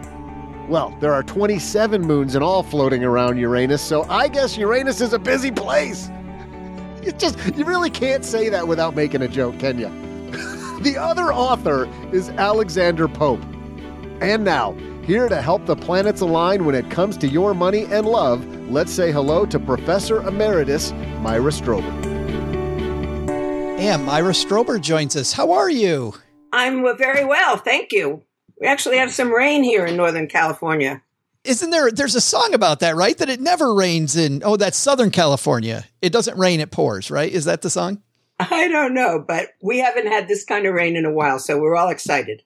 Well, 0.68 0.96
there 1.00 1.12
are 1.12 1.22
27 1.22 2.02
moons 2.02 2.35
in 2.35 2.42
all 2.42 2.62
floating 2.62 3.05
around 3.05 3.38
Uranus, 3.38 3.83
so 3.83 4.05
I 4.05 4.28
guess 4.28 4.57
Uranus 4.57 5.00
is 5.00 5.12
a 5.12 5.18
busy 5.18 5.50
place. 5.50 6.11
It's 7.05 7.20
just, 7.20 7.37
you 7.57 7.64
really 7.64 7.90
can't 7.90 8.24
say 8.24 8.48
that 8.48 8.68
without 8.68 8.94
making 8.94 9.22
a 9.22 9.28
joke, 9.28 9.59
can 9.59 9.76
you? 9.76 9.88
the 10.83 10.96
other 10.96 11.33
author 11.33 11.88
is 12.12 12.28
Alexander 12.28 13.09
Pope. 13.09 13.42
And 14.20 14.44
now, 14.44 14.76
here 15.05 15.28
to 15.28 15.42
help 15.42 15.66
the 15.66 15.74
planets 15.74 16.20
align 16.20 16.64
when 16.64 16.76
it 16.76 16.88
comes 16.90 17.16
to 17.16 17.26
your 17.26 17.55
money 17.55 17.87
and 17.87 18.07
love, 18.07 18.46
let's 18.70 18.92
say 18.92 19.11
hello 19.11 19.44
to 19.46 19.59
Professor 19.59 20.22
Emeritus 20.22 20.92
Myra 21.18 21.50
Strober. 21.50 21.90
And 23.81 24.05
Myra 24.05 24.33
Strober 24.33 24.81
joins 24.81 25.16
us. 25.16 25.33
How 25.33 25.50
are 25.50 25.70
you? 25.70 26.14
I'm 26.52 26.85
very 26.96 27.24
well, 27.24 27.57
thank 27.57 27.90
you. 27.90 28.22
We 28.62 28.68
actually 28.68 28.98
have 28.98 29.12
some 29.12 29.33
rain 29.33 29.64
here 29.64 29.85
in 29.85 29.96
Northern 29.96 30.29
California. 30.29 31.03
Isn't 31.42 31.70
there? 31.70 31.90
There's 31.90 32.14
a 32.14 32.20
song 32.20 32.55
about 32.55 32.79
that, 32.79 32.94
right? 32.94 33.18
That 33.18 33.29
it 33.29 33.40
never 33.40 33.75
rains 33.75 34.14
in. 34.14 34.40
Oh, 34.44 34.57
that's 34.57 34.77
Southern 34.77 35.11
California. 35.11 35.83
It 36.01 36.12
doesn't 36.12 36.38
rain; 36.38 36.61
it 36.61 36.70
pours. 36.70 37.11
Right? 37.11 37.33
Is 37.33 37.46
that 37.46 37.62
the 37.62 37.70
song? 37.70 38.01
I 38.38 38.68
don't 38.68 38.94
know, 38.94 39.18
but 39.18 39.48
we 39.61 39.81
haven't 39.81 40.07
had 40.07 40.29
this 40.29 40.44
kind 40.44 40.64
of 40.64 40.75
rain 40.75 40.94
in 40.94 41.05
a 41.05 41.12
while, 41.12 41.40
so 41.40 41.59
we're 41.59 41.75
all 41.75 41.88
excited. 41.88 42.44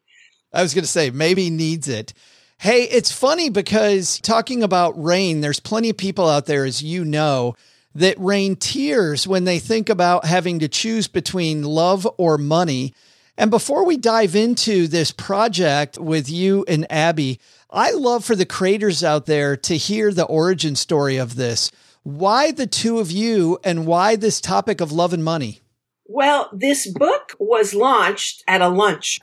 I 0.55 0.63
was 0.63 0.73
going 0.73 0.85
to 0.85 0.91
say 0.91 1.11
maybe 1.11 1.51
needs 1.51 1.87
it. 1.87 2.15
Hey, 2.57 2.85
it's 2.85 3.13
funny 3.13 3.51
because 3.51 4.19
talking 4.21 4.63
about 4.63 5.03
rain, 5.03 5.43
there's 5.43 5.61
plenty 5.61 5.91
of 5.91 5.99
people 5.99 6.27
out 6.27 6.47
there, 6.47 6.65
as 6.65 6.83
you 6.83 7.05
know, 7.05 7.57
that 7.95 8.19
rain 8.19 8.57
tears 8.57 9.29
when 9.29 9.45
they 9.45 9.59
think 9.59 9.91
about 9.91 10.25
having 10.25 10.61
to 10.61 10.69
choose 10.69 11.09
between 11.09 11.63
love 11.63 12.09
or 12.17 12.39
money. 12.39 12.95
And 13.39 13.51
before 13.51 13.85
we 13.85 13.99
dive 13.99 14.35
into 14.35 14.89
this 14.89 15.13
project 15.13 15.99
with 15.99 16.31
you 16.31 16.65
and 16.67 16.91
Abby, 16.91 17.39
I 17.71 17.91
love 17.91 18.25
for 18.25 18.35
the 18.35 18.47
creators 18.47 19.05
out 19.05 19.27
there 19.27 19.57
to 19.59 19.77
hear 19.77 20.11
the 20.13 20.25
origin 20.25 20.75
story 20.75 21.19
of 21.19 21.37
this. 21.37 21.71
Why 22.03 22.51
the 22.51 22.67
two 22.67 22.99
of 22.99 23.11
you 23.11 23.59
and 23.63 23.85
why 23.85 24.17
this 24.17 24.41
topic 24.41 24.81
of 24.81 24.93
love 24.93 25.13
and 25.13 25.23
money? 25.23 25.61
Well, 26.07 26.49
this 26.53 26.91
book 26.91 27.35
was 27.39 27.75
launched 27.75 28.43
at 28.47 28.63
a 28.63 28.69
lunch 28.69 29.19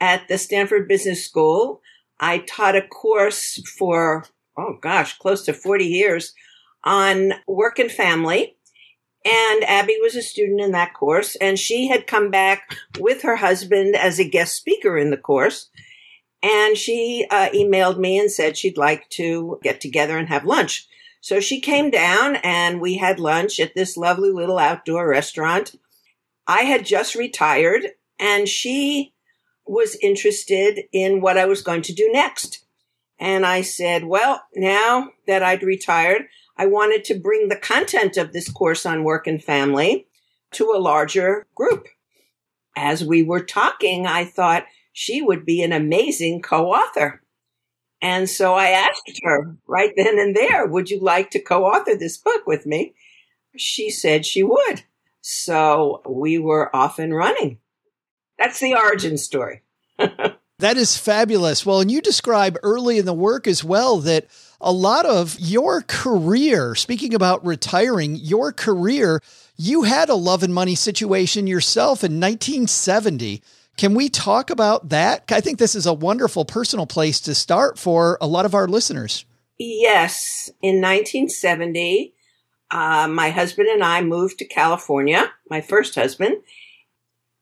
at 0.00 0.28
the 0.28 0.36
Stanford 0.36 0.86
Business 0.86 1.24
School. 1.24 1.80
I 2.20 2.38
taught 2.38 2.76
a 2.76 2.82
course 2.82 3.62
for, 3.78 4.24
oh 4.58 4.76
gosh, 4.82 5.16
close 5.16 5.44
to 5.44 5.54
40 5.54 5.86
years 5.86 6.34
on 6.82 7.34
work 7.46 7.78
and 7.78 7.90
family. 7.90 8.56
And 9.24 9.64
Abby 9.64 9.96
was 10.02 10.16
a 10.16 10.22
student 10.22 10.60
in 10.60 10.72
that 10.72 10.92
course, 10.92 11.34
and 11.36 11.58
she 11.58 11.88
had 11.88 12.06
come 12.06 12.30
back 12.30 12.76
with 12.98 13.22
her 13.22 13.36
husband 13.36 13.96
as 13.96 14.18
a 14.18 14.28
guest 14.28 14.54
speaker 14.54 14.98
in 14.98 15.10
the 15.10 15.16
course. 15.16 15.70
And 16.42 16.76
she 16.76 17.26
uh, 17.30 17.48
emailed 17.54 17.98
me 17.98 18.18
and 18.18 18.30
said 18.30 18.58
she'd 18.58 18.76
like 18.76 19.08
to 19.10 19.58
get 19.62 19.80
together 19.80 20.18
and 20.18 20.28
have 20.28 20.44
lunch. 20.44 20.86
So 21.22 21.40
she 21.40 21.58
came 21.58 21.90
down 21.90 22.36
and 22.36 22.82
we 22.82 22.98
had 22.98 23.18
lunch 23.18 23.58
at 23.58 23.74
this 23.74 23.96
lovely 23.96 24.30
little 24.30 24.58
outdoor 24.58 25.08
restaurant. 25.08 25.74
I 26.46 26.64
had 26.64 26.84
just 26.84 27.14
retired 27.14 27.86
and 28.18 28.46
she 28.46 29.14
was 29.66 29.96
interested 30.02 30.84
in 30.92 31.22
what 31.22 31.38
I 31.38 31.46
was 31.46 31.62
going 31.62 31.80
to 31.82 31.94
do 31.94 32.10
next. 32.12 32.66
And 33.18 33.46
I 33.46 33.62
said, 33.62 34.04
well, 34.04 34.42
now 34.54 35.12
that 35.26 35.42
I'd 35.42 35.62
retired, 35.62 36.26
I 36.56 36.66
wanted 36.66 37.04
to 37.04 37.18
bring 37.18 37.48
the 37.48 37.56
content 37.56 38.16
of 38.16 38.32
this 38.32 38.50
course 38.50 38.86
on 38.86 39.04
work 39.04 39.26
and 39.26 39.42
family 39.42 40.06
to 40.52 40.72
a 40.72 40.78
larger 40.78 41.46
group. 41.54 41.88
As 42.76 43.04
we 43.04 43.22
were 43.22 43.42
talking, 43.42 44.06
I 44.06 44.24
thought 44.24 44.66
she 44.92 45.20
would 45.20 45.44
be 45.44 45.62
an 45.62 45.72
amazing 45.72 46.42
co-author. 46.42 47.22
And 48.00 48.28
so 48.28 48.54
I 48.54 48.68
asked 48.68 49.20
her 49.22 49.56
right 49.66 49.92
then 49.96 50.18
and 50.18 50.36
there, 50.36 50.66
would 50.66 50.90
you 50.90 51.00
like 51.00 51.30
to 51.30 51.40
co-author 51.40 51.96
this 51.96 52.18
book 52.18 52.46
with 52.46 52.66
me? 52.66 52.94
She 53.56 53.90
said 53.90 54.26
she 54.26 54.42
would. 54.42 54.82
So 55.20 56.02
we 56.06 56.38
were 56.38 56.74
off 56.74 56.98
and 56.98 57.14
running. 57.14 57.58
That's 58.38 58.60
the 58.60 58.74
origin 58.74 59.16
story. 59.16 59.62
that 59.98 60.76
is 60.76 60.98
fabulous. 60.98 61.64
Well, 61.64 61.80
and 61.80 61.90
you 61.90 62.00
describe 62.00 62.58
early 62.62 62.98
in 62.98 63.06
the 63.06 63.14
work 63.14 63.46
as 63.46 63.64
well 63.64 63.98
that 64.00 64.26
a 64.60 64.72
lot 64.72 65.06
of 65.06 65.38
your 65.38 65.82
career, 65.82 66.74
speaking 66.74 67.14
about 67.14 67.44
retiring, 67.44 68.16
your 68.16 68.52
career, 68.52 69.20
you 69.56 69.82
had 69.82 70.08
a 70.08 70.14
love 70.14 70.42
and 70.42 70.54
money 70.54 70.74
situation 70.74 71.46
yourself 71.46 72.02
in 72.02 72.20
1970. 72.20 73.42
Can 73.76 73.94
we 73.94 74.08
talk 74.08 74.50
about 74.50 74.90
that? 74.90 75.24
I 75.30 75.40
think 75.40 75.58
this 75.58 75.74
is 75.74 75.86
a 75.86 75.92
wonderful 75.92 76.44
personal 76.44 76.86
place 76.86 77.20
to 77.20 77.34
start 77.34 77.78
for 77.78 78.18
a 78.20 78.26
lot 78.26 78.46
of 78.46 78.54
our 78.54 78.68
listeners. 78.68 79.24
Yes. 79.58 80.50
In 80.62 80.80
1970, 80.80 82.14
uh, 82.70 83.08
my 83.08 83.30
husband 83.30 83.68
and 83.68 83.82
I 83.82 84.00
moved 84.00 84.38
to 84.38 84.44
California, 84.44 85.32
my 85.50 85.60
first 85.60 85.94
husband. 85.94 86.36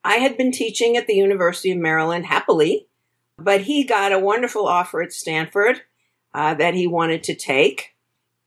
I 0.04 0.16
had 0.16 0.36
been 0.36 0.52
teaching 0.52 0.96
at 0.96 1.06
the 1.06 1.14
University 1.14 1.70
of 1.70 1.78
Maryland 1.78 2.26
happily, 2.26 2.88
but 3.38 3.62
he 3.62 3.84
got 3.84 4.12
a 4.12 4.18
wonderful 4.18 4.66
offer 4.66 5.02
at 5.02 5.12
Stanford 5.12 5.82
uh, 6.34 6.54
that 6.54 6.74
he 6.74 6.86
wanted 6.86 7.22
to 7.24 7.34
take. 7.34 7.94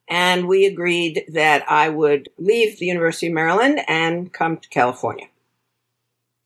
And 0.07 0.47
we 0.47 0.65
agreed 0.65 1.25
that 1.33 1.69
I 1.69 1.89
would 1.89 2.29
leave 2.37 2.77
the 2.77 2.85
University 2.85 3.27
of 3.27 3.33
Maryland 3.33 3.81
and 3.87 4.31
come 4.31 4.57
to 4.57 4.69
California. 4.69 5.27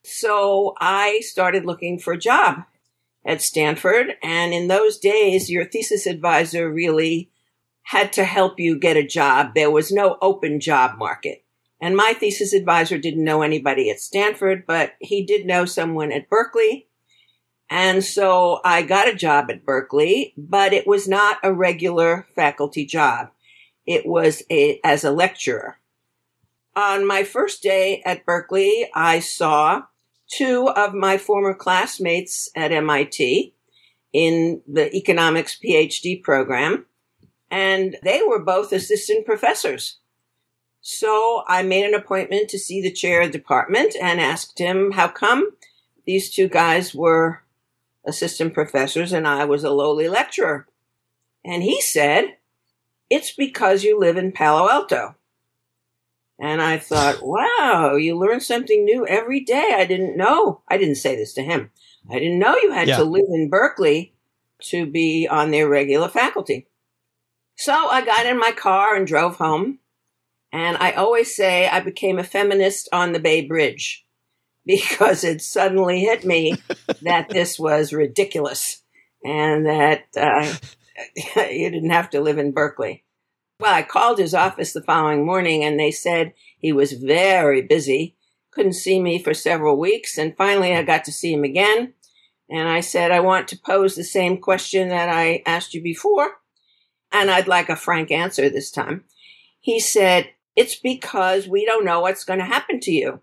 So 0.04 0.76
I 0.80 1.20
started 1.22 1.66
looking 1.66 2.00
for 2.00 2.14
a 2.14 2.18
job 2.18 2.64
at 3.26 3.42
Stanford. 3.42 4.16
And 4.24 4.54
in 4.54 4.68
those 4.68 4.98
days, 4.98 5.50
your 5.50 5.66
thesis 5.66 6.08
advisor 6.08 6.70
really 6.72 7.30
had 7.84 8.14
to 8.14 8.24
help 8.24 8.60
you 8.60 8.80
get 8.80 8.98
a 8.98 9.06
job. 9.06 9.54
There 9.56 9.72
was 9.72 9.92
no 9.92 10.18
open 10.22 10.60
job 10.60 10.98
market. 10.98 11.44
And 11.82 11.96
my 11.96 12.14
thesis 12.14 12.54
advisor 12.54 12.98
didn't 12.98 13.24
know 13.24 13.42
anybody 13.42 13.90
at 13.90 14.00
Stanford, 14.00 14.66
but 14.68 14.94
he 15.00 15.26
did 15.26 15.46
know 15.46 15.66
someone 15.66 16.12
at 16.12 16.30
Berkeley. 16.30 16.88
And 17.70 18.04
so 18.04 18.62
I 18.66 18.82
got 18.82 19.08
a 19.08 19.16
job 19.16 19.50
at 19.50 19.66
Berkeley, 19.66 20.34
but 20.38 20.74
it 20.74 20.88
was 20.88 21.08
not 21.08 21.38
a 21.44 21.54
regular 21.54 22.28
faculty 22.36 22.86
job. 22.86 23.30
It 23.86 24.06
was 24.06 24.42
a, 24.50 24.80
as 24.84 25.04
a 25.04 25.12
lecturer. 25.12 25.78
On 26.76 27.06
my 27.06 27.24
first 27.24 27.62
day 27.62 28.02
at 28.06 28.26
Berkeley, 28.26 28.90
I 28.96 29.20
saw 29.20 29.84
two 30.32 30.70
of 30.70 30.94
my 30.94 31.18
former 31.18 31.54
classmates 31.54 32.50
at 32.56 32.72
MIT 32.72 33.54
in 34.14 34.62
the 34.68 34.96
economics 34.96 35.60
PhD 35.64 36.22
program, 36.22 36.86
and 37.52 37.98
they 38.04 38.22
were 38.28 38.44
both 38.44 38.72
assistant 38.72 39.26
professors. 39.26 39.98
So 40.82 41.44
I 41.48 41.64
made 41.64 41.86
an 41.86 41.94
appointment 41.94 42.50
to 42.50 42.60
see 42.60 42.82
the 42.82 42.92
chair 42.92 43.22
of 43.22 43.32
the 43.32 43.38
department 43.38 43.96
and 44.02 44.20
asked 44.20 44.58
him 44.58 44.92
how 44.92 45.08
come 45.08 45.52
these 46.06 46.32
two 46.32 46.48
guys 46.48 46.96
were 46.96 47.44
assistant 48.10 48.54
professors 48.54 49.14
and 49.14 49.28
I 49.28 49.46
was 49.46 49.64
a 49.64 49.70
lowly 49.70 50.10
lecturer. 50.10 50.68
And 51.46 51.64
he 51.64 51.80
said, 51.82 52.38
it's 53.10 53.32
because 53.32 53.84
you 53.84 53.98
live 53.98 54.18
in 54.18 54.32
Palo 54.32 54.70
Alto. 54.70 55.16
And 56.40 56.62
I 56.62 56.78
thought, 56.78 57.20
wow, 57.22 57.96
you 57.96 58.18
learn 58.18 58.40
something 58.40 58.84
new 58.84 59.08
every 59.08 59.40
day. 59.40 59.74
I 59.76 59.86
didn't 59.86 60.18
know. 60.18 60.62
I 60.68 60.78
didn't 60.78 60.96
say 60.96 61.16
this 61.16 61.34
to 61.34 61.42
him. 61.42 61.72
I 62.10 62.20
didn't 62.20 62.40
know 62.40 62.56
you 62.58 62.72
had 62.72 62.88
yeah. 62.88 62.98
to 62.98 63.04
live 63.04 63.26
in 63.30 63.50
Berkeley 63.50 64.14
to 64.64 64.86
be 64.86 65.28
on 65.28 65.52
their 65.52 65.70
regular 65.70 66.10
faculty. 66.10 66.68
So 67.56 67.74
I 67.74 68.04
got 68.04 68.26
in 68.26 68.40
my 68.40 68.52
car 68.52 68.96
and 68.96 69.06
drove 69.06 69.36
home. 69.38 69.80
And 70.52 70.78
I 70.78 70.94
always 70.94 71.36
say 71.36 71.68
I 71.68 71.80
became 71.80 72.18
a 72.18 72.24
feminist 72.24 72.90
on 72.92 73.12
the 73.12 73.20
Bay 73.20 73.46
Bridge 73.46 74.06
because 74.70 75.24
it 75.24 75.42
suddenly 75.42 76.02
hit 76.02 76.24
me 76.24 76.56
that 77.02 77.28
this 77.30 77.58
was 77.58 77.92
ridiculous 77.92 78.84
and 79.24 79.66
that 79.66 80.06
uh, 80.16 80.54
you 81.50 81.72
didn't 81.72 81.90
have 81.90 82.12
to 82.12 82.22
live 82.22 82.38
in 82.38 82.52
Berkeley. 82.52 83.04
Well, 83.60 83.74
I 83.74 83.82
called 83.82 84.20
his 84.20 84.36
office 84.36 84.74
the 84.74 84.84
following 84.84 85.26
morning 85.26 85.64
and 85.64 85.80
they 85.80 85.90
said 85.90 86.34
he 86.60 86.72
was 86.72 86.94
very 86.94 87.64
busy, 87.64 88.16
couldn't 88.52 88.74
see 88.74 89.02
me 89.02 89.18
for 89.18 89.34
several 89.34 89.76
weeks. 89.76 90.20
And 90.20 90.38
finally 90.38 90.76
I 90.76 90.84
got 90.84 91.04
to 91.06 91.12
see 91.12 91.34
him 91.34 91.44
again. 91.44 91.94
And 92.48 92.70
I 92.70 92.82
said, 92.82 93.10
I 93.10 93.22
want 93.22 93.48
to 93.48 93.58
pose 93.58 93.96
the 93.96 94.04
same 94.04 94.38
question 94.38 94.90
that 94.90 95.10
I 95.10 95.42
asked 95.48 95.74
you 95.74 95.82
before. 95.82 96.34
And 97.12 97.32
I'd 97.32 97.48
like 97.48 97.70
a 97.70 97.76
frank 97.76 98.12
answer 98.12 98.50
this 98.50 98.70
time. 98.70 99.06
He 99.60 99.80
said, 99.80 100.30
it's 100.56 100.76
because 100.76 101.48
we 101.48 101.66
don't 101.66 101.86
know 101.86 102.02
what's 102.02 102.24
going 102.24 102.40
to 102.40 102.46
happen 102.46 102.80
to 102.82 102.92
you. 102.92 103.22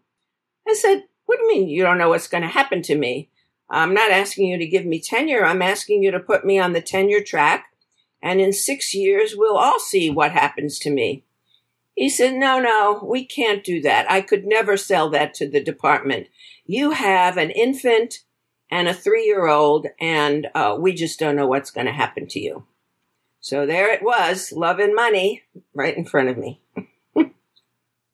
I 0.68 0.74
said, 0.74 1.04
what 1.26 1.38
do 1.38 1.44
you 1.44 1.48
mean 1.48 1.68
you 1.68 1.82
don't 1.82 1.98
know 1.98 2.08
what's 2.08 2.28
going 2.28 2.42
to 2.42 2.48
happen 2.48 2.82
to 2.82 2.96
me? 2.96 3.28
I'm 3.68 3.94
not 3.94 4.10
asking 4.10 4.48
you 4.48 4.58
to 4.58 4.66
give 4.66 4.86
me 4.86 5.00
tenure. 5.00 5.44
I'm 5.44 5.62
asking 5.62 6.02
you 6.02 6.12
to 6.12 6.20
put 6.20 6.44
me 6.44 6.58
on 6.58 6.72
the 6.72 6.80
tenure 6.80 7.22
track 7.22 7.66
and 8.22 8.40
in 8.40 8.52
six 8.52 8.94
years 8.94 9.34
we'll 9.36 9.56
all 9.56 9.78
see 9.78 10.10
what 10.10 10.32
happens 10.32 10.78
to 10.80 10.90
me. 10.90 11.24
He 11.94 12.10
said, 12.10 12.34
no, 12.34 12.60
no, 12.60 13.00
we 13.02 13.24
can't 13.24 13.64
do 13.64 13.80
that. 13.82 14.10
I 14.10 14.20
could 14.20 14.44
never 14.44 14.76
sell 14.76 15.08
that 15.10 15.32
to 15.34 15.48
the 15.48 15.62
department. 15.62 16.28
You 16.66 16.90
have 16.90 17.38
an 17.38 17.50
infant 17.50 18.22
and 18.70 18.86
a 18.86 18.94
three 18.94 19.24
year 19.24 19.46
old, 19.46 19.86
and 20.00 20.48
uh, 20.54 20.76
we 20.78 20.92
just 20.92 21.18
don't 21.18 21.36
know 21.36 21.46
what's 21.46 21.70
going 21.70 21.86
to 21.86 21.92
happen 21.92 22.26
to 22.28 22.40
you. 22.40 22.66
So 23.40 23.64
there 23.64 23.92
it 23.92 24.02
was, 24.02 24.52
love 24.52 24.78
and 24.78 24.94
money, 24.94 25.42
right 25.72 25.96
in 25.96 26.04
front 26.04 26.28
of 26.28 26.36
me. 26.36 26.60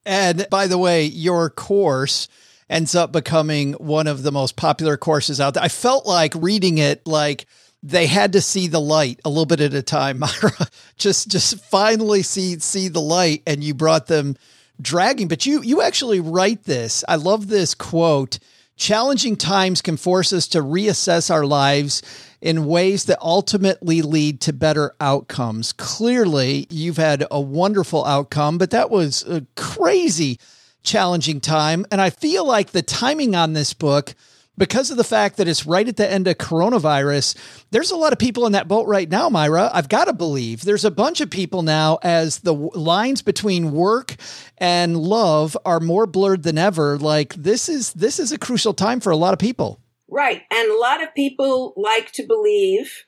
and 0.06 0.46
by 0.50 0.66
the 0.66 0.78
way, 0.78 1.04
your 1.06 1.50
course 1.50 2.28
ends 2.72 2.94
up 2.94 3.12
becoming 3.12 3.74
one 3.74 4.06
of 4.06 4.22
the 4.22 4.32
most 4.32 4.56
popular 4.56 4.96
courses 4.96 5.40
out 5.40 5.54
there. 5.54 5.62
I 5.62 5.68
felt 5.68 6.06
like 6.06 6.34
reading 6.34 6.78
it 6.78 7.06
like 7.06 7.46
they 7.82 8.06
had 8.06 8.32
to 8.32 8.40
see 8.40 8.68
the 8.68 8.80
light 8.80 9.20
a 9.24 9.28
little 9.28 9.46
bit 9.46 9.60
at 9.60 9.74
a 9.74 9.82
time, 9.82 10.18
Myra. 10.20 10.68
just 10.96 11.28
just 11.28 11.62
finally 11.64 12.22
see 12.22 12.58
see 12.58 12.88
the 12.88 13.00
light, 13.00 13.42
and 13.46 13.62
you 13.62 13.74
brought 13.74 14.06
them 14.06 14.36
dragging. 14.80 15.28
But 15.28 15.46
you 15.46 15.62
you 15.62 15.82
actually 15.82 16.20
write 16.20 16.64
this. 16.64 17.04
I 17.08 17.16
love 17.16 17.48
this 17.48 17.74
quote. 17.74 18.38
Challenging 18.76 19.36
times 19.36 19.82
can 19.82 19.96
force 19.96 20.32
us 20.32 20.48
to 20.48 20.62
reassess 20.62 21.30
our 21.30 21.44
lives 21.44 22.02
in 22.40 22.66
ways 22.66 23.04
that 23.04 23.18
ultimately 23.20 24.02
lead 24.02 24.40
to 24.40 24.52
better 24.52 24.94
outcomes. 25.00 25.72
Clearly, 25.72 26.66
you've 26.70 26.96
had 26.96 27.24
a 27.30 27.40
wonderful 27.40 28.04
outcome, 28.04 28.58
but 28.58 28.70
that 28.70 28.90
was 28.90 29.22
a 29.28 29.46
crazy 29.56 30.38
challenging 30.82 31.40
time. 31.40 31.86
And 31.90 32.00
I 32.00 32.10
feel 32.10 32.44
like 32.44 32.70
the 32.70 32.82
timing 32.82 33.34
on 33.34 33.52
this 33.52 33.72
book 33.72 34.14
because 34.58 34.90
of 34.90 34.96
the 34.96 35.04
fact 35.04 35.38
that 35.38 35.48
it's 35.48 35.66
right 35.66 35.88
at 35.88 35.96
the 35.96 36.10
end 36.10 36.28
of 36.28 36.36
coronavirus, 36.36 37.36
there's 37.70 37.90
a 37.90 37.96
lot 37.96 38.12
of 38.12 38.18
people 38.18 38.44
in 38.46 38.52
that 38.52 38.68
boat 38.68 38.86
right 38.86 39.08
now, 39.08 39.28
Myra. 39.28 39.70
I've 39.72 39.88
got 39.88 40.04
to 40.04 40.12
believe 40.12 40.62
there's 40.62 40.84
a 40.84 40.90
bunch 40.90 41.20
of 41.20 41.30
people 41.30 41.62
now 41.62 41.98
as 42.02 42.40
the 42.40 42.52
lines 42.52 43.22
between 43.22 43.72
work 43.72 44.14
and 44.58 44.96
love 44.96 45.56
are 45.64 45.80
more 45.80 46.06
blurred 46.06 46.42
than 46.42 46.58
ever. 46.58 46.98
Like 46.98 47.34
this 47.34 47.68
is 47.68 47.92
this 47.94 48.18
is 48.18 48.30
a 48.30 48.38
crucial 48.38 48.74
time 48.74 49.00
for 49.00 49.10
a 49.10 49.16
lot 49.16 49.32
of 49.32 49.38
people. 49.38 49.80
Right. 50.08 50.42
And 50.50 50.70
a 50.70 50.78
lot 50.78 51.02
of 51.02 51.14
people 51.14 51.72
like 51.76 52.12
to 52.12 52.26
believe 52.26 53.04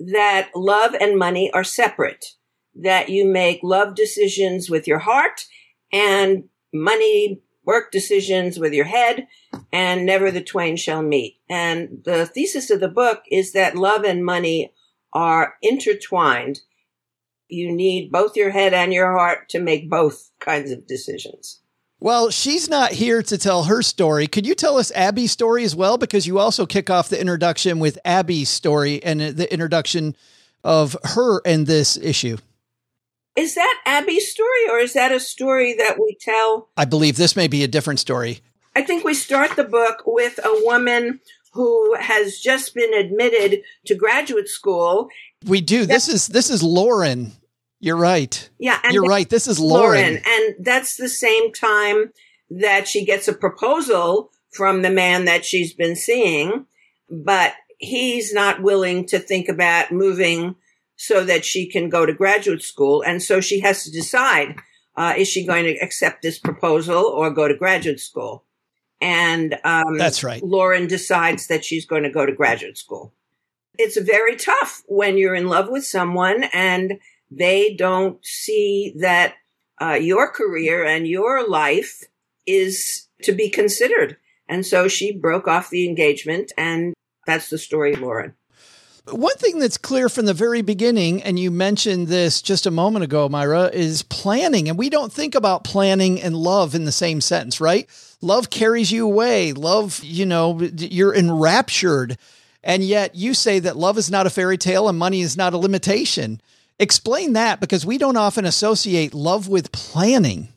that 0.00 0.50
love 0.54 0.94
and 0.94 1.16
money 1.16 1.50
are 1.52 1.64
separate, 1.64 2.24
that 2.74 3.08
you 3.08 3.24
make 3.24 3.60
love 3.62 3.94
decisions 3.94 4.68
with 4.68 4.88
your 4.88 4.98
heart 4.98 5.44
and 5.92 6.44
money 6.72 7.42
work 7.64 7.92
decisions 7.92 8.58
with 8.58 8.72
your 8.72 8.86
head, 8.86 9.26
and 9.72 10.06
never 10.06 10.30
the 10.30 10.42
twain 10.42 10.76
shall 10.76 11.02
meet. 11.02 11.38
And 11.50 12.00
the 12.04 12.24
thesis 12.24 12.70
of 12.70 12.80
the 12.80 12.88
book 12.88 13.22
is 13.30 13.52
that 13.52 13.76
love 13.76 14.04
and 14.04 14.24
money 14.24 14.72
are 15.12 15.54
intertwined. 15.60 16.60
You 17.48 17.70
need 17.70 18.10
both 18.10 18.36
your 18.36 18.50
head 18.50 18.72
and 18.72 18.92
your 18.92 19.12
heart 19.12 19.50
to 19.50 19.60
make 19.60 19.90
both 19.90 20.30
kinds 20.40 20.70
of 20.70 20.86
decisions. 20.86 21.60
Well, 22.00 22.30
she's 22.30 22.70
not 22.70 22.92
here 22.92 23.22
to 23.24 23.36
tell 23.36 23.64
her 23.64 23.82
story. 23.82 24.28
Could 24.28 24.46
you 24.46 24.54
tell 24.54 24.78
us 24.78 24.92
Abby's 24.92 25.32
story 25.32 25.64
as 25.64 25.74
well? 25.74 25.98
Because 25.98 26.26
you 26.26 26.38
also 26.38 26.64
kick 26.64 26.90
off 26.90 27.08
the 27.08 27.20
introduction 27.20 27.80
with 27.80 27.98
Abby's 28.04 28.48
story 28.48 29.02
and 29.02 29.20
the 29.20 29.52
introduction 29.52 30.16
of 30.62 30.96
her 31.02 31.42
and 31.44 31.66
this 31.66 31.96
issue. 31.96 32.38
Is 33.38 33.54
that 33.54 33.80
Abby's 33.86 34.32
story 34.32 34.68
or 34.68 34.78
is 34.78 34.94
that 34.94 35.12
a 35.12 35.20
story 35.20 35.72
that 35.74 35.96
we 36.00 36.16
tell? 36.20 36.70
I 36.76 36.84
believe 36.84 37.16
this 37.16 37.36
may 37.36 37.46
be 37.46 37.62
a 37.62 37.68
different 37.68 38.00
story. 38.00 38.40
I 38.74 38.82
think 38.82 39.04
we 39.04 39.14
start 39.14 39.54
the 39.54 39.62
book 39.62 40.02
with 40.06 40.40
a 40.44 40.60
woman 40.64 41.20
who 41.52 41.94
has 41.94 42.40
just 42.40 42.74
been 42.74 42.92
admitted 42.92 43.62
to 43.86 43.94
graduate 43.94 44.48
school. 44.48 45.08
We 45.46 45.60
do. 45.60 45.86
This 45.86 46.08
is 46.08 46.26
this 46.26 46.50
is 46.50 46.64
Lauren. 46.64 47.30
You're 47.78 47.96
right. 47.96 48.50
Yeah, 48.58 48.80
you're 48.90 49.04
right. 49.04 49.28
This 49.28 49.46
is 49.46 49.60
Lauren. 49.60 50.00
Lauren, 50.00 50.22
and 50.26 50.56
that's 50.58 50.96
the 50.96 51.08
same 51.08 51.52
time 51.52 52.12
that 52.50 52.88
she 52.88 53.04
gets 53.04 53.28
a 53.28 53.32
proposal 53.32 54.32
from 54.50 54.82
the 54.82 54.90
man 54.90 55.26
that 55.26 55.44
she's 55.44 55.72
been 55.72 55.94
seeing, 55.94 56.66
but 57.08 57.54
he's 57.78 58.34
not 58.34 58.62
willing 58.62 59.06
to 59.06 59.20
think 59.20 59.48
about 59.48 59.92
moving 59.92 60.56
so 60.98 61.24
that 61.24 61.44
she 61.44 61.66
can 61.66 61.88
go 61.88 62.04
to 62.04 62.12
graduate 62.12 62.60
school. 62.60 63.02
And 63.02 63.22
so 63.22 63.40
she 63.40 63.60
has 63.60 63.84
to 63.84 63.90
decide, 63.90 64.56
uh, 64.96 65.14
is 65.16 65.28
she 65.28 65.46
going 65.46 65.64
to 65.64 65.78
accept 65.78 66.22
this 66.22 66.38
proposal 66.38 67.04
or 67.04 67.30
go 67.30 67.46
to 67.46 67.54
graduate 67.54 68.00
school? 68.00 68.44
And, 69.00 69.56
um, 69.62 69.96
that's 69.96 70.24
right. 70.24 70.42
Lauren 70.42 70.88
decides 70.88 71.46
that 71.46 71.64
she's 71.64 71.86
going 71.86 72.02
to 72.02 72.10
go 72.10 72.26
to 72.26 72.32
graduate 72.32 72.76
school. 72.76 73.14
It's 73.78 73.96
very 73.96 74.34
tough 74.34 74.82
when 74.86 75.16
you're 75.16 75.36
in 75.36 75.46
love 75.46 75.68
with 75.70 75.86
someone 75.86 76.44
and 76.52 76.98
they 77.30 77.74
don't 77.74 78.18
see 78.26 78.92
that, 78.98 79.34
uh, 79.80 79.92
your 80.00 80.28
career 80.32 80.84
and 80.84 81.06
your 81.06 81.48
life 81.48 82.02
is 82.44 83.06
to 83.22 83.30
be 83.30 83.48
considered. 83.48 84.16
And 84.48 84.66
so 84.66 84.88
she 84.88 85.16
broke 85.16 85.46
off 85.46 85.70
the 85.70 85.88
engagement 85.88 86.50
and 86.58 86.92
that's 87.24 87.50
the 87.50 87.58
story, 87.58 87.94
Lauren. 87.94 88.34
One 89.10 89.36
thing 89.36 89.58
that's 89.58 89.78
clear 89.78 90.08
from 90.08 90.26
the 90.26 90.34
very 90.34 90.62
beginning, 90.62 91.22
and 91.22 91.38
you 91.38 91.50
mentioned 91.50 92.08
this 92.08 92.42
just 92.42 92.66
a 92.66 92.70
moment 92.70 93.04
ago, 93.04 93.28
Myra, 93.28 93.70
is 93.72 94.02
planning. 94.02 94.68
And 94.68 94.78
we 94.78 94.90
don't 94.90 95.12
think 95.12 95.34
about 95.34 95.64
planning 95.64 96.20
and 96.20 96.36
love 96.36 96.74
in 96.74 96.84
the 96.84 96.92
same 96.92 97.20
sentence, 97.20 97.60
right? 97.60 97.88
Love 98.20 98.50
carries 98.50 98.92
you 98.92 99.06
away. 99.06 99.52
Love, 99.52 100.02
you 100.02 100.26
know, 100.26 100.60
you're 100.60 101.14
enraptured. 101.14 102.18
And 102.62 102.82
yet 102.82 103.14
you 103.14 103.34
say 103.34 103.58
that 103.60 103.76
love 103.76 103.98
is 103.98 104.10
not 104.10 104.26
a 104.26 104.30
fairy 104.30 104.58
tale 104.58 104.88
and 104.88 104.98
money 104.98 105.20
is 105.20 105.36
not 105.36 105.54
a 105.54 105.58
limitation. 105.58 106.40
Explain 106.78 107.32
that 107.32 107.60
because 107.60 107.86
we 107.86 107.98
don't 107.98 108.16
often 108.16 108.44
associate 108.44 109.14
love 109.14 109.48
with 109.48 109.72
planning. 109.72 110.48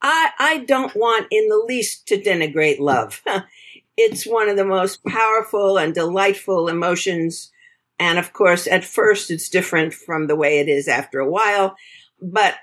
I, 0.00 0.30
I 0.38 0.58
don't 0.58 0.94
want 0.94 1.26
in 1.30 1.48
the 1.48 1.64
least 1.66 2.06
to 2.08 2.20
denigrate 2.20 2.78
love. 2.78 3.22
it's 3.96 4.26
one 4.26 4.48
of 4.48 4.56
the 4.56 4.64
most 4.64 5.04
powerful 5.04 5.76
and 5.76 5.94
delightful 5.94 6.68
emotions 6.68 7.50
and 7.98 8.18
of 8.18 8.32
course, 8.32 8.66
at 8.66 8.84
first 8.84 9.30
it's 9.30 9.48
different 9.48 9.94
from 9.94 10.26
the 10.26 10.36
way 10.36 10.60
it 10.60 10.68
is 10.68 10.88
after 10.88 11.18
a 11.18 11.30
while, 11.30 11.76
but 12.20 12.54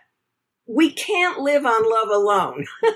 we 0.67 0.91
can't 0.91 1.39
live 1.39 1.65
on 1.65 1.89
love 1.89 2.09
alone. 2.09 2.65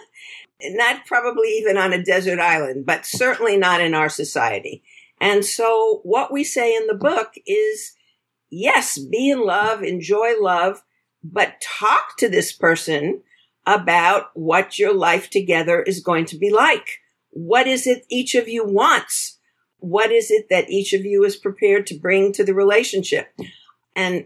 not 0.61 1.05
probably 1.05 1.49
even 1.49 1.77
on 1.77 1.93
a 1.93 2.03
desert 2.03 2.39
island, 2.39 2.85
but 2.85 3.05
certainly 3.05 3.57
not 3.57 3.81
in 3.81 3.93
our 3.93 4.09
society. 4.09 4.83
And 5.21 5.45
so 5.45 6.01
what 6.03 6.31
we 6.31 6.43
say 6.43 6.75
in 6.75 6.87
the 6.87 6.95
book 6.95 7.33
is, 7.45 7.93
yes, 8.49 8.97
be 8.97 9.29
in 9.29 9.45
love, 9.45 9.83
enjoy 9.83 10.33
love, 10.39 10.81
but 11.23 11.61
talk 11.61 12.17
to 12.17 12.29
this 12.29 12.51
person 12.51 13.21
about 13.65 14.31
what 14.33 14.79
your 14.79 14.93
life 14.93 15.29
together 15.29 15.81
is 15.81 15.99
going 15.99 16.25
to 16.25 16.37
be 16.37 16.49
like. 16.49 16.99
What 17.29 17.67
is 17.67 17.85
it 17.85 18.05
each 18.09 18.35
of 18.35 18.47
you 18.47 18.65
wants? 18.65 19.38
What 19.79 20.11
is 20.11 20.31
it 20.31 20.47
that 20.49 20.69
each 20.69 20.93
of 20.93 21.05
you 21.05 21.23
is 21.23 21.35
prepared 21.35 21.87
to 21.87 21.95
bring 21.97 22.31
to 22.33 22.43
the 22.43 22.53
relationship? 22.53 23.33
And 23.95 24.25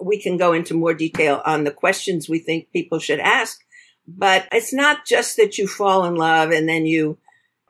we 0.00 0.20
can 0.20 0.36
go 0.36 0.52
into 0.52 0.74
more 0.74 0.94
detail 0.94 1.42
on 1.44 1.64
the 1.64 1.70
questions 1.70 2.28
we 2.28 2.38
think 2.38 2.72
people 2.72 2.98
should 2.98 3.20
ask. 3.20 3.60
But 4.06 4.48
it's 4.52 4.72
not 4.72 5.04
just 5.06 5.36
that 5.36 5.58
you 5.58 5.66
fall 5.66 6.04
in 6.06 6.14
love 6.14 6.50
and 6.50 6.68
then 6.68 6.86
you 6.86 7.18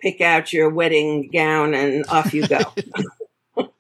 pick 0.01 0.21
out 0.21 0.53
your 0.53 0.71
wedding 0.71 1.31
gown 1.33 1.75
and 1.75 2.05
off 2.09 2.33
you 2.33 2.47
go. 2.47 2.61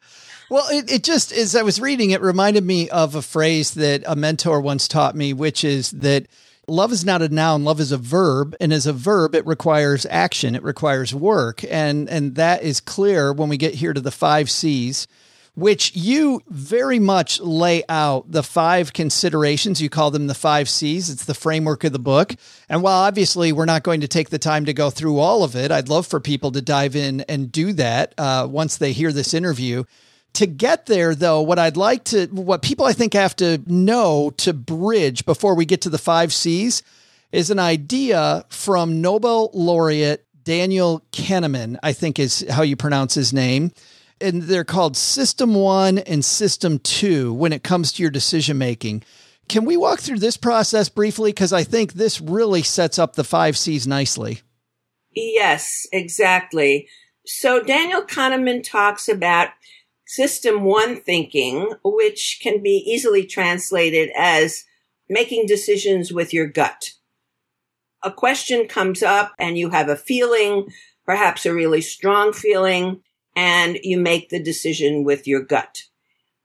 well, 0.50 0.66
it, 0.70 0.90
it 0.90 1.04
just, 1.04 1.30
as 1.30 1.54
I 1.54 1.62
was 1.62 1.80
reading, 1.80 2.10
it 2.10 2.20
reminded 2.20 2.64
me 2.64 2.88
of 2.90 3.14
a 3.14 3.22
phrase 3.22 3.74
that 3.74 4.02
a 4.06 4.16
mentor 4.16 4.60
once 4.60 4.88
taught 4.88 5.14
me, 5.14 5.32
which 5.32 5.62
is 5.62 5.92
that 5.92 6.26
love 6.68 6.92
is 6.92 7.04
not 7.04 7.22
a 7.22 7.28
noun 7.28 7.64
love 7.64 7.80
is 7.80 7.92
a 7.92 7.98
verb 7.98 8.54
and 8.60 8.72
as 8.72 8.86
a 8.86 8.92
verb 8.92 9.34
it 9.34 9.46
requires 9.46 10.06
action 10.10 10.54
it 10.54 10.62
requires 10.62 11.14
work. 11.14 11.64
And 11.70 12.08
and 12.08 12.34
that 12.36 12.62
is 12.62 12.80
clear 12.80 13.32
when 13.32 13.48
we 13.48 13.56
get 13.56 13.74
here 13.74 13.92
to 13.92 14.00
the 14.00 14.10
5 14.10 14.50
Cs 14.50 15.06
which 15.54 15.96
you 15.96 16.40
very 16.48 17.00
much 17.00 17.40
lay 17.40 17.82
out 17.88 18.30
the 18.30 18.44
five 18.44 18.92
considerations. 18.92 19.82
You 19.82 19.90
call 19.90 20.12
them 20.12 20.28
the 20.28 20.34
5 20.34 20.68
Cs. 20.68 21.08
It's 21.08 21.24
the 21.24 21.34
framework 21.34 21.82
of 21.82 21.90
the 21.90 21.98
book. 21.98 22.36
And 22.68 22.80
while 22.80 23.02
obviously 23.02 23.50
we're 23.50 23.64
not 23.64 23.82
going 23.82 24.02
to 24.02 24.08
take 24.08 24.30
the 24.30 24.38
time 24.38 24.66
to 24.66 24.72
go 24.72 24.88
through 24.88 25.18
all 25.18 25.42
of 25.42 25.56
it 25.56 25.72
I'd 25.72 25.88
love 25.88 26.06
for 26.06 26.20
people 26.20 26.52
to 26.52 26.62
dive 26.62 26.94
in 26.94 27.22
and 27.22 27.50
do 27.50 27.72
that 27.72 28.14
uh, 28.18 28.46
once 28.48 28.76
they 28.76 28.92
hear 28.92 29.12
this 29.12 29.34
interview 29.34 29.82
to 30.34 30.46
get 30.46 30.86
there, 30.86 31.14
though, 31.14 31.42
what 31.42 31.58
I'd 31.58 31.76
like 31.76 32.04
to, 32.04 32.26
what 32.26 32.62
people 32.62 32.86
I 32.86 32.92
think 32.92 33.14
have 33.14 33.34
to 33.36 33.62
know 33.66 34.30
to 34.38 34.52
bridge 34.52 35.24
before 35.24 35.54
we 35.54 35.64
get 35.64 35.82
to 35.82 35.90
the 35.90 35.98
five 35.98 36.32
C's 36.32 36.82
is 37.32 37.50
an 37.50 37.58
idea 37.58 38.44
from 38.48 39.00
Nobel 39.00 39.50
laureate 39.52 40.24
Daniel 40.44 41.04
Kahneman, 41.12 41.76
I 41.82 41.92
think 41.92 42.18
is 42.18 42.44
how 42.48 42.62
you 42.62 42.76
pronounce 42.76 43.14
his 43.14 43.32
name. 43.32 43.72
And 44.20 44.42
they're 44.42 44.64
called 44.64 44.96
System 44.96 45.54
One 45.54 45.98
and 45.98 46.24
System 46.24 46.78
Two 46.78 47.32
when 47.32 47.52
it 47.52 47.62
comes 47.62 47.92
to 47.92 48.02
your 48.02 48.10
decision 48.10 48.58
making. 48.58 49.04
Can 49.48 49.64
we 49.64 49.76
walk 49.76 50.00
through 50.00 50.18
this 50.18 50.36
process 50.36 50.88
briefly? 50.88 51.30
Because 51.30 51.52
I 51.52 51.64
think 51.64 51.92
this 51.92 52.20
really 52.20 52.62
sets 52.62 52.98
up 52.98 53.14
the 53.14 53.24
five 53.24 53.56
C's 53.56 53.86
nicely. 53.86 54.40
Yes, 55.12 55.86
exactly. 55.92 56.88
So 57.26 57.62
Daniel 57.62 58.02
Kahneman 58.02 58.62
talks 58.62 59.08
about 59.08 59.48
system 60.08 60.64
one 60.64 61.00
thinking, 61.02 61.70
which 61.84 62.40
can 62.42 62.62
be 62.62 62.82
easily 62.86 63.26
translated 63.26 64.10
as 64.16 64.64
making 65.08 65.46
decisions 65.46 66.12
with 66.12 66.32
your 66.32 66.46
gut. 66.46 66.92
A 68.02 68.10
question 68.10 68.66
comes 68.66 69.02
up 69.02 69.34
and 69.38 69.58
you 69.58 69.68
have 69.68 69.88
a 69.88 69.96
feeling, 69.96 70.68
perhaps 71.04 71.44
a 71.44 71.52
really 71.52 71.82
strong 71.82 72.32
feeling, 72.32 73.02
and 73.36 73.78
you 73.82 74.00
make 74.00 74.30
the 74.30 74.42
decision 74.42 75.04
with 75.04 75.26
your 75.26 75.42
gut. 75.42 75.82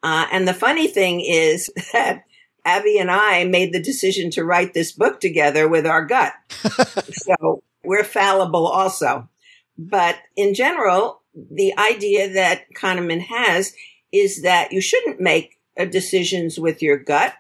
Uh, 0.04 0.28
and 0.32 0.46
the 0.46 0.54
funny 0.54 0.88
thing 0.88 1.22
is 1.22 1.72
that 1.94 2.26
Abby 2.66 2.98
and 2.98 3.10
I 3.10 3.46
made 3.46 3.74
the 3.74 3.82
decision 3.82 4.30
to 4.32 4.44
write 4.44 4.74
this 4.74 4.92
book 4.92 5.22
together 5.22 5.70
with 5.70 5.88
our 5.88 6.06
gut. 6.06 6.34
so 6.50 7.64
we're 7.84 8.04
fallible 8.04 8.68
also. 8.68 9.30
But 9.78 10.18
in 10.36 10.54
general, 10.54 11.23
the 11.34 11.78
idea 11.78 12.32
that 12.32 12.72
Kahneman 12.74 13.22
has 13.22 13.74
is 14.12 14.44
that 14.44 14.72
you 14.72 14.82
shouldn't 14.82 15.20
make 15.20 15.60
uh, 15.78 15.86
decisions 15.86 16.60
with 16.60 16.82
your 16.82 16.98
gut. 16.98 17.34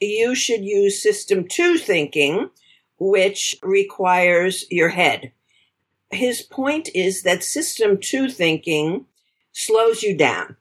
You 0.00 0.34
should 0.34 0.64
use 0.64 1.02
system 1.02 1.48
two 1.48 1.78
thinking, 1.78 2.50
which 2.98 3.56
requires 3.62 4.64
your 4.70 4.90
head. 4.90 5.32
His 6.10 6.42
point 6.42 6.88
is 6.94 7.22
that 7.22 7.42
system 7.42 7.98
two 8.00 8.28
thinking 8.28 9.06
slows 9.52 10.02
you 10.02 10.16
down. 10.16 10.56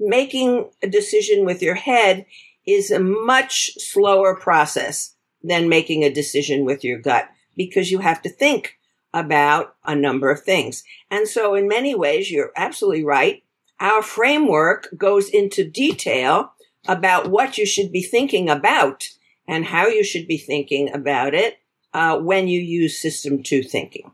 Making 0.00 0.70
a 0.82 0.88
decision 0.88 1.44
with 1.44 1.62
your 1.62 1.74
head 1.74 2.26
is 2.66 2.90
a 2.90 3.00
much 3.00 3.70
slower 3.78 4.34
process 4.34 5.14
than 5.42 5.68
making 5.68 6.02
a 6.02 6.12
decision 6.12 6.64
with 6.64 6.82
your 6.82 6.98
gut 6.98 7.28
because 7.56 7.90
you 7.90 7.98
have 7.98 8.20
to 8.22 8.28
think 8.28 8.77
about 9.12 9.74
a 9.84 9.94
number 9.94 10.30
of 10.30 10.42
things. 10.42 10.84
And 11.10 11.26
so 11.26 11.54
in 11.54 11.68
many 11.68 11.94
ways, 11.94 12.30
you're 12.30 12.52
absolutely 12.56 13.04
right. 13.04 13.42
Our 13.80 14.02
framework 14.02 14.88
goes 14.96 15.28
into 15.28 15.68
detail 15.68 16.52
about 16.86 17.30
what 17.30 17.58
you 17.58 17.66
should 17.66 17.92
be 17.92 18.02
thinking 18.02 18.48
about 18.48 19.08
and 19.46 19.64
how 19.64 19.86
you 19.86 20.04
should 20.04 20.26
be 20.26 20.38
thinking 20.38 20.92
about 20.92 21.34
it 21.34 21.58
uh, 21.94 22.18
when 22.18 22.48
you 22.48 22.60
use 22.60 22.98
system 22.98 23.42
two 23.42 23.62
thinking. 23.62 24.10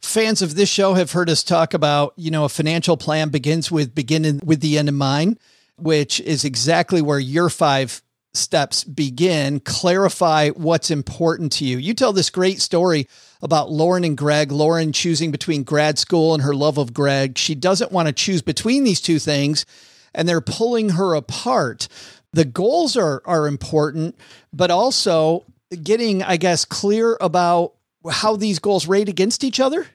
Fans 0.00 0.42
of 0.42 0.54
this 0.54 0.68
show 0.68 0.94
have 0.94 1.12
heard 1.12 1.28
us 1.28 1.42
talk 1.42 1.74
about, 1.74 2.12
you 2.16 2.30
know, 2.30 2.44
a 2.44 2.48
financial 2.48 2.96
plan 2.96 3.28
begins 3.28 3.70
with 3.70 3.94
beginning 3.94 4.40
with 4.44 4.60
the 4.60 4.78
end 4.78 4.88
in 4.88 4.94
mind, 4.94 5.38
which 5.76 6.20
is 6.20 6.44
exactly 6.44 7.02
where 7.02 7.18
your 7.18 7.50
five 7.50 8.02
steps 8.32 8.84
begin. 8.84 9.60
Clarify 9.60 10.50
what's 10.50 10.90
important 10.90 11.52
to 11.52 11.64
you. 11.64 11.78
You 11.78 11.94
tell 11.94 12.12
this 12.12 12.30
great 12.30 12.60
story 12.60 13.08
about 13.42 13.70
Lauren 13.70 14.04
and 14.04 14.16
Greg. 14.16 14.50
Lauren 14.50 14.92
choosing 14.92 15.30
between 15.30 15.62
grad 15.62 15.98
school 15.98 16.34
and 16.34 16.42
her 16.42 16.54
love 16.54 16.78
of 16.78 16.94
Greg. 16.94 17.38
She 17.38 17.54
doesn't 17.54 17.92
want 17.92 18.08
to 18.08 18.12
choose 18.12 18.42
between 18.42 18.84
these 18.84 19.00
two 19.00 19.18
things, 19.18 19.66
and 20.14 20.28
they're 20.28 20.40
pulling 20.40 20.90
her 20.90 21.14
apart. 21.14 21.88
The 22.32 22.44
goals 22.44 22.96
are 22.96 23.22
are 23.24 23.46
important, 23.46 24.16
but 24.52 24.70
also 24.70 25.44
getting, 25.82 26.22
I 26.22 26.36
guess, 26.36 26.64
clear 26.64 27.16
about 27.20 27.74
how 28.10 28.36
these 28.36 28.58
goals 28.58 28.86
rate 28.86 29.08
against 29.08 29.44
each 29.44 29.60
other. 29.60 29.86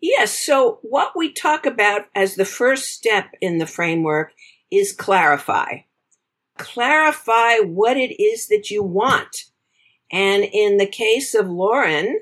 Yes. 0.00 0.38
So 0.38 0.78
what 0.82 1.12
we 1.16 1.32
talk 1.32 1.66
about 1.66 2.02
as 2.14 2.36
the 2.36 2.44
first 2.44 2.88
step 2.88 3.34
in 3.40 3.58
the 3.58 3.66
framework 3.66 4.32
is 4.70 4.92
clarify. 4.92 5.78
Clarify 6.56 7.58
what 7.58 7.96
it 7.96 8.20
is 8.22 8.48
that 8.48 8.70
you 8.70 8.82
want. 8.82 9.44
And 10.10 10.44
in 10.44 10.76
the 10.76 10.86
case 10.86 11.34
of 11.34 11.48
Lauren, 11.48 12.20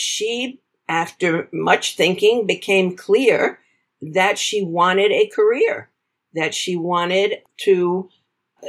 she, 0.00 0.60
after 0.88 1.48
much 1.52 1.96
thinking, 1.96 2.46
became 2.46 2.96
clear 2.96 3.60
that 4.00 4.38
she 4.38 4.62
wanted 4.62 5.10
a 5.12 5.28
career, 5.28 5.90
that 6.34 6.54
she 6.54 6.76
wanted 6.76 7.38
to 7.62 8.08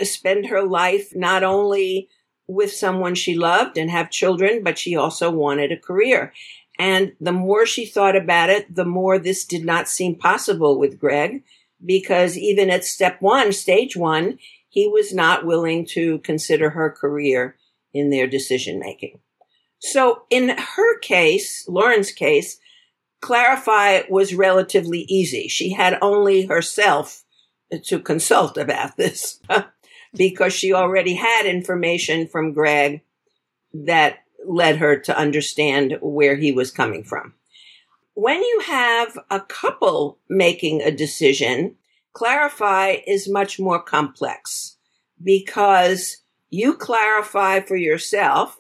spend 0.03 0.47
her 0.47 0.63
life 0.63 1.15
not 1.15 1.43
only 1.43 2.09
with 2.47 2.71
someone 2.71 3.15
she 3.15 3.35
loved 3.35 3.77
and 3.77 3.91
have 3.91 4.09
children, 4.09 4.63
but 4.63 4.77
she 4.77 4.95
also 4.95 5.29
wanted 5.29 5.71
a 5.71 5.77
career. 5.77 6.33
And 6.79 7.13
the 7.19 7.31
more 7.31 7.65
she 7.65 7.85
thought 7.85 8.15
about 8.15 8.49
it, 8.49 8.73
the 8.73 8.85
more 8.85 9.19
this 9.19 9.45
did 9.45 9.65
not 9.65 9.89
seem 9.89 10.15
possible 10.15 10.79
with 10.79 10.99
Greg, 10.99 11.43
because 11.85 12.37
even 12.37 12.69
at 12.69 12.85
step 12.85 13.21
one, 13.21 13.51
stage 13.53 13.95
one, 13.95 14.39
he 14.69 14.87
was 14.87 15.13
not 15.13 15.45
willing 15.45 15.85
to 15.87 16.19
consider 16.19 16.71
her 16.71 16.89
career 16.89 17.55
in 17.93 18.09
their 18.09 18.27
decision 18.27 18.79
making. 18.79 19.19
So 19.79 20.23
in 20.29 20.49
her 20.49 20.99
case, 20.99 21.65
Lauren's 21.67 22.11
case, 22.11 22.59
clarify 23.21 24.01
was 24.09 24.33
relatively 24.33 25.05
easy. 25.09 25.47
She 25.47 25.71
had 25.73 25.97
only 26.01 26.45
herself 26.45 27.23
to 27.85 27.99
consult 27.99 28.57
about 28.57 28.97
this 28.97 29.39
because 30.15 30.53
she 30.53 30.73
already 30.73 31.15
had 31.15 31.45
information 31.45 32.27
from 32.27 32.53
Greg 32.53 33.01
that 33.73 34.19
led 34.45 34.77
her 34.77 34.97
to 34.97 35.17
understand 35.17 35.97
where 36.01 36.35
he 36.35 36.51
was 36.51 36.71
coming 36.71 37.03
from. 37.03 37.33
When 38.13 38.41
you 38.41 38.61
have 38.65 39.17
a 39.29 39.39
couple 39.39 40.19
making 40.27 40.81
a 40.81 40.91
decision, 40.91 41.75
clarify 42.13 42.97
is 43.07 43.29
much 43.29 43.59
more 43.59 43.81
complex 43.81 44.77
because 45.23 46.17
you 46.49 46.73
clarify 46.75 47.61
for 47.61 47.75
yourself. 47.75 48.58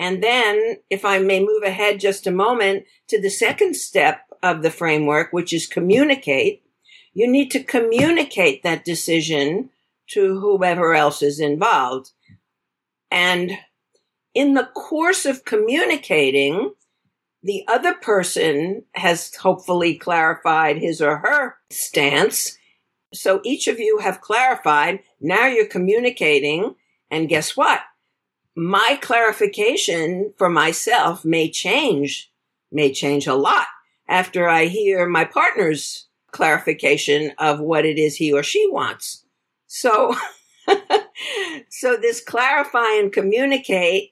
And 0.00 0.22
then, 0.22 0.78
if 0.88 1.04
I 1.04 1.18
may 1.18 1.40
move 1.40 1.62
ahead 1.62 2.00
just 2.00 2.26
a 2.26 2.30
moment 2.30 2.86
to 3.08 3.20
the 3.20 3.28
second 3.28 3.76
step 3.76 4.22
of 4.42 4.62
the 4.62 4.70
framework, 4.70 5.30
which 5.30 5.52
is 5.52 5.66
communicate, 5.66 6.62
you 7.12 7.30
need 7.30 7.50
to 7.50 7.62
communicate 7.62 8.62
that 8.62 8.82
decision 8.82 9.68
to 10.12 10.40
whoever 10.40 10.94
else 10.94 11.20
is 11.20 11.38
involved. 11.38 12.12
And 13.10 13.58
in 14.32 14.54
the 14.54 14.70
course 14.74 15.26
of 15.26 15.44
communicating, 15.44 16.72
the 17.42 17.64
other 17.68 17.92
person 17.92 18.84
has 18.94 19.34
hopefully 19.34 19.98
clarified 19.98 20.78
his 20.78 21.02
or 21.02 21.18
her 21.18 21.56
stance. 21.68 22.56
So 23.12 23.42
each 23.44 23.68
of 23.68 23.78
you 23.78 23.98
have 23.98 24.22
clarified. 24.22 25.00
Now 25.20 25.46
you're 25.46 25.66
communicating. 25.66 26.76
And 27.10 27.28
guess 27.28 27.54
what? 27.54 27.80
My 28.62 28.98
clarification 29.00 30.34
for 30.36 30.50
myself 30.50 31.24
may 31.24 31.50
change, 31.50 32.30
may 32.70 32.92
change 32.92 33.26
a 33.26 33.34
lot 33.34 33.64
after 34.06 34.50
I 34.50 34.66
hear 34.66 35.08
my 35.08 35.24
partner's 35.24 36.08
clarification 36.30 37.32
of 37.38 37.58
what 37.58 37.86
it 37.86 37.98
is 37.98 38.16
he 38.16 38.30
or 38.30 38.42
she 38.42 38.68
wants. 38.70 39.24
So, 39.66 40.14
so 41.70 41.96
this 41.96 42.20
clarify 42.22 42.98
and 42.98 43.10
communicate 43.10 44.10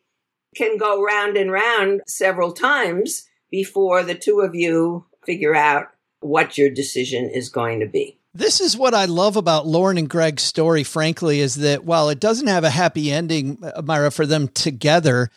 can 0.56 0.78
go 0.78 1.04
round 1.04 1.36
and 1.36 1.52
round 1.52 2.00
several 2.06 2.52
times 2.52 3.28
before 3.50 4.02
the 4.02 4.14
two 4.14 4.40
of 4.40 4.54
you 4.54 5.04
figure 5.26 5.54
out 5.54 5.88
what 6.20 6.56
your 6.56 6.70
decision 6.70 7.28
is 7.28 7.50
going 7.50 7.80
to 7.80 7.86
be. 7.86 8.17
This 8.38 8.60
is 8.60 8.76
what 8.76 8.94
I 8.94 9.06
love 9.06 9.34
about 9.34 9.66
Lauren 9.66 9.98
and 9.98 10.08
Greg's 10.08 10.44
story, 10.44 10.84
frankly, 10.84 11.40
is 11.40 11.56
that 11.56 11.82
while 11.82 12.08
it 12.08 12.20
doesn't 12.20 12.46
have 12.46 12.62
a 12.62 12.70
happy 12.70 13.10
ending, 13.10 13.58
uh, 13.60 13.82
Myra, 13.82 14.12
for 14.12 14.26
them 14.26 14.46
together, 14.46 15.28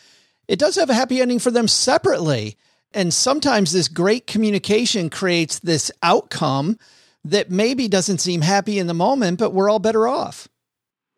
it 0.46 0.60
does 0.60 0.76
have 0.76 0.88
a 0.88 0.94
happy 0.94 1.20
ending 1.20 1.40
for 1.40 1.50
them 1.50 1.66
separately. 1.66 2.56
And 2.94 3.12
sometimes 3.12 3.72
this 3.72 3.88
great 3.88 4.28
communication 4.28 5.10
creates 5.10 5.58
this 5.58 5.90
outcome 6.00 6.78
that 7.24 7.50
maybe 7.50 7.88
doesn't 7.88 8.18
seem 8.18 8.40
happy 8.40 8.78
in 8.78 8.86
the 8.86 8.94
moment, 8.94 9.40
but 9.40 9.52
we're 9.52 9.68
all 9.68 9.80
better 9.80 10.06
off. 10.06 10.46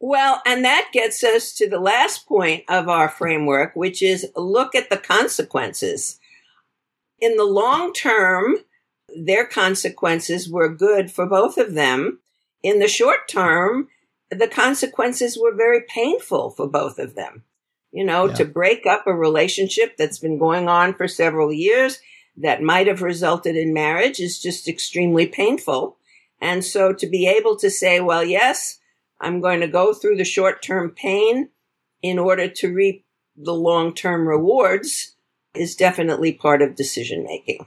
Well, 0.00 0.40
and 0.46 0.64
that 0.64 0.88
gets 0.90 1.22
us 1.22 1.52
to 1.56 1.68
the 1.68 1.80
last 1.80 2.26
point 2.26 2.64
of 2.66 2.88
our 2.88 3.10
framework, 3.10 3.76
which 3.76 4.02
is 4.02 4.26
look 4.36 4.74
at 4.74 4.88
the 4.88 4.96
consequences. 4.96 6.18
In 7.18 7.36
the 7.36 7.44
long 7.44 7.92
term, 7.92 8.56
their 9.16 9.44
consequences 9.46 10.48
were 10.48 10.68
good 10.68 11.10
for 11.10 11.26
both 11.26 11.58
of 11.58 11.74
them. 11.74 12.20
In 12.62 12.78
the 12.78 12.88
short 12.88 13.28
term, 13.28 13.88
the 14.30 14.48
consequences 14.48 15.38
were 15.38 15.54
very 15.54 15.82
painful 15.82 16.50
for 16.50 16.66
both 16.66 16.98
of 16.98 17.14
them. 17.14 17.44
You 17.92 18.04
know, 18.04 18.26
yeah. 18.26 18.34
to 18.34 18.44
break 18.44 18.86
up 18.86 19.06
a 19.06 19.14
relationship 19.14 19.96
that's 19.96 20.18
been 20.18 20.38
going 20.38 20.68
on 20.68 20.94
for 20.94 21.06
several 21.06 21.52
years 21.52 22.00
that 22.36 22.62
might 22.62 22.88
have 22.88 23.02
resulted 23.02 23.56
in 23.56 23.72
marriage 23.72 24.18
is 24.18 24.40
just 24.40 24.66
extremely 24.66 25.26
painful. 25.26 25.96
And 26.40 26.64
so 26.64 26.92
to 26.92 27.06
be 27.06 27.28
able 27.28 27.56
to 27.56 27.70
say, 27.70 28.00
well, 28.00 28.24
yes, 28.24 28.80
I'm 29.20 29.40
going 29.40 29.60
to 29.60 29.68
go 29.68 29.94
through 29.94 30.16
the 30.16 30.24
short 30.24 30.62
term 30.62 30.90
pain 30.90 31.50
in 32.02 32.18
order 32.18 32.48
to 32.48 32.74
reap 32.74 33.06
the 33.36 33.54
long 33.54 33.94
term 33.94 34.26
rewards 34.26 35.14
is 35.54 35.76
definitely 35.76 36.32
part 36.32 36.62
of 36.62 36.74
decision 36.74 37.24
making. 37.24 37.64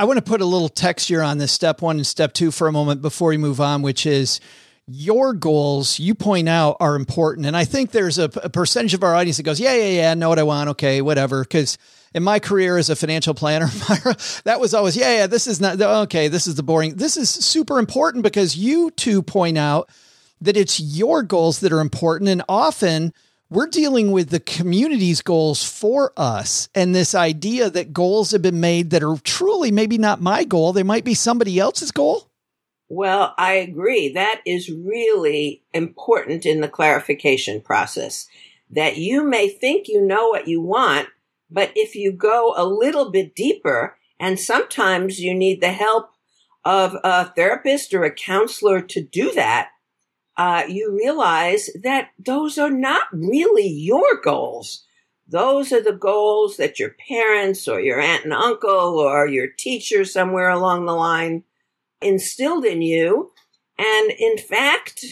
I 0.00 0.04
want 0.04 0.16
to 0.16 0.22
put 0.22 0.40
a 0.40 0.46
little 0.46 0.70
texture 0.70 1.22
on 1.22 1.36
this 1.36 1.52
step 1.52 1.82
one 1.82 1.96
and 1.96 2.06
step 2.06 2.32
two 2.32 2.50
for 2.50 2.66
a 2.66 2.72
moment 2.72 3.02
before 3.02 3.28
we 3.28 3.36
move 3.36 3.60
on, 3.60 3.82
which 3.82 4.06
is 4.06 4.40
your 4.86 5.34
goals 5.34 5.98
you 5.98 6.14
point 6.14 6.48
out 6.48 6.78
are 6.80 6.96
important. 6.96 7.46
And 7.46 7.54
I 7.54 7.66
think 7.66 7.90
there's 7.90 8.18
a, 8.18 8.30
a 8.42 8.48
percentage 8.48 8.94
of 8.94 9.04
our 9.04 9.14
audience 9.14 9.36
that 9.36 9.42
goes, 9.42 9.60
yeah, 9.60 9.74
yeah, 9.74 10.00
yeah, 10.00 10.10
I 10.12 10.14
know 10.14 10.30
what 10.30 10.38
I 10.38 10.42
want. 10.44 10.70
Okay, 10.70 11.02
whatever. 11.02 11.42
Because 11.42 11.76
in 12.14 12.22
my 12.22 12.38
career 12.38 12.78
as 12.78 12.88
a 12.88 12.96
financial 12.96 13.34
planner, 13.34 13.66
that 14.44 14.56
was 14.58 14.72
always, 14.72 14.96
yeah, 14.96 15.18
yeah, 15.18 15.26
this 15.26 15.46
is 15.46 15.60
not, 15.60 15.78
okay, 15.78 16.28
this 16.28 16.46
is 16.46 16.54
the 16.54 16.62
boring. 16.62 16.94
This 16.94 17.18
is 17.18 17.28
super 17.28 17.78
important 17.78 18.22
because 18.22 18.56
you 18.56 18.92
two 18.92 19.20
point 19.22 19.58
out 19.58 19.90
that 20.40 20.56
it's 20.56 20.80
your 20.80 21.22
goals 21.22 21.60
that 21.60 21.74
are 21.74 21.80
important. 21.80 22.30
And 22.30 22.42
often 22.48 23.12
we're 23.50 23.66
dealing 23.66 24.12
with 24.12 24.30
the 24.30 24.40
community's 24.40 25.20
goals 25.20 25.64
for 25.64 26.12
us. 26.16 26.68
And 26.74 26.94
this 26.94 27.14
idea 27.14 27.68
that 27.68 27.92
goals 27.92 28.30
have 28.30 28.42
been 28.42 28.60
made 28.60 28.90
that 28.90 29.02
are 29.02 29.16
truly 29.24 29.72
maybe 29.72 29.98
not 29.98 30.22
my 30.22 30.44
goal, 30.44 30.72
they 30.72 30.84
might 30.84 31.04
be 31.04 31.14
somebody 31.14 31.58
else's 31.58 31.90
goal. 31.90 32.28
Well, 32.88 33.34
I 33.36 33.54
agree. 33.54 34.12
That 34.12 34.40
is 34.46 34.70
really 34.70 35.62
important 35.72 36.46
in 36.46 36.60
the 36.60 36.68
clarification 36.68 37.60
process. 37.60 38.26
That 38.70 38.96
you 38.96 39.24
may 39.24 39.48
think 39.48 39.88
you 39.88 40.00
know 40.00 40.28
what 40.28 40.48
you 40.48 40.60
want, 40.60 41.08
but 41.50 41.72
if 41.74 41.96
you 41.96 42.12
go 42.12 42.54
a 42.56 42.64
little 42.64 43.10
bit 43.10 43.34
deeper, 43.34 43.96
and 44.20 44.38
sometimes 44.38 45.18
you 45.18 45.34
need 45.34 45.60
the 45.60 45.72
help 45.72 46.10
of 46.64 46.96
a 47.02 47.32
therapist 47.34 47.94
or 47.94 48.04
a 48.04 48.14
counselor 48.14 48.80
to 48.82 49.02
do 49.02 49.32
that, 49.32 49.70
uh, 50.40 50.64
you 50.66 50.90
realize 50.96 51.68
that 51.82 52.12
those 52.18 52.56
are 52.56 52.70
not 52.70 53.02
really 53.12 53.68
your 53.68 54.18
goals. 54.22 54.86
Those 55.28 55.70
are 55.70 55.82
the 55.82 55.92
goals 55.92 56.56
that 56.56 56.78
your 56.78 56.94
parents 57.10 57.68
or 57.68 57.78
your 57.78 58.00
aunt 58.00 58.24
and 58.24 58.32
uncle 58.32 58.98
or 58.98 59.26
your 59.26 59.48
teacher 59.48 60.02
somewhere 60.06 60.48
along 60.48 60.86
the 60.86 60.94
line 60.94 61.44
instilled 62.00 62.64
in 62.64 62.80
you. 62.80 63.32
And 63.76 64.12
in 64.12 64.38
fact, 64.38 65.04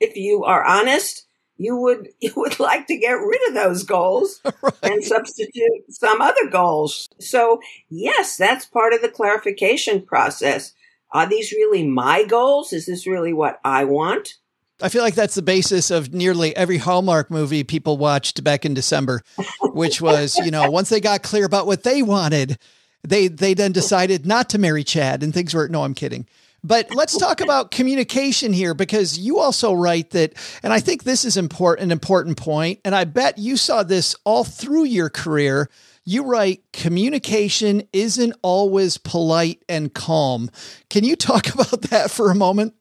if 0.00 0.16
you 0.16 0.42
are 0.42 0.64
honest, 0.64 1.26
you 1.56 1.76
would 1.76 2.08
you 2.20 2.32
would 2.34 2.58
like 2.58 2.88
to 2.88 2.98
get 2.98 3.12
rid 3.12 3.48
of 3.48 3.54
those 3.54 3.84
goals 3.84 4.40
right. 4.62 4.74
and 4.82 5.04
substitute 5.04 5.84
some 5.90 6.20
other 6.20 6.48
goals. 6.50 7.08
So 7.20 7.60
yes, 7.88 8.36
that's 8.36 8.66
part 8.66 8.94
of 8.94 9.00
the 9.00 9.08
clarification 9.08 10.02
process. 10.02 10.72
Are 11.12 11.28
these 11.28 11.52
really 11.52 11.86
my 11.86 12.24
goals? 12.24 12.72
Is 12.72 12.86
this 12.86 13.06
really 13.06 13.32
what 13.32 13.60
I 13.64 13.84
want? 13.84 14.38
I 14.82 14.88
feel 14.88 15.02
like 15.02 15.14
that's 15.14 15.36
the 15.36 15.42
basis 15.42 15.90
of 15.90 16.12
nearly 16.12 16.54
every 16.56 16.78
Hallmark 16.78 17.30
movie 17.30 17.62
people 17.62 17.96
watched 17.96 18.42
back 18.42 18.64
in 18.64 18.74
December, 18.74 19.22
which 19.60 20.00
was, 20.00 20.36
you 20.38 20.50
know, 20.50 20.70
once 20.70 20.88
they 20.88 21.00
got 21.00 21.22
clear 21.22 21.44
about 21.44 21.66
what 21.66 21.84
they 21.84 22.02
wanted, 22.02 22.58
they 23.06 23.28
they 23.28 23.54
then 23.54 23.72
decided 23.72 24.26
not 24.26 24.50
to 24.50 24.58
marry 24.58 24.84
Chad 24.84 25.22
and 25.22 25.32
things 25.32 25.54
were 25.54 25.68
no, 25.68 25.84
I'm 25.84 25.94
kidding. 25.94 26.26
But 26.64 26.94
let's 26.94 27.18
talk 27.18 27.40
about 27.40 27.72
communication 27.72 28.52
here 28.52 28.72
because 28.72 29.18
you 29.18 29.38
also 29.38 29.72
write 29.72 30.10
that, 30.10 30.34
and 30.62 30.72
I 30.72 30.78
think 30.78 31.02
this 31.02 31.24
is 31.24 31.36
important, 31.36 31.86
an 31.86 31.90
important 31.90 32.36
point, 32.36 32.78
and 32.84 32.94
I 32.94 33.02
bet 33.02 33.36
you 33.36 33.56
saw 33.56 33.82
this 33.82 34.14
all 34.24 34.44
through 34.44 34.84
your 34.84 35.10
career. 35.10 35.68
You 36.04 36.24
write 36.24 36.62
communication 36.72 37.82
isn't 37.92 38.34
always 38.42 38.96
polite 38.96 39.64
and 39.68 39.92
calm. 39.92 40.50
Can 40.88 41.02
you 41.02 41.16
talk 41.16 41.48
about 41.54 41.82
that 41.82 42.12
for 42.12 42.30
a 42.30 42.34
moment? 42.34 42.74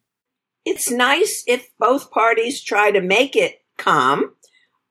It's 0.65 0.91
nice 0.91 1.43
if 1.47 1.69
both 1.79 2.11
parties 2.11 2.61
try 2.61 2.91
to 2.91 3.01
make 3.01 3.35
it 3.35 3.61
calm. 3.77 4.33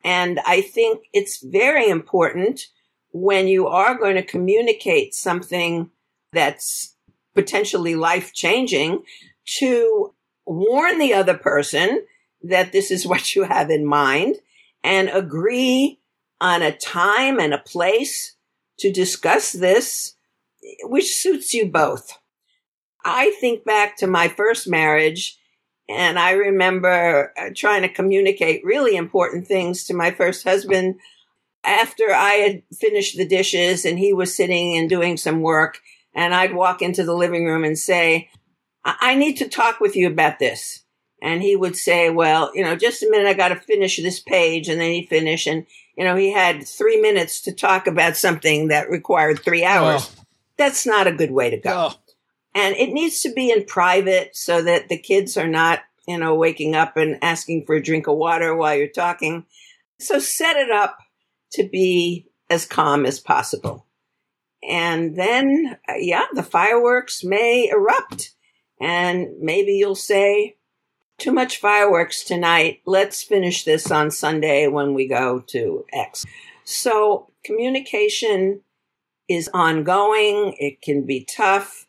And 0.02 0.40
I 0.46 0.62
think 0.62 1.04
it's 1.12 1.42
very 1.42 1.88
important 1.88 2.66
when 3.12 3.48
you 3.48 3.66
are 3.66 3.98
going 3.98 4.16
to 4.16 4.22
communicate 4.22 5.14
something 5.14 5.90
that's 6.32 6.96
potentially 7.34 7.94
life 7.94 8.32
changing 8.32 9.02
to 9.58 10.14
warn 10.46 10.98
the 10.98 11.14
other 11.14 11.36
person 11.36 12.04
that 12.42 12.72
this 12.72 12.90
is 12.90 13.06
what 13.06 13.34
you 13.34 13.44
have 13.44 13.70
in 13.70 13.84
mind 13.84 14.36
and 14.82 15.08
agree 15.10 16.00
on 16.40 16.62
a 16.62 16.76
time 16.76 17.38
and 17.38 17.52
a 17.52 17.58
place 17.58 18.34
to 18.78 18.90
discuss 18.90 19.52
this, 19.52 20.14
which 20.84 21.14
suits 21.14 21.52
you 21.52 21.66
both. 21.66 22.18
I 23.04 23.36
think 23.40 23.64
back 23.64 23.96
to 23.98 24.06
my 24.06 24.28
first 24.28 24.66
marriage 24.66 25.38
and 25.90 26.20
I 26.20 26.32
remember 26.32 27.32
uh, 27.36 27.50
trying 27.54 27.82
to 27.82 27.88
communicate 27.88 28.64
really 28.64 28.94
important 28.94 29.48
things 29.48 29.84
to 29.84 29.94
my 29.94 30.12
first 30.12 30.44
husband 30.44 31.00
after 31.64 32.04
I 32.12 32.34
had 32.34 32.62
finished 32.78 33.16
the 33.16 33.26
dishes 33.26 33.84
and 33.84 33.98
he 33.98 34.12
was 34.12 34.34
sitting 34.34 34.76
and 34.76 34.88
doing 34.88 35.16
some 35.16 35.40
work. 35.40 35.78
And 36.14 36.32
I'd 36.32 36.54
walk 36.54 36.80
into 36.80 37.02
the 37.02 37.14
living 37.14 37.44
room 37.44 37.64
and 37.64 37.76
say, 37.76 38.30
I 38.84 39.16
need 39.16 39.36
to 39.38 39.48
talk 39.48 39.80
with 39.80 39.96
you 39.96 40.06
about 40.06 40.38
this. 40.38 40.84
And 41.22 41.42
he 41.42 41.56
would 41.56 41.76
say, 41.76 42.08
well, 42.08 42.50
you 42.54 42.64
know, 42.64 42.76
just 42.76 43.02
a 43.02 43.10
minute, 43.10 43.28
I 43.28 43.34
got 43.34 43.48
to 43.48 43.56
finish 43.56 43.96
this 43.96 44.20
page. 44.20 44.68
And 44.68 44.80
then 44.80 44.92
he'd 44.92 45.08
finish. 45.08 45.46
And, 45.46 45.66
you 45.96 46.04
know, 46.04 46.16
he 46.16 46.32
had 46.32 46.66
three 46.66 47.00
minutes 47.00 47.42
to 47.42 47.52
talk 47.52 47.86
about 47.86 48.16
something 48.16 48.68
that 48.68 48.88
required 48.90 49.40
three 49.40 49.64
hours. 49.64 50.08
Oh. 50.08 50.24
That's 50.56 50.86
not 50.86 51.06
a 51.06 51.12
good 51.12 51.30
way 51.30 51.50
to 51.50 51.56
go. 51.58 51.90
Oh. 51.90 52.09
And 52.54 52.74
it 52.76 52.92
needs 52.92 53.20
to 53.22 53.32
be 53.32 53.50
in 53.50 53.64
private 53.64 54.36
so 54.36 54.62
that 54.62 54.88
the 54.88 54.98
kids 54.98 55.36
are 55.36 55.48
not, 55.48 55.80
you 56.06 56.18
know, 56.18 56.34
waking 56.34 56.74
up 56.74 56.96
and 56.96 57.18
asking 57.22 57.64
for 57.64 57.76
a 57.76 57.82
drink 57.82 58.06
of 58.06 58.16
water 58.16 58.54
while 58.56 58.74
you're 58.74 58.88
talking. 58.88 59.46
So 60.00 60.18
set 60.18 60.56
it 60.56 60.70
up 60.70 60.98
to 61.52 61.68
be 61.68 62.26
as 62.48 62.66
calm 62.66 63.06
as 63.06 63.20
possible. 63.20 63.86
And 64.68 65.16
then, 65.16 65.78
uh, 65.88 65.94
yeah, 65.98 66.26
the 66.32 66.42
fireworks 66.42 67.22
may 67.24 67.68
erupt. 67.68 68.34
And 68.80 69.28
maybe 69.40 69.72
you'll 69.72 69.94
say, 69.94 70.56
too 71.18 71.32
much 71.32 71.58
fireworks 71.58 72.24
tonight. 72.24 72.80
Let's 72.86 73.22
finish 73.22 73.64
this 73.64 73.90
on 73.90 74.10
Sunday 74.10 74.66
when 74.68 74.94
we 74.94 75.06
go 75.06 75.40
to 75.48 75.84
X. 75.92 76.24
So 76.64 77.30
communication 77.44 78.62
is 79.28 79.50
ongoing. 79.52 80.56
It 80.58 80.80
can 80.80 81.04
be 81.04 81.24
tough. 81.24 81.86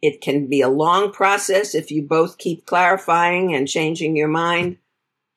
It 0.00 0.20
can 0.20 0.46
be 0.48 0.60
a 0.60 0.68
long 0.68 1.12
process 1.12 1.74
if 1.74 1.90
you 1.90 2.02
both 2.02 2.38
keep 2.38 2.66
clarifying 2.66 3.54
and 3.54 3.66
changing 3.66 4.16
your 4.16 4.28
mind. 4.28 4.78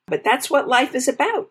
But 0.08 0.24
that's 0.24 0.50
what 0.50 0.68
life 0.68 0.94
is 0.94 1.08
about. 1.08 1.50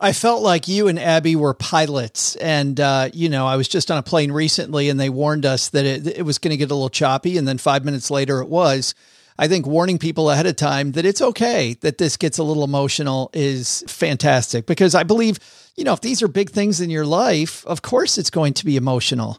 I 0.00 0.12
felt 0.12 0.42
like 0.42 0.68
you 0.68 0.88
and 0.88 0.98
Abby 0.98 1.36
were 1.36 1.54
pilots. 1.54 2.36
And, 2.36 2.78
uh, 2.80 3.10
you 3.12 3.28
know, 3.28 3.46
I 3.46 3.56
was 3.56 3.68
just 3.68 3.90
on 3.90 3.98
a 3.98 4.02
plane 4.02 4.32
recently 4.32 4.88
and 4.88 4.98
they 4.98 5.08
warned 5.08 5.46
us 5.46 5.68
that 5.70 5.84
it, 5.84 6.06
it 6.06 6.22
was 6.22 6.38
going 6.38 6.50
to 6.50 6.56
get 6.56 6.70
a 6.70 6.74
little 6.74 6.90
choppy. 6.90 7.38
And 7.38 7.46
then 7.46 7.58
five 7.58 7.84
minutes 7.84 8.10
later, 8.10 8.40
it 8.40 8.48
was. 8.48 8.94
I 9.38 9.48
think 9.48 9.66
warning 9.66 9.98
people 9.98 10.30
ahead 10.30 10.46
of 10.46 10.56
time 10.56 10.92
that 10.92 11.04
it's 11.04 11.20
okay 11.20 11.74
that 11.80 11.98
this 11.98 12.16
gets 12.16 12.38
a 12.38 12.44
little 12.44 12.62
emotional 12.62 13.30
is 13.32 13.82
fantastic 13.88 14.64
because 14.66 14.94
I 14.94 15.02
believe, 15.02 15.38
you 15.76 15.82
know, 15.82 15.92
if 15.92 16.00
these 16.00 16.22
are 16.22 16.28
big 16.28 16.50
things 16.50 16.80
in 16.80 16.88
your 16.88 17.04
life, 17.04 17.66
of 17.66 17.82
course 17.82 18.16
it's 18.16 18.30
going 18.30 18.54
to 18.54 18.64
be 18.64 18.76
emotional. 18.76 19.38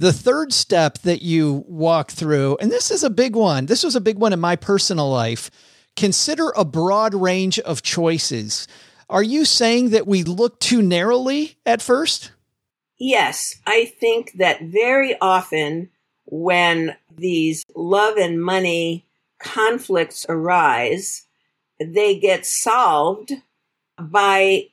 The 0.00 0.14
third 0.14 0.54
step 0.54 0.96
that 1.00 1.20
you 1.20 1.62
walk 1.68 2.10
through, 2.10 2.56
and 2.58 2.72
this 2.72 2.90
is 2.90 3.04
a 3.04 3.10
big 3.10 3.36
one, 3.36 3.66
this 3.66 3.84
was 3.84 3.94
a 3.94 4.00
big 4.00 4.16
one 4.16 4.32
in 4.32 4.40
my 4.40 4.56
personal 4.56 5.10
life. 5.10 5.50
Consider 5.94 6.54
a 6.56 6.64
broad 6.64 7.12
range 7.12 7.58
of 7.58 7.82
choices. 7.82 8.66
Are 9.10 9.22
you 9.22 9.44
saying 9.44 9.90
that 9.90 10.06
we 10.06 10.22
look 10.22 10.58
too 10.58 10.80
narrowly 10.80 11.58
at 11.66 11.82
first? 11.82 12.32
Yes, 12.98 13.56
I 13.66 13.92
think 14.00 14.32
that 14.38 14.62
very 14.62 15.20
often 15.20 15.90
when 16.24 16.96
these 17.14 17.66
love 17.76 18.16
and 18.16 18.42
money 18.42 19.04
conflicts 19.38 20.24
arise, 20.30 21.26
they 21.78 22.18
get 22.18 22.46
solved 22.46 23.32
by 23.98 24.68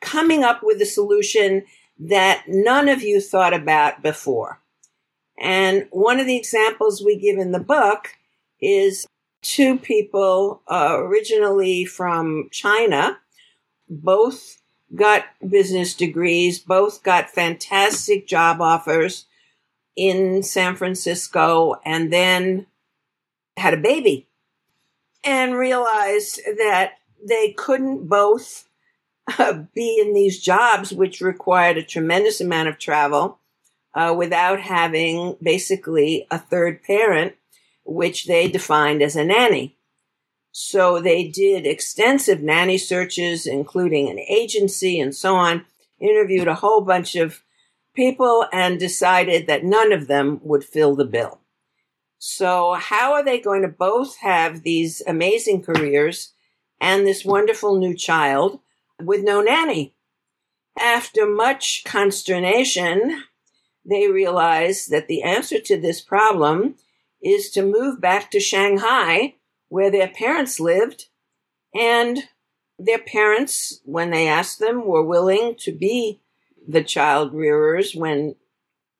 coming 0.00 0.44
up 0.44 0.60
with 0.62 0.80
a 0.80 0.86
solution 0.86 1.64
that 1.98 2.44
none 2.46 2.88
of 2.88 3.02
you 3.02 3.20
thought 3.20 3.52
about 3.52 4.04
before. 4.04 4.57
And 5.40 5.86
one 5.90 6.18
of 6.20 6.26
the 6.26 6.36
examples 6.36 7.02
we 7.02 7.16
give 7.16 7.38
in 7.38 7.52
the 7.52 7.60
book 7.60 8.10
is 8.60 9.06
two 9.42 9.78
people 9.78 10.62
uh, 10.70 10.96
originally 10.98 11.84
from 11.84 12.48
China, 12.50 13.18
both 13.88 14.60
got 14.94 15.24
business 15.46 15.94
degrees, 15.94 16.58
both 16.58 17.02
got 17.02 17.30
fantastic 17.30 18.26
job 18.26 18.60
offers 18.60 19.26
in 19.96 20.42
San 20.42 20.76
Francisco, 20.76 21.80
and 21.84 22.12
then 22.12 22.66
had 23.56 23.74
a 23.74 23.78
baby 23.78 24.28
and 25.24 25.56
realized 25.56 26.40
that 26.58 26.92
they 27.26 27.52
couldn't 27.52 28.08
both 28.08 28.68
uh, 29.38 29.52
be 29.74 29.98
in 30.00 30.14
these 30.14 30.40
jobs, 30.40 30.92
which 30.92 31.20
required 31.20 31.76
a 31.76 31.82
tremendous 31.82 32.40
amount 32.40 32.68
of 32.68 32.78
travel, 32.78 33.37
uh, 33.98 34.14
without 34.14 34.60
having 34.60 35.36
basically 35.42 36.24
a 36.30 36.38
third 36.38 36.84
parent, 36.84 37.34
which 37.84 38.26
they 38.26 38.46
defined 38.46 39.02
as 39.02 39.16
a 39.16 39.24
nanny. 39.24 39.76
So 40.52 41.00
they 41.00 41.26
did 41.26 41.66
extensive 41.66 42.40
nanny 42.40 42.78
searches, 42.78 43.44
including 43.44 44.08
an 44.08 44.20
agency 44.20 45.00
and 45.00 45.12
so 45.12 45.34
on, 45.34 45.64
interviewed 45.98 46.46
a 46.46 46.54
whole 46.54 46.82
bunch 46.82 47.16
of 47.16 47.42
people 47.92 48.46
and 48.52 48.78
decided 48.78 49.48
that 49.48 49.64
none 49.64 49.92
of 49.92 50.06
them 50.06 50.40
would 50.44 50.62
fill 50.62 50.94
the 50.94 51.04
bill. 51.04 51.40
So 52.18 52.74
how 52.74 53.14
are 53.14 53.24
they 53.24 53.40
going 53.40 53.62
to 53.62 53.68
both 53.68 54.18
have 54.18 54.62
these 54.62 55.02
amazing 55.08 55.62
careers 55.62 56.34
and 56.80 57.04
this 57.04 57.24
wonderful 57.24 57.76
new 57.76 57.94
child 57.94 58.60
with 59.02 59.24
no 59.24 59.40
nanny? 59.40 59.94
After 60.78 61.26
much 61.26 61.82
consternation, 61.84 63.24
they 63.84 64.08
realized 64.08 64.90
that 64.90 65.08
the 65.08 65.22
answer 65.22 65.60
to 65.60 65.80
this 65.80 66.00
problem 66.00 66.76
is 67.22 67.50
to 67.50 67.62
move 67.62 68.00
back 68.00 68.30
to 68.30 68.40
Shanghai, 68.40 69.34
where 69.68 69.90
their 69.90 70.08
parents 70.08 70.60
lived, 70.60 71.06
and 71.74 72.24
their 72.78 72.98
parents, 72.98 73.80
when 73.84 74.10
they 74.10 74.28
asked 74.28 74.60
them, 74.60 74.86
were 74.86 75.04
willing 75.04 75.56
to 75.60 75.72
be 75.72 76.20
the 76.66 76.84
child 76.84 77.32
rearers 77.32 77.94
when 77.94 78.36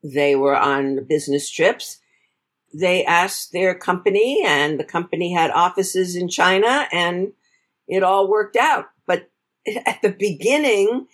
they 0.03 0.35
were 0.35 0.57
on 0.57 1.05
business 1.05 1.51
trips 1.51 1.99
they 2.73 3.05
asked 3.05 3.53
their 3.53 3.75
company 3.75 4.43
and 4.45 4.79
the 4.79 4.85
company 4.85 5.33
had 5.33 5.51
offices 5.51 6.17
in 6.17 6.29
China 6.29 6.87
and 6.93 7.33
it 7.87 8.03
all 8.03 8.29
worked 8.29 8.57
out. 8.57 8.87
But 9.07 9.31
at 9.87 10.01
the 10.03 10.11
beginning, 10.11 11.07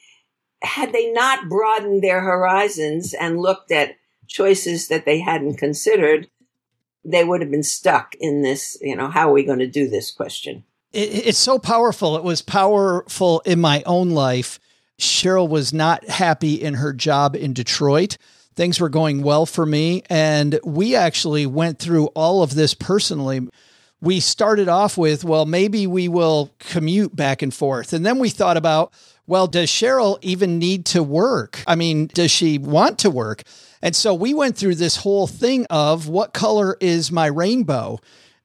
had 0.65 0.93
they 0.93 1.13
not 1.13 1.49
broadened 1.49 2.03
their 2.03 2.21
horizons 2.21 3.15
and 3.15 3.41
looked 3.41 3.71
at 3.71 3.97
choices 4.27 4.89
that 4.89 5.05
they 5.05 5.21
hadn't 5.21 5.57
considered, 5.57 6.29
they 7.05 7.25
would 7.25 7.41
have 7.41 7.51
been 7.51 7.63
stuck 7.63 8.15
in 8.19 8.43
this, 8.43 8.79
you 8.81 8.97
know, 8.97 9.09
how 9.09 9.29
are 9.29 9.33
we 9.33 9.45
going 9.45 9.59
to 9.59 9.67
do 9.67 9.89
this 9.89 10.11
question? 10.11 10.65
it's 10.97 11.39
so 11.39 11.59
powerful. 11.59 12.17
It 12.17 12.23
was 12.23 12.41
powerful 12.41 13.41
in 13.45 13.61
my 13.61 13.83
own 13.85 14.11
life. 14.11 14.61
Cheryl 14.97 15.49
was 15.49 15.73
not 15.73 16.09
happy 16.09 16.55
in 16.55 16.75
her 16.75 16.93
job 16.93 17.35
in 17.35 17.53
Detroit 17.53 18.17
things 18.57 18.81
were 18.81 18.89
going 18.89 19.23
well 19.23 19.47
for 19.47 19.67
me. 19.67 20.03
And 20.09 20.59
we 20.65 20.95
actually 20.95 21.47
went 21.47 21.79
through 21.79 22.07
all 22.09 22.43
of 22.43 22.55
this 22.55 22.75
personally. 22.75 23.49
We 24.01 24.21
started 24.21 24.69
off 24.69 24.97
with, 24.97 25.25
well, 25.25 25.47
maybe 25.47 25.87
we 25.87 26.09
will 26.09 26.53
commute 26.59 27.15
back 27.17 27.43
and 27.43 27.53
forth. 27.53 27.93
And 27.93 28.05
then 28.05 28.19
we 28.19 28.31
thought 28.31 28.57
about, 28.57 28.93
well, 29.27 29.47
does 29.47 29.71
Cheryl 29.71 30.19
even 30.23 30.59
need 30.59 30.85
to 30.87 31.03
work? 31.03 31.63
I 31.67 31.75
mean, 31.77 32.09
does 32.09 32.31
she 32.31 32.59
want 32.59 32.99
to 33.01 33.11
work? 33.11 33.43
And 33.81 33.97
so 33.97 34.15
we 34.15 34.35
went 34.35 34.57
through 34.57 34.77
this 34.77 34.97
whole 34.97 35.27
thing 35.27 35.67
of 35.71 36.09
what 36.09 36.33
color 36.33 36.77
is 36.81 37.11
my 37.11 37.27
rainbow? 37.27 38.01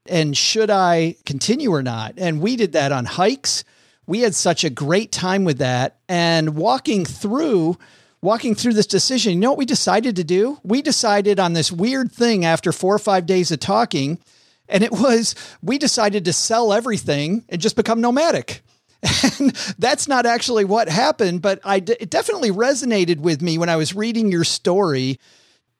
And 0.05 0.35
should 0.35 0.69
I 0.69 1.15
continue 1.25 1.71
or 1.73 1.83
not? 1.83 2.15
And 2.17 2.41
we 2.41 2.55
did 2.55 2.73
that 2.73 2.91
on 2.91 3.05
hikes. 3.05 3.63
We 4.07 4.21
had 4.21 4.35
such 4.35 4.63
a 4.63 4.69
great 4.69 5.11
time 5.11 5.43
with 5.43 5.59
that. 5.59 5.97
And 6.07 6.55
walking 6.55 7.05
through, 7.05 7.77
walking 8.21 8.55
through 8.55 8.73
this 8.73 8.87
decision, 8.87 9.33
you 9.33 9.39
know 9.39 9.51
what 9.51 9.59
we 9.59 9.65
decided 9.65 10.15
to 10.15 10.23
do? 10.23 10.59
We 10.63 10.81
decided 10.81 11.39
on 11.39 11.53
this 11.53 11.71
weird 11.71 12.11
thing 12.11 12.43
after 12.43 12.71
four 12.71 12.95
or 12.95 12.99
five 12.99 13.25
days 13.25 13.51
of 13.51 13.59
talking. 13.59 14.17
And 14.67 14.83
it 14.83 14.91
was, 14.91 15.35
we 15.61 15.77
decided 15.77 16.25
to 16.25 16.33
sell 16.33 16.73
everything 16.73 17.43
and 17.49 17.61
just 17.61 17.75
become 17.75 18.01
nomadic. 18.01 18.61
And 19.01 19.51
that's 19.79 20.07
not 20.07 20.25
actually 20.25 20.65
what 20.65 20.89
happened, 20.89 21.41
but 21.41 21.59
I 21.63 21.79
d- 21.79 21.97
it 21.99 22.09
definitely 22.09 22.51
resonated 22.51 23.19
with 23.19 23.41
me 23.41 23.57
when 23.57 23.69
I 23.69 23.75
was 23.75 23.95
reading 23.95 24.31
your 24.31 24.43
story 24.43 25.19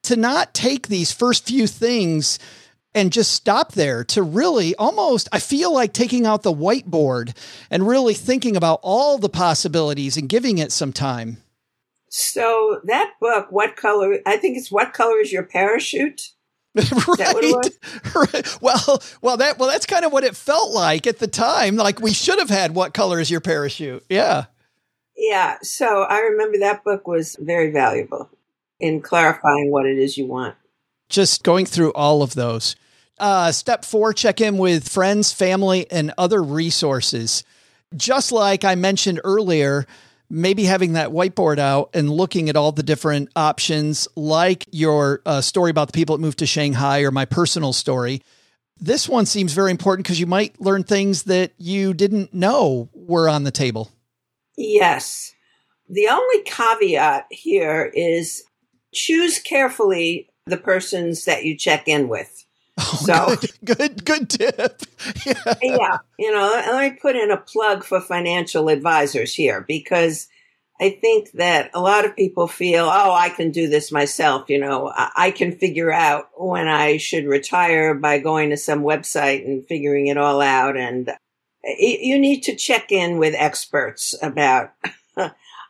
to 0.04 0.16
not 0.16 0.54
take 0.54 0.88
these 0.88 1.12
first 1.12 1.46
few 1.46 1.68
things 1.68 2.40
and 2.96 3.12
just 3.12 3.32
stop 3.32 3.74
there 3.74 4.04
to 4.04 4.24
really 4.24 4.76
almost 4.76 5.30
I 5.32 5.40
feel 5.40 5.74
like 5.74 5.94
taking 5.94 6.26
out 6.26 6.44
the 6.44 6.54
whiteboard 6.54 7.36
and 7.70 7.88
really 7.88 8.14
thinking 8.14 8.56
about 8.56 8.80
all 8.82 9.18
the 9.18 9.30
possibilities 9.30 10.18
and 10.18 10.30
giving 10.30 10.58
it 10.58 10.72
some 10.72 10.94
time. 10.94 11.38
So 12.10 12.82
that 12.86 13.14
book, 13.22 13.52
what 13.52 13.76
color? 13.76 14.18
I 14.26 14.38
think 14.38 14.58
it's 14.58 14.72
what 14.72 14.94
color 14.94 15.20
is 15.20 15.32
your 15.32 15.44
parachute? 15.44 16.32
right. 16.76 17.70
right. 18.16 18.62
Well, 18.62 19.02
well, 19.22 19.38
that 19.38 19.58
well, 19.58 19.70
that's 19.70 19.88
kind 19.88 20.06
of 20.06 20.12
what 20.12 20.24
it 20.24 20.36
felt 20.36 20.72
like 20.72 21.08
at 21.08 21.18
the 21.18 21.28
time. 21.28 21.76
Like 21.76 22.00
we 22.00 22.14
should 22.14 22.40
have 22.40 22.50
had 22.50 22.76
"What 22.76 22.94
color 22.94 23.20
is 23.20 23.32
your 23.32 23.42
parachute?" 23.42 24.06
Yeah. 24.08 24.46
Yeah. 25.18 25.58
So 25.64 26.04
I 26.04 26.20
remember 26.20 26.60
that 26.60 26.84
book 26.84 27.08
was 27.08 27.36
very 27.40 27.72
valuable 27.72 28.30
in 28.80 29.02
clarifying 29.02 29.72
what 29.72 29.88
it 29.88 29.98
is 29.98 30.18
you 30.18 30.28
want. 30.28 30.56
Just 31.10 31.44
going 31.44 31.66
through 31.66 31.92
all 31.94 32.22
of 32.22 32.36
those. 32.36 32.76
Uh, 33.18 33.52
step 33.52 33.84
four: 33.84 34.14
check 34.14 34.40
in 34.40 34.60
with 34.60 34.88
friends, 34.88 35.34
family, 35.34 35.90
and 35.90 36.14
other 36.20 36.42
resources. 36.44 37.44
Just 37.98 38.32
like 38.32 38.64
I 38.64 38.76
mentioned 38.76 39.20
earlier, 39.24 39.88
maybe 40.30 40.64
having 40.64 40.94
that 40.94 41.10
whiteboard 41.10 41.60
out 41.60 41.90
and 41.94 42.10
looking 42.10 42.50
at 42.50 42.56
all 42.56 42.72
the 42.72 42.84
different 42.84 43.30
options, 43.36 44.08
like 44.16 44.68
your 44.72 45.22
uh, 45.26 45.42
story 45.42 45.72
about 45.72 45.88
the 45.88 45.94
people 45.94 46.16
that 46.16 46.22
moved 46.22 46.40
to 46.40 46.46
Shanghai 46.46 47.02
or 47.02 47.12
my 47.12 47.26
personal 47.26 47.74
story. 47.74 48.22
This 48.80 49.10
one 49.10 49.26
seems 49.26 49.54
very 49.54 49.72
important 49.72 50.06
because 50.06 50.20
you 50.20 50.28
might 50.28 50.60
learn 50.62 50.84
things 50.84 51.24
that 51.24 51.52
you 51.58 51.94
didn't 51.94 52.34
know 52.34 52.90
were 52.94 53.28
on 53.28 53.44
the 53.44 53.52
table. 53.52 53.92
Yes. 54.56 55.34
The 55.90 56.08
only 56.10 56.44
caveat 56.44 57.26
here 57.32 57.92
is 57.94 58.44
choose 58.94 59.40
carefully 59.40 60.30
the 60.46 60.58
persons 60.58 61.26
that 61.26 61.44
you 61.44 61.58
check 61.58 61.88
in 61.88 62.08
with. 62.08 62.46
Oh, 62.82 63.00
so 63.04 63.36
good, 63.66 63.78
good, 63.78 64.06
good 64.06 64.30
tip. 64.30 64.82
yeah. 65.26 65.54
yeah, 65.62 65.98
you 66.18 66.32
know, 66.32 66.64
let 66.72 66.94
me 66.94 66.98
put 67.00 67.16
in 67.16 67.30
a 67.30 67.38
plug 67.38 67.84
for 67.84 68.00
financial 68.00 68.70
advisors 68.70 69.34
here 69.34 69.66
because 69.68 70.28
I 70.80 70.92
think 70.92 71.32
that 71.34 71.72
a 71.74 71.82
lot 71.82 72.06
of 72.06 72.16
people 72.16 72.48
feel, 72.48 72.86
oh, 72.86 73.12
I 73.12 73.30
can 73.30 73.52
do 73.52 73.68
this 73.68 73.92
myself. 73.92 74.50
You 74.50 74.60
know, 74.60 74.94
I 74.96 75.32
can 75.32 75.52
figure 75.52 75.92
out 75.92 76.30
when 76.38 76.70
I 76.70 76.98
should 76.98 77.26
retire 77.26 77.94
by 77.94 78.20
going 78.20 78.52
to 78.52 78.58
some 78.58 78.82
website 78.82 79.46
and 79.46 79.68
figuring 79.68 80.08
it 80.08 80.18
all 80.18 80.40
out. 80.40 80.78
And 80.78 81.10
eh, 81.66 81.98
you 82.00 82.18
need 82.18 82.42
to 82.44 82.56
check 82.56 82.94
in 82.94 83.18
with 83.18 83.36
experts 83.38 84.16
about 84.22 84.72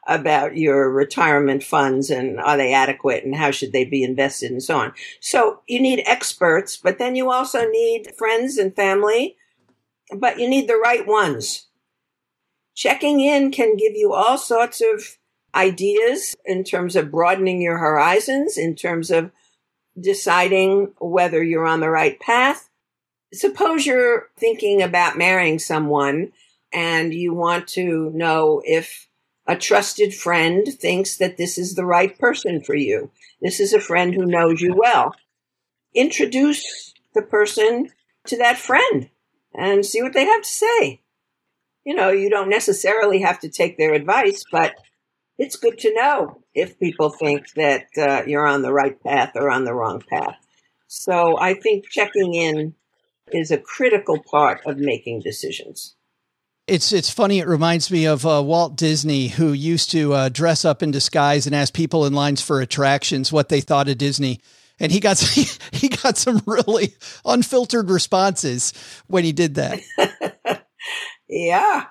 about 0.10 0.58
your 0.58 0.92
retirement 0.92 1.64
funds 1.64 2.10
and 2.10 2.40
are 2.40 2.58
they 2.58 2.74
adequate 2.74 3.24
and 3.24 3.36
how 3.36 3.52
should 3.52 3.72
they 3.72 3.86
be 3.86 4.04
invested 4.04 4.52
and 4.52 4.64
so 4.64 4.80
on. 4.80 4.94
So 5.20 5.62
you 5.68 5.80
need 5.80 6.04
experts, 6.06 6.78
but 6.78 6.98
then 6.98 7.16
you 7.16 7.32
also 7.32 7.70
need 7.70 8.12
friends 8.18 8.58
and 8.58 8.76
family, 8.76 9.38
but 10.18 10.40
you 10.40 10.50
need 10.50 10.68
the 10.68 10.78
right 10.78 11.06
ones. 11.06 11.68
Checking 12.76 13.20
in 13.20 13.52
can 13.52 13.78
give 13.78 13.94
you 13.94 14.14
all 14.14 14.38
sorts 14.38 14.82
of 14.82 15.18
ideas 15.54 16.36
in 16.44 16.64
terms 16.64 16.96
of 16.96 17.12
broadening 17.12 17.62
your 17.62 17.78
horizons, 17.78 18.58
in 18.58 18.76
terms 18.76 19.12
of 19.12 19.32
deciding 20.00 20.94
whether 21.00 21.44
you're 21.44 21.68
on 21.68 21.82
the 21.82 21.90
right 21.90 22.20
path. 22.20 22.70
Suppose 23.32 23.86
you're 23.86 24.30
thinking 24.40 24.82
about 24.82 25.20
marrying 25.20 25.60
someone 25.60 26.32
and 26.74 27.14
you 27.14 27.34
want 27.34 27.68
to 27.68 28.10
know 28.12 28.62
if 28.66 29.09
a 29.50 29.56
trusted 29.56 30.14
friend 30.14 30.68
thinks 30.68 31.18
that 31.18 31.38
this 31.38 31.58
is 31.58 31.74
the 31.74 31.86
right 31.86 32.18
person 32.20 32.62
for 32.62 32.76
you. 32.76 33.10
This 33.42 33.60
is 33.60 33.74
a 33.74 33.82
friend 33.82 34.14
who 34.14 34.28
knows 34.28 34.62
you 34.62 34.76
well. 34.78 35.16
Introduce 35.96 36.94
the 37.16 37.24
person 37.24 37.90
to 38.28 38.38
that 38.38 38.60
friend 38.60 39.10
and 39.56 39.84
see 39.84 40.04
what 40.04 40.14
they 40.14 40.26
have 40.26 40.44
to 40.44 40.48
say. 40.48 41.02
You 41.84 41.96
know, 41.96 42.12
you 42.12 42.30
don't 42.30 42.52
necessarily 42.52 43.22
have 43.22 43.40
to 43.40 43.50
take 43.50 43.76
their 43.76 43.96
advice, 43.96 44.46
but 44.52 44.76
it's 45.40 45.56
good 45.56 45.80
to 45.80 45.96
know 45.96 46.44
if 46.54 46.80
people 46.80 47.10
think 47.10 47.52
that 47.56 47.88
uh, 47.98 48.22
you're 48.28 48.46
on 48.46 48.62
the 48.62 48.72
right 48.72 49.02
path 49.04 49.32
or 49.34 49.50
on 49.50 49.64
the 49.64 49.74
wrong 49.74 50.04
path. 50.08 50.38
So 50.86 51.40
I 51.40 51.56
think 51.56 51.90
checking 51.90 52.36
in 52.36 52.76
is 53.32 53.50
a 53.50 53.58
critical 53.58 54.22
part 54.22 54.62
of 54.68 54.78
making 54.78 55.22
decisions. 55.22 55.96
It's 56.70 56.94
it's 56.94 57.10
funny. 57.10 57.40
It 57.40 57.48
reminds 57.48 57.90
me 57.90 58.06
of 58.06 58.28
uh, 58.28 58.44
Walt 58.46 58.76
Disney, 58.76 59.30
who 59.30 59.54
used 59.54 59.90
to 59.92 60.14
uh, 60.14 60.30
dress 60.30 60.64
up 60.64 60.84
in 60.84 60.92
disguise 60.92 61.48
and 61.48 61.56
ask 61.56 61.74
people 61.74 62.06
in 62.06 62.14
lines 62.14 62.42
for 62.42 62.62
attractions 62.62 63.32
what 63.32 63.50
they 63.50 63.60
thought 63.60 63.90
of 63.90 63.98
Disney, 63.98 64.40
and 64.80 64.92
he 64.92 65.00
got 65.00 65.18
he 65.72 65.90
got 65.90 66.16
some 66.16 66.44
really 66.46 66.94
unfiltered 67.26 67.90
responses 67.90 68.72
when 69.08 69.24
he 69.24 69.32
did 69.32 69.56
that. 69.56 69.80
yeah, 71.28 71.86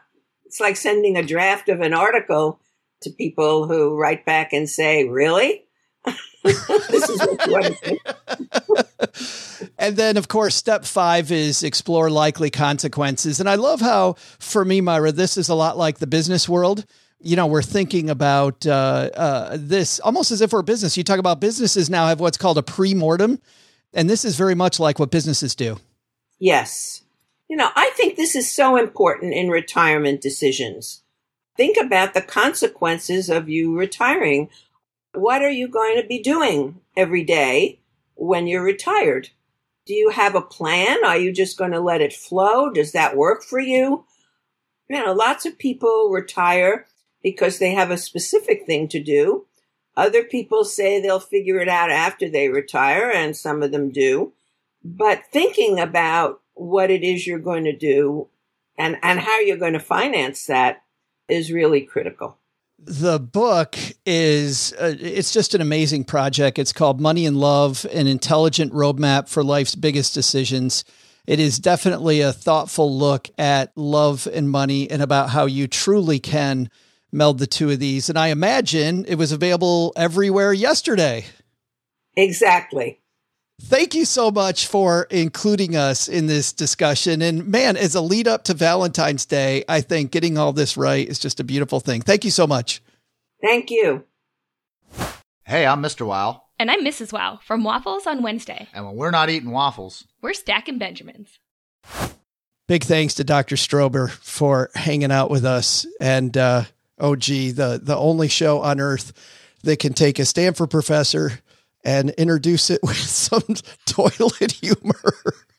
it's 0.45 0.61
like 0.61 0.77
sending 0.77 1.17
a 1.17 1.27
draft 1.27 1.69
of 1.69 1.81
an 1.81 1.93
article 1.93 2.61
to 3.03 3.11
people 3.11 3.67
who 3.67 3.97
write 3.97 4.25
back 4.25 4.53
and 4.53 4.71
say, 4.71 5.09
"Really." 5.09 5.65
this 6.45 7.09
is 7.09 7.19
what 7.19 7.47
you 7.47 7.53
want 7.53 7.77
to 7.83 8.88
and 9.79 9.97
then, 9.97 10.17
of 10.17 10.29
course, 10.29 10.55
step 10.55 10.85
five 10.85 11.31
is 11.31 11.63
explore 11.63 12.11
likely 12.11 12.51
consequences. 12.51 13.41
And 13.41 13.49
I 13.49 13.55
love 13.55 13.81
how, 13.81 14.15
for 14.39 14.65
me, 14.65 14.81
Myra, 14.81 15.13
this 15.13 15.37
is 15.37 15.49
a 15.49 15.55
lot 15.55 15.77
like 15.77 15.99
the 15.99 16.07
business 16.07 16.49
world. 16.49 16.85
You 17.21 17.37
know, 17.37 17.47
we're 17.47 17.63
thinking 17.63 18.11
about 18.11 18.67
uh, 18.67 19.11
uh, 19.15 19.57
this 19.59 19.99
almost 20.01 20.31
as 20.31 20.41
if 20.41 20.53
we're 20.53 20.61
a 20.61 20.65
business. 20.65 20.97
You 20.97 21.05
talk 21.05 21.19
about 21.19 21.41
businesses 21.41 21.91
now 21.91 22.07
have 22.07 22.21
what's 22.21 22.39
called 22.39 22.59
a 22.59 22.63
pre 22.63 22.95
mortem. 22.95 23.41
And 23.93 24.09
this 24.09 24.25
is 24.25 24.37
very 24.37 24.55
much 24.55 24.79
like 24.79 24.99
what 24.99 25.11
businesses 25.11 25.55
do. 25.55 25.79
Yes. 26.39 27.03
You 27.49 27.57
know, 27.57 27.71
I 27.75 27.91
think 27.97 28.17
this 28.17 28.37
is 28.37 28.51
so 28.51 28.77
important 28.77 29.35
in 29.35 29.49
retirement 29.49 30.21
decisions. 30.21 31.03
Think 31.57 31.77
about 31.77 32.15
the 32.15 32.21
consequences 32.21 33.29
of 33.29 33.49
you 33.49 33.77
retiring. 33.77 34.51
What 35.15 35.43
are 35.43 35.51
you 35.51 35.67
going 35.67 36.01
to 36.01 36.07
be 36.07 36.21
doing 36.21 36.81
every 36.97 37.25
day 37.25 37.81
when 38.19 38.47
you're 38.47 38.63
retired? 38.63 39.31
Do 39.87 39.95
you 39.95 40.11
have 40.11 40.35
a 40.35 40.43
plan? 40.43 40.99
Are 41.05 41.17
you 41.17 41.33
just 41.33 41.57
going 41.57 41.71
to 41.71 41.81
let 41.81 42.03
it 42.03 42.13
flow? 42.13 42.71
Does 42.71 42.93
that 42.93 43.17
work 43.17 43.43
for 43.43 43.61
you? 43.61 44.05
You 44.89 45.05
know, 45.05 45.13
lots 45.13 45.47
of 45.47 45.59
people 45.59 46.11
retire 46.11 46.87
because 47.23 47.59
they 47.59 47.73
have 47.73 47.91
a 47.91 47.97
specific 47.99 48.67
thing 48.67 48.89
to 48.89 49.03
do. 49.03 49.47
Other 49.97 50.23
people 50.23 50.65
say 50.65 51.01
they'll 51.01 51.21
figure 51.21 51.59
it 51.59 51.69
out 51.69 51.91
after 51.91 52.29
they 52.29 52.49
retire, 52.49 53.11
and 53.11 53.37
some 53.37 53.63
of 53.63 53.73
them 53.73 53.91
do. 53.91 54.33
But 54.85 55.25
thinking 55.33 55.81
about 55.81 56.41
what 56.55 56.91
it 56.91 57.03
is 57.03 57.27
you're 57.27 57.39
going 57.39 57.65
to 57.65 57.77
do 57.77 58.29
and, 58.77 58.97
and 59.03 59.19
how 59.19 59.41
you're 59.41 59.57
going 59.57 59.73
to 59.73 59.81
finance 59.81 60.47
that 60.47 60.83
is 61.29 61.53
really 61.53 61.81
critical 61.81 62.38
the 62.79 63.19
book 63.19 63.77
is 64.07 64.73
uh, 64.81 64.95
it's 64.99 65.33
just 65.33 65.55
an 65.55 65.61
amazing 65.61 66.05
project. 66.05 66.59
It's 66.59 66.73
called 66.73 67.01
money 67.01 67.27
and 67.27 67.37
love 67.37 67.87
an 67.93 68.07
intelligent 68.07 68.73
roadmap 68.73 69.29
for 69.29 69.43
life's 69.43 69.75
biggest 69.75 70.15
decisions. 70.15 70.85
It 71.27 71.41
is 71.41 71.59
definitely 71.59 72.21
a 72.21 72.33
thoughtful 72.33 72.97
look 72.97 73.29
at 73.37 73.77
love 73.77 74.27
and 74.33 74.49
money 74.49 74.91
and 74.91 75.03
about 75.03 75.31
how 75.31 75.45
you 75.45 75.67
truly 75.67 76.19
can 76.19 76.71
meld 77.13 77.39
the 77.39 77.47
two 77.47 77.71
of 77.71 77.79
these. 77.79 78.09
And 78.09 78.19
i 78.19 78.29
imagine 78.29 79.05
it 79.07 79.17
was 79.17 79.33
available 79.33 79.93
everywhere 79.97 80.53
yesterday. 80.53 81.27
Exactly 82.17 83.01
Thank 83.61 83.95
you 83.95 84.05
so 84.05 84.31
much 84.31 84.67
for 84.69 85.09
including 85.11 85.75
us 85.75 86.09
in 86.09 86.27
this 86.27 86.53
discussion. 86.53 87.21
And 87.21 87.49
man, 87.49 87.77
as 87.77 87.95
a 87.95 88.01
lead 88.01 88.29
up 88.29 88.45
to 88.45 88.55
Valentine's 88.55 89.27
Day, 89.27 89.65
I 89.69 89.81
think 89.81 90.13
getting 90.13 90.39
all 90.39 90.53
this 90.53 90.77
right 90.77 91.07
is 91.07 91.19
just 91.19 91.41
a 91.41 91.45
beautiful 91.45 91.81
thing. 91.81 92.01
Thank 92.01 92.25
you 92.25 92.31
so 92.31 92.47
much. 92.47 92.81
Thank 93.43 93.71
you. 93.71 94.05
Hey, 95.45 95.67
I'm 95.67 95.83
Mr. 95.83 96.07
Wow. 96.07 96.45
And 96.59 96.71
I'm 96.71 96.85
Mrs. 96.85 97.13
Wow 97.13 97.41
from 97.43 97.65
Waffles 97.65 98.07
on 98.07 98.23
Wednesday. 98.23 98.69
And 98.73 98.87
when 98.87 98.97
we're 98.97 99.11
not 99.11 99.31
eating 99.31 99.51
waffles, 99.51 100.07
we're 100.23 100.35
stacking 100.35 100.79
Benjamins. 100.79 101.39
Big 102.69 102.85
thanks 102.85 103.15
to 103.15 103.25
Dr. 103.25 103.57
Strober 103.57 104.11
for 104.11 104.71
hanging 104.75 105.11
out 105.11 105.31
with 105.31 105.45
us. 105.45 105.87
And 106.01 106.37
uh, 106.37 106.65
oh, 106.99 107.17
gee, 107.17 107.51
the, 107.51 107.81
the 107.83 107.97
only 107.97 108.29
show 108.29 108.61
on 108.61 108.81
earth 108.81 109.13
that 109.63 109.79
can 109.79 109.95
take 109.95 110.19
a 110.19 110.25
Stanford 110.25 110.71
professor 110.71 111.41
and 111.85 112.11
introduce 112.11 112.71
it 112.71 112.81
with 112.83 112.97
some 112.97 113.43
toilet 113.87 114.53
humor. 114.53 115.15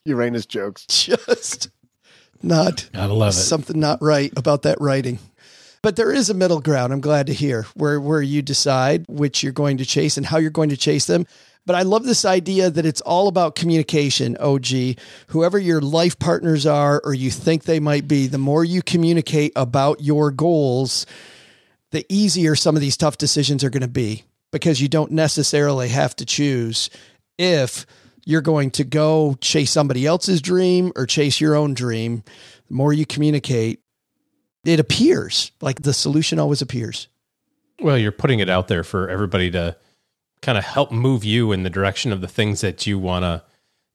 Uranus 0.06 0.46
jokes. 0.46 0.86
Just 0.88 1.70
not. 2.42 2.90
Gotta 2.94 3.14
love 3.14 3.30
it. 3.30 3.38
Something 3.38 3.80
not 3.80 4.02
right 4.02 4.32
about 4.38 4.64
that 4.64 4.80
writing. 4.80 5.20
But 5.82 5.96
there 5.96 6.12
is 6.12 6.30
a 6.30 6.34
middle 6.34 6.60
ground. 6.60 6.92
I'm 6.92 7.02
glad 7.02 7.28
to 7.28 7.34
hear 7.34 7.66
where 7.74 8.02
where 8.02 8.22
you 8.22 8.42
decide 8.42 9.06
which 9.08 9.44
you're 9.44 9.54
going 9.54 9.78
to 9.78 9.86
chase 9.86 10.18
and 10.18 10.26
how 10.26 10.38
you're 10.38 10.50
going 10.50 10.70
to 10.70 10.78
chase 10.78 11.06
them. 11.06 11.26
But 11.66 11.76
I 11.76 11.84
love 11.84 12.04
this 12.04 12.26
idea 12.26 12.70
that 12.70 12.86
it's 12.86 13.02
all 13.02 13.28
about 13.28 13.56
communication, 13.56 14.36
OG. 14.38 14.98
Whoever 15.28 15.60
your 15.60 15.82
life 15.82 16.18
partners 16.18 16.66
are 16.66 17.00
or 17.04 17.14
you 17.14 17.30
think 17.30 17.64
they 17.64 17.80
might 17.80 18.08
be, 18.08 18.28
the 18.28 18.38
more 18.38 18.64
you 18.64 18.82
communicate 18.82 19.52
about 19.56 20.02
your 20.02 20.32
goals, 20.32 21.06
the 21.92 22.06
easier 22.10 22.56
some 22.56 22.76
of 22.76 22.82
these 22.82 22.98
tough 22.98 23.18
decisions 23.18 23.64
are 23.64 23.70
going 23.70 23.82
to 23.82 23.88
be 23.88 24.24
because 24.52 24.82
you 24.82 24.88
don't 24.88 25.12
necessarily 25.12 25.90
have 25.90 26.16
to 26.18 26.26
choose 26.26 26.90
if 27.38 27.86
you're 28.26 28.42
going 28.42 28.72
to 28.72 28.84
go 28.84 29.36
chase 29.42 29.72
somebody 29.72 30.06
else's 30.06 30.42
dream 30.42 30.92
or 30.96 31.06
chase 31.06 31.42
your 31.42 31.56
own 31.56 31.74
dream. 31.74 32.24
The 32.68 32.74
more 32.76 32.94
you 32.94 33.06
communicate, 33.06 33.82
it 34.64 34.80
appears 34.80 35.52
like 35.62 35.82
the 35.82 35.94
solution 35.94 36.40
always 36.40 36.62
appears. 36.62 37.08
Well, 37.82 37.98
you're 37.98 38.12
putting 38.12 38.40
it 38.40 38.50
out 38.50 38.68
there 38.68 38.84
for 38.84 39.10
everybody 39.10 39.50
to 39.52 39.78
kind 40.42 40.58
of 40.58 40.64
help 40.64 40.92
move 40.92 41.24
you 41.24 41.52
in 41.52 41.64
the 41.64 41.70
direction 41.70 42.12
of 42.12 42.22
the 42.22 42.28
things 42.28 42.62
that 42.62 42.86
you 42.86 43.00
want 43.00 43.24
to 43.24 43.44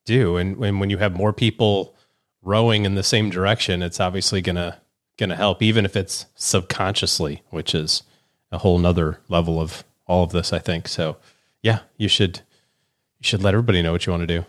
do. 0.05 0.37
And 0.37 0.57
when, 0.57 0.79
when 0.79 0.91
you 0.91 0.99
have 0.99 1.17
more 1.17 1.33
people 1.33 1.95
rowing 2.43 2.85
in 2.85 2.95
the 2.95 3.03
same 3.03 3.31
direction, 3.31 3.83
it's 3.83 4.01
obviously 4.01 4.43
going 4.43 4.57
to, 4.57 4.79
going 5.19 5.31
to 5.31 5.37
help, 5.37 5.63
even 5.63 5.85
if 5.85 5.97
it's 5.97 6.27
subconsciously, 6.35 7.43
which 7.51 7.75
is 7.75 8.03
a 8.51 8.59
whole 8.59 8.79
nother 8.79 9.21
level 9.29 9.61
of 9.61 9.85
all 10.07 10.25
of 10.25 10.33
this, 10.33 10.53
I 10.53 10.59
think. 10.59 10.89
So 10.89 11.17
yeah, 11.63 11.81
you 11.97 12.09
should, 12.09 12.39
you 13.19 13.27
should 13.27 13.43
let 13.43 13.55
everybody 13.55 13.83
know 13.83 13.93
what 13.93 14.07
you 14.07 14.13
want 14.13 14.23
to 14.23 14.27
do. 14.27 14.45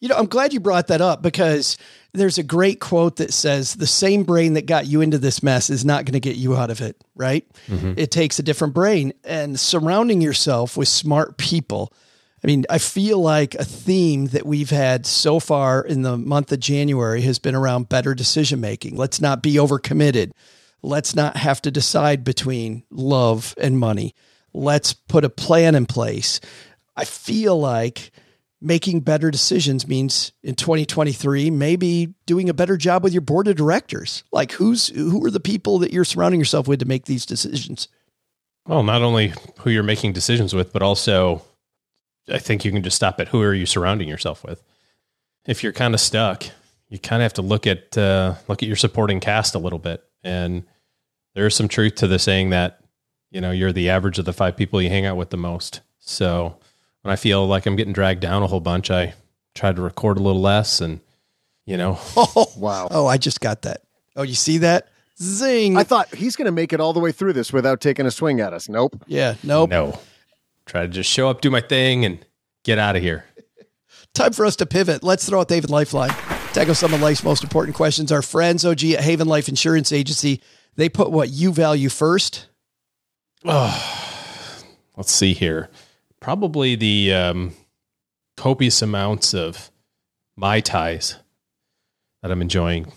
You 0.00 0.08
know, 0.08 0.16
I'm 0.16 0.26
glad 0.26 0.54
you 0.54 0.60
brought 0.60 0.86
that 0.86 1.02
up 1.02 1.20
because 1.20 1.76
there's 2.14 2.38
a 2.38 2.42
great 2.42 2.80
quote 2.80 3.16
that 3.16 3.34
says 3.34 3.74
the 3.74 3.86
same 3.86 4.22
brain 4.22 4.54
that 4.54 4.64
got 4.64 4.86
you 4.86 5.02
into 5.02 5.18
this 5.18 5.42
mess 5.42 5.68
is 5.68 5.84
not 5.84 6.06
going 6.06 6.14
to 6.14 6.20
get 6.20 6.36
you 6.36 6.56
out 6.56 6.70
of 6.70 6.80
it, 6.80 6.96
right? 7.14 7.46
Mm-hmm. 7.66 7.94
It 7.98 8.10
takes 8.10 8.38
a 8.38 8.42
different 8.42 8.72
brain 8.72 9.12
and 9.24 9.60
surrounding 9.60 10.22
yourself 10.22 10.76
with 10.76 10.88
smart 10.88 11.36
people. 11.36 11.92
I 12.42 12.46
mean, 12.46 12.64
I 12.70 12.78
feel 12.78 13.20
like 13.20 13.54
a 13.56 13.64
theme 13.64 14.26
that 14.26 14.46
we've 14.46 14.70
had 14.70 15.04
so 15.04 15.38
far 15.38 15.82
in 15.82 16.00
the 16.00 16.16
month 16.16 16.50
of 16.50 16.60
January 16.60 17.20
has 17.22 17.38
been 17.38 17.54
around 17.54 17.90
better 17.90 18.14
decision 18.14 18.60
making. 18.60 18.96
Let's 18.96 19.20
not 19.20 19.42
be 19.42 19.54
overcommitted. 19.56 20.32
Let's 20.82 21.14
not 21.14 21.36
have 21.36 21.60
to 21.62 21.70
decide 21.70 22.24
between 22.24 22.84
love 22.90 23.54
and 23.58 23.78
money. 23.78 24.14
Let's 24.52 24.92
put 24.92 25.24
a 25.24 25.30
plan 25.30 25.74
in 25.74 25.86
place. 25.86 26.40
I 26.96 27.04
feel 27.04 27.58
like 27.58 28.10
making 28.60 29.00
better 29.00 29.30
decisions 29.30 29.88
means 29.88 30.32
in 30.42 30.54
2023 30.54 31.50
maybe 31.50 32.12
doing 32.26 32.50
a 32.50 32.54
better 32.54 32.76
job 32.76 33.02
with 33.02 33.12
your 33.12 33.22
board 33.22 33.48
of 33.48 33.56
directors. 33.56 34.22
Like 34.32 34.52
who's 34.52 34.88
who 34.88 35.24
are 35.24 35.30
the 35.30 35.40
people 35.40 35.78
that 35.78 35.92
you're 35.92 36.04
surrounding 36.04 36.40
yourself 36.40 36.68
with 36.68 36.80
to 36.80 36.86
make 36.86 37.06
these 37.06 37.24
decisions? 37.24 37.88
Well 38.66 38.82
not 38.82 39.02
only 39.02 39.32
who 39.60 39.70
you're 39.70 39.82
making 39.82 40.12
decisions 40.12 40.52
with 40.52 40.72
but 40.72 40.82
also 40.82 41.42
i 42.30 42.38
think 42.38 42.64
you 42.64 42.70
can 42.70 42.82
just 42.82 42.96
stop 42.96 43.18
at 43.18 43.28
who 43.28 43.40
are 43.40 43.54
you 43.54 43.64
surrounding 43.64 44.08
yourself 44.08 44.44
with. 44.44 44.62
If 45.46 45.62
you're 45.62 45.72
kind 45.72 45.94
of 45.94 46.00
stuck 46.00 46.44
you 46.90 46.98
kind 46.98 47.22
of 47.22 47.24
have 47.24 47.34
to 47.34 47.42
look 47.42 47.66
at 47.66 47.96
uh, 47.96 48.34
look 48.48 48.62
at 48.62 48.66
your 48.66 48.76
supporting 48.76 49.20
cast 49.20 49.54
a 49.54 49.58
little 49.58 49.78
bit. 49.78 50.04
And 50.22 50.64
there's 51.34 51.56
some 51.56 51.68
truth 51.68 51.94
to 51.96 52.08
the 52.08 52.18
saying 52.18 52.50
that 52.50 52.79
you 53.30 53.40
know 53.40 53.50
you're 53.50 53.72
the 53.72 53.88
average 53.90 54.18
of 54.18 54.24
the 54.24 54.32
five 54.32 54.56
people 54.56 54.80
you 54.82 54.88
hang 54.88 55.06
out 55.06 55.16
with 55.16 55.30
the 55.30 55.36
most 55.36 55.80
so 56.00 56.56
when 57.02 57.12
I 57.12 57.16
feel 57.16 57.46
like 57.46 57.66
I'm 57.66 57.76
getting 57.76 57.92
dragged 57.92 58.20
down 58.20 58.42
a 58.42 58.46
whole 58.46 58.60
bunch, 58.60 58.90
I 58.90 59.14
try 59.54 59.72
to 59.72 59.80
record 59.80 60.18
a 60.18 60.22
little 60.22 60.40
less 60.40 60.80
and, 60.80 61.00
you 61.64 61.76
know. 61.76 61.98
Oh, 62.16 62.52
wow. 62.56 62.88
Oh, 62.90 63.06
I 63.06 63.16
just 63.16 63.40
got 63.40 63.62
that. 63.62 63.82
Oh, 64.16 64.22
you 64.22 64.34
see 64.34 64.58
that? 64.58 64.88
Zing. 65.18 65.76
I 65.76 65.84
thought 65.84 66.14
he's 66.14 66.36
going 66.36 66.46
to 66.46 66.52
make 66.52 66.72
it 66.72 66.80
all 66.80 66.92
the 66.92 67.00
way 67.00 67.12
through 67.12 67.34
this 67.34 67.52
without 67.52 67.80
taking 67.80 68.06
a 68.06 68.10
swing 68.10 68.40
at 68.40 68.52
us. 68.52 68.68
Nope. 68.68 69.02
Yeah, 69.06 69.34
nope. 69.42 69.70
No. 69.70 69.98
Try 70.66 70.82
to 70.82 70.88
just 70.88 71.10
show 71.10 71.28
up, 71.28 71.40
do 71.40 71.50
my 71.50 71.60
thing, 71.60 72.04
and 72.04 72.24
get 72.64 72.78
out 72.78 72.96
of 72.96 73.02
here. 73.02 73.24
Time 74.14 74.32
for 74.32 74.44
us 74.46 74.56
to 74.56 74.66
pivot. 74.66 75.02
Let's 75.02 75.28
throw 75.28 75.40
out 75.40 75.48
the 75.48 75.54
Haven 75.54 75.70
Life 75.70 75.92
line. 75.92 76.10
Tackle 76.52 76.74
some 76.74 76.92
of 76.92 77.00
life's 77.00 77.22
most 77.22 77.44
important 77.44 77.76
questions. 77.76 78.10
Our 78.10 78.22
friends, 78.22 78.64
OG 78.64 78.84
at 78.84 79.00
Haven 79.00 79.28
Life 79.28 79.48
Insurance 79.48 79.92
Agency, 79.92 80.42
they 80.76 80.88
put 80.88 81.10
what 81.10 81.28
you 81.30 81.52
value 81.52 81.88
first. 81.88 82.46
Oh, 83.44 84.64
let's 84.96 85.12
see 85.12 85.32
here 85.32 85.70
probably 86.20 86.76
the 86.76 87.12
um, 87.12 87.54
copious 88.36 88.82
amounts 88.82 89.34
of 89.34 89.70
mai 90.36 90.60
tais 90.60 91.16
that 92.22 92.30
I'm 92.30 92.42
enjoying 92.42 92.92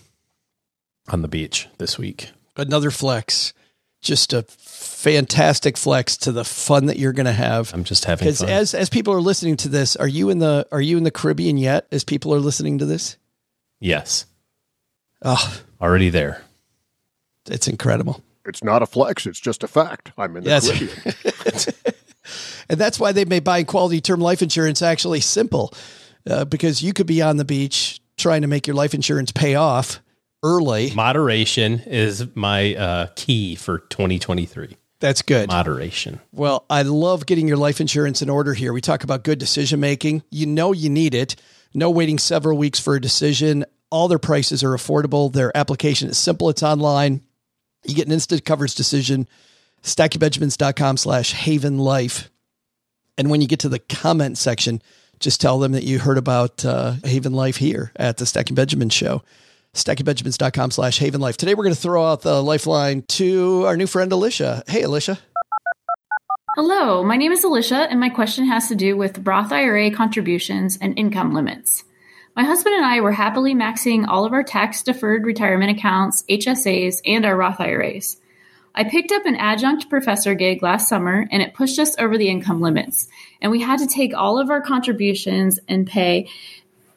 on 1.07 1.21
the 1.21 1.27
beach 1.27 1.67
this 1.77 1.97
week. 1.97 2.31
Another 2.55 2.91
flex, 2.91 3.53
just 4.01 4.33
a 4.33 4.43
fantastic 4.43 5.77
flex 5.77 6.17
to 6.17 6.31
the 6.31 6.43
fun 6.43 6.85
that 6.85 6.99
you're 6.99 7.13
going 7.13 7.25
to 7.25 7.31
have. 7.31 7.73
I'm 7.73 7.83
just 7.83 8.05
having 8.05 8.31
fun. 8.33 8.49
As 8.49 8.73
as 8.73 8.89
people 8.89 9.13
are 9.13 9.21
listening 9.21 9.57
to 9.57 9.69
this, 9.69 9.95
are 9.95 10.07
you 10.07 10.29
in 10.29 10.39
the 10.39 10.67
are 10.71 10.81
you 10.81 10.97
in 10.97 11.03
the 11.03 11.11
Caribbean 11.11 11.57
yet? 11.57 11.87
As 11.91 12.03
people 12.03 12.33
are 12.33 12.39
listening 12.39 12.77
to 12.79 12.85
this, 12.85 13.17
yes. 13.79 14.25
Oh, 15.25 15.61
already 15.81 16.09
there. 16.09 16.43
It's 17.49 17.67
incredible. 17.67 18.21
It's 18.45 18.63
not 18.63 18.81
a 18.81 18.85
flex. 18.85 19.25
It's 19.25 19.39
just 19.39 19.63
a 19.63 19.67
fact. 19.67 20.11
I'm 20.17 20.35
in 20.37 20.43
the 20.43 20.49
yes. 20.49 20.69
Caribbean. 20.69 21.93
And 22.69 22.79
that's 22.79 22.99
why 22.99 23.11
they 23.11 23.25
made 23.25 23.43
buying 23.43 23.65
quality 23.65 24.01
term 24.01 24.19
life 24.19 24.41
insurance 24.41 24.81
actually 24.81 25.19
simple 25.19 25.73
uh, 26.29 26.45
because 26.45 26.81
you 26.81 26.93
could 26.93 27.07
be 27.07 27.21
on 27.21 27.37
the 27.37 27.45
beach 27.45 27.99
trying 28.17 28.41
to 28.41 28.47
make 28.47 28.67
your 28.67 28.75
life 28.75 28.93
insurance 28.93 29.31
pay 29.31 29.55
off 29.55 29.99
early. 30.43 30.91
Moderation 30.95 31.79
is 31.85 32.25
my 32.35 32.75
uh, 32.75 33.07
key 33.15 33.55
for 33.55 33.79
2023. 33.79 34.77
That's 34.99 35.21
good. 35.21 35.49
Moderation. 35.49 36.21
Well, 36.31 36.65
I 36.69 36.83
love 36.83 37.25
getting 37.25 37.47
your 37.47 37.57
life 37.57 37.81
insurance 37.81 38.21
in 38.21 38.29
order 38.29 38.53
here. 38.53 38.71
We 38.71 38.79
talk 38.79 39.03
about 39.03 39.23
good 39.23 39.37
decision 39.37 39.81
making. 39.81 40.23
You 40.29 40.45
know 40.45 40.71
you 40.71 40.89
need 40.89 41.13
it. 41.13 41.35
No 41.73 41.89
waiting 41.89 42.17
several 42.17 42.57
weeks 42.57 42.79
for 42.79 42.95
a 42.95 43.01
decision. 43.01 43.65
All 43.89 44.07
their 44.07 44.19
prices 44.19 44.63
are 44.63 44.71
affordable. 44.71 45.31
Their 45.33 45.55
application 45.57 46.09
is 46.09 46.17
simple. 46.17 46.49
It's 46.49 46.63
online. 46.63 47.21
You 47.85 47.95
get 47.95 48.07
an 48.07 48.13
instant 48.13 48.45
coverage 48.45 48.75
decision. 48.75 49.27
StackingBenjamins.com 49.83 50.97
slash 50.97 51.33
Haven 51.33 51.77
Life. 51.77 52.29
And 53.17 53.29
when 53.29 53.41
you 53.41 53.47
get 53.47 53.59
to 53.59 53.69
the 53.69 53.79
comment 53.79 54.37
section, 54.37 54.81
just 55.19 55.39
tell 55.39 55.59
them 55.59 55.73
that 55.73 55.83
you 55.83 55.99
heard 55.99 56.17
about 56.17 56.65
uh, 56.65 56.93
Haven 57.03 57.33
Life 57.33 57.57
here 57.57 57.91
at 57.95 58.17
the 58.17 58.25
Stacking 58.25 58.55
Benjamin 58.55 58.89
show. 58.89 59.23
StackingBenjamins.com 59.73 60.71
slash 60.71 60.99
Haven 60.99 61.21
Life. 61.21 61.37
Today 61.37 61.53
we're 61.55 61.63
going 61.63 61.75
to 61.75 61.81
throw 61.81 62.05
out 62.05 62.21
the 62.21 62.41
lifeline 62.41 63.03
to 63.03 63.63
our 63.65 63.75
new 63.75 63.87
friend 63.87 64.11
Alicia. 64.11 64.63
Hey, 64.67 64.83
Alicia. 64.83 65.19
Hello, 66.55 67.03
my 67.03 67.17
name 67.17 67.31
is 67.31 67.43
Alicia, 67.43 67.87
and 67.89 67.99
my 67.99 68.09
question 68.09 68.45
has 68.45 68.67
to 68.67 68.75
do 68.75 68.95
with 68.95 69.25
Roth 69.25 69.51
IRA 69.51 69.89
contributions 69.89 70.77
and 70.79 70.97
income 70.99 71.33
limits. 71.33 71.83
My 72.35 72.43
husband 72.43 72.75
and 72.75 72.85
I 72.85 72.99
were 73.01 73.11
happily 73.11 73.53
maxing 73.53 74.07
all 74.07 74.25
of 74.25 74.33
our 74.33 74.41
tax 74.41 74.81
deferred 74.81 75.23
retirement 75.23 75.77
accounts, 75.77 76.23
HSAs, 76.27 76.99
and 77.05 77.25
our 77.25 77.37
Roth 77.37 77.59
IRAs. 77.59 78.17
I 78.73 78.85
picked 78.85 79.11
up 79.11 79.27
an 79.27 79.35
adjunct 79.35 79.87
professor 79.87 80.33
gig 80.33 80.63
last 80.63 80.89
summer 80.89 81.27
and 81.29 81.43
it 81.43 81.53
pushed 81.53 81.77
us 81.77 81.95
over 81.99 82.17
the 82.17 82.29
income 82.29 82.59
limits. 82.59 83.07
And 83.39 83.51
we 83.51 83.61
had 83.61 83.77
to 83.79 83.87
take 83.87 84.15
all 84.15 84.39
of 84.39 84.49
our 84.49 84.61
contributions 84.61 85.59
and 85.67 85.85
pay 85.85 86.27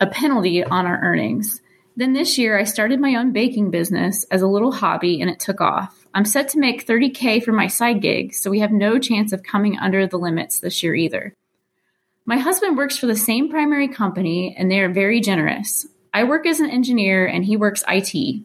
a 0.01 0.07
penalty 0.07 0.65
on 0.65 0.87
our 0.87 0.99
earnings. 1.03 1.61
Then 1.97 2.15
this 2.15 2.39
year, 2.39 2.59
I 2.59 2.65
started 2.65 2.99
my 2.99 3.17
own 3.17 3.33
baking 3.33 3.71
business 3.71 4.25
as 4.31 4.41
a 4.41 4.49
little 4.49 4.73
hobby 4.73 5.21
and 5.21 5.29
it 5.29 5.39
took 5.39 5.61
off. 5.61 6.07
I'm 6.15 6.25
set 6.25 6.49
to 6.51 6.59
make 6.59 6.87
30K 6.87 7.45
for 7.45 7.53
my 7.53 7.67
side 7.67 8.01
gig, 8.01 8.33
so 8.33 8.51
we 8.51 8.61
have 8.61 8.73
no 8.73 8.99
chance 8.99 9.35
of 9.35 9.43
coming 9.43 9.79
under 9.79 10.07
the 10.07 10.19
limits 10.19 10.61
this 10.61 10.83
year 10.83 10.95
either. 10.95 11.35
My 12.29 12.39
husband 12.39 12.77
works 12.77 12.99
for 12.99 13.07
the 13.07 13.15
same 13.15 13.49
primary 13.49 13.87
company 13.87 14.57
and 14.59 14.69
they 14.69 14.81
are 14.81 14.93
very 14.93 15.21
generous. 15.21 15.87
I 16.13 16.25
work 16.25 16.45
as 16.45 16.59
an 16.59 16.69
engineer 16.69 17.25
and 17.25 17.45
he 17.45 17.57
works 17.57 17.85
IT. 17.89 18.43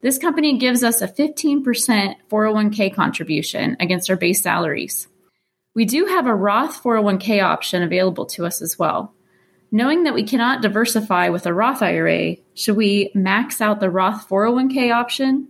This 0.00 0.16
company 0.16 0.56
gives 0.56 0.82
us 0.82 1.02
a 1.02 1.08
15% 1.08 1.62
401k 2.30 2.94
contribution 2.94 3.76
against 3.78 4.08
our 4.08 4.16
base 4.16 4.42
salaries. 4.42 5.08
We 5.74 5.84
do 5.84 6.06
have 6.06 6.26
a 6.26 6.34
Roth 6.34 6.82
401k 6.82 7.42
option 7.42 7.82
available 7.82 8.24
to 8.26 8.46
us 8.46 8.62
as 8.62 8.78
well. 8.78 9.14
Knowing 9.70 10.04
that 10.04 10.14
we 10.14 10.22
cannot 10.22 10.62
diversify 10.62 11.28
with 11.28 11.44
a 11.44 11.52
Roth 11.52 11.82
IRA, 11.82 12.36
should 12.54 12.76
we 12.76 13.10
max 13.14 13.60
out 13.60 13.80
the 13.80 13.90
Roth 13.90 14.26
401k 14.26 14.90
option? 14.90 15.48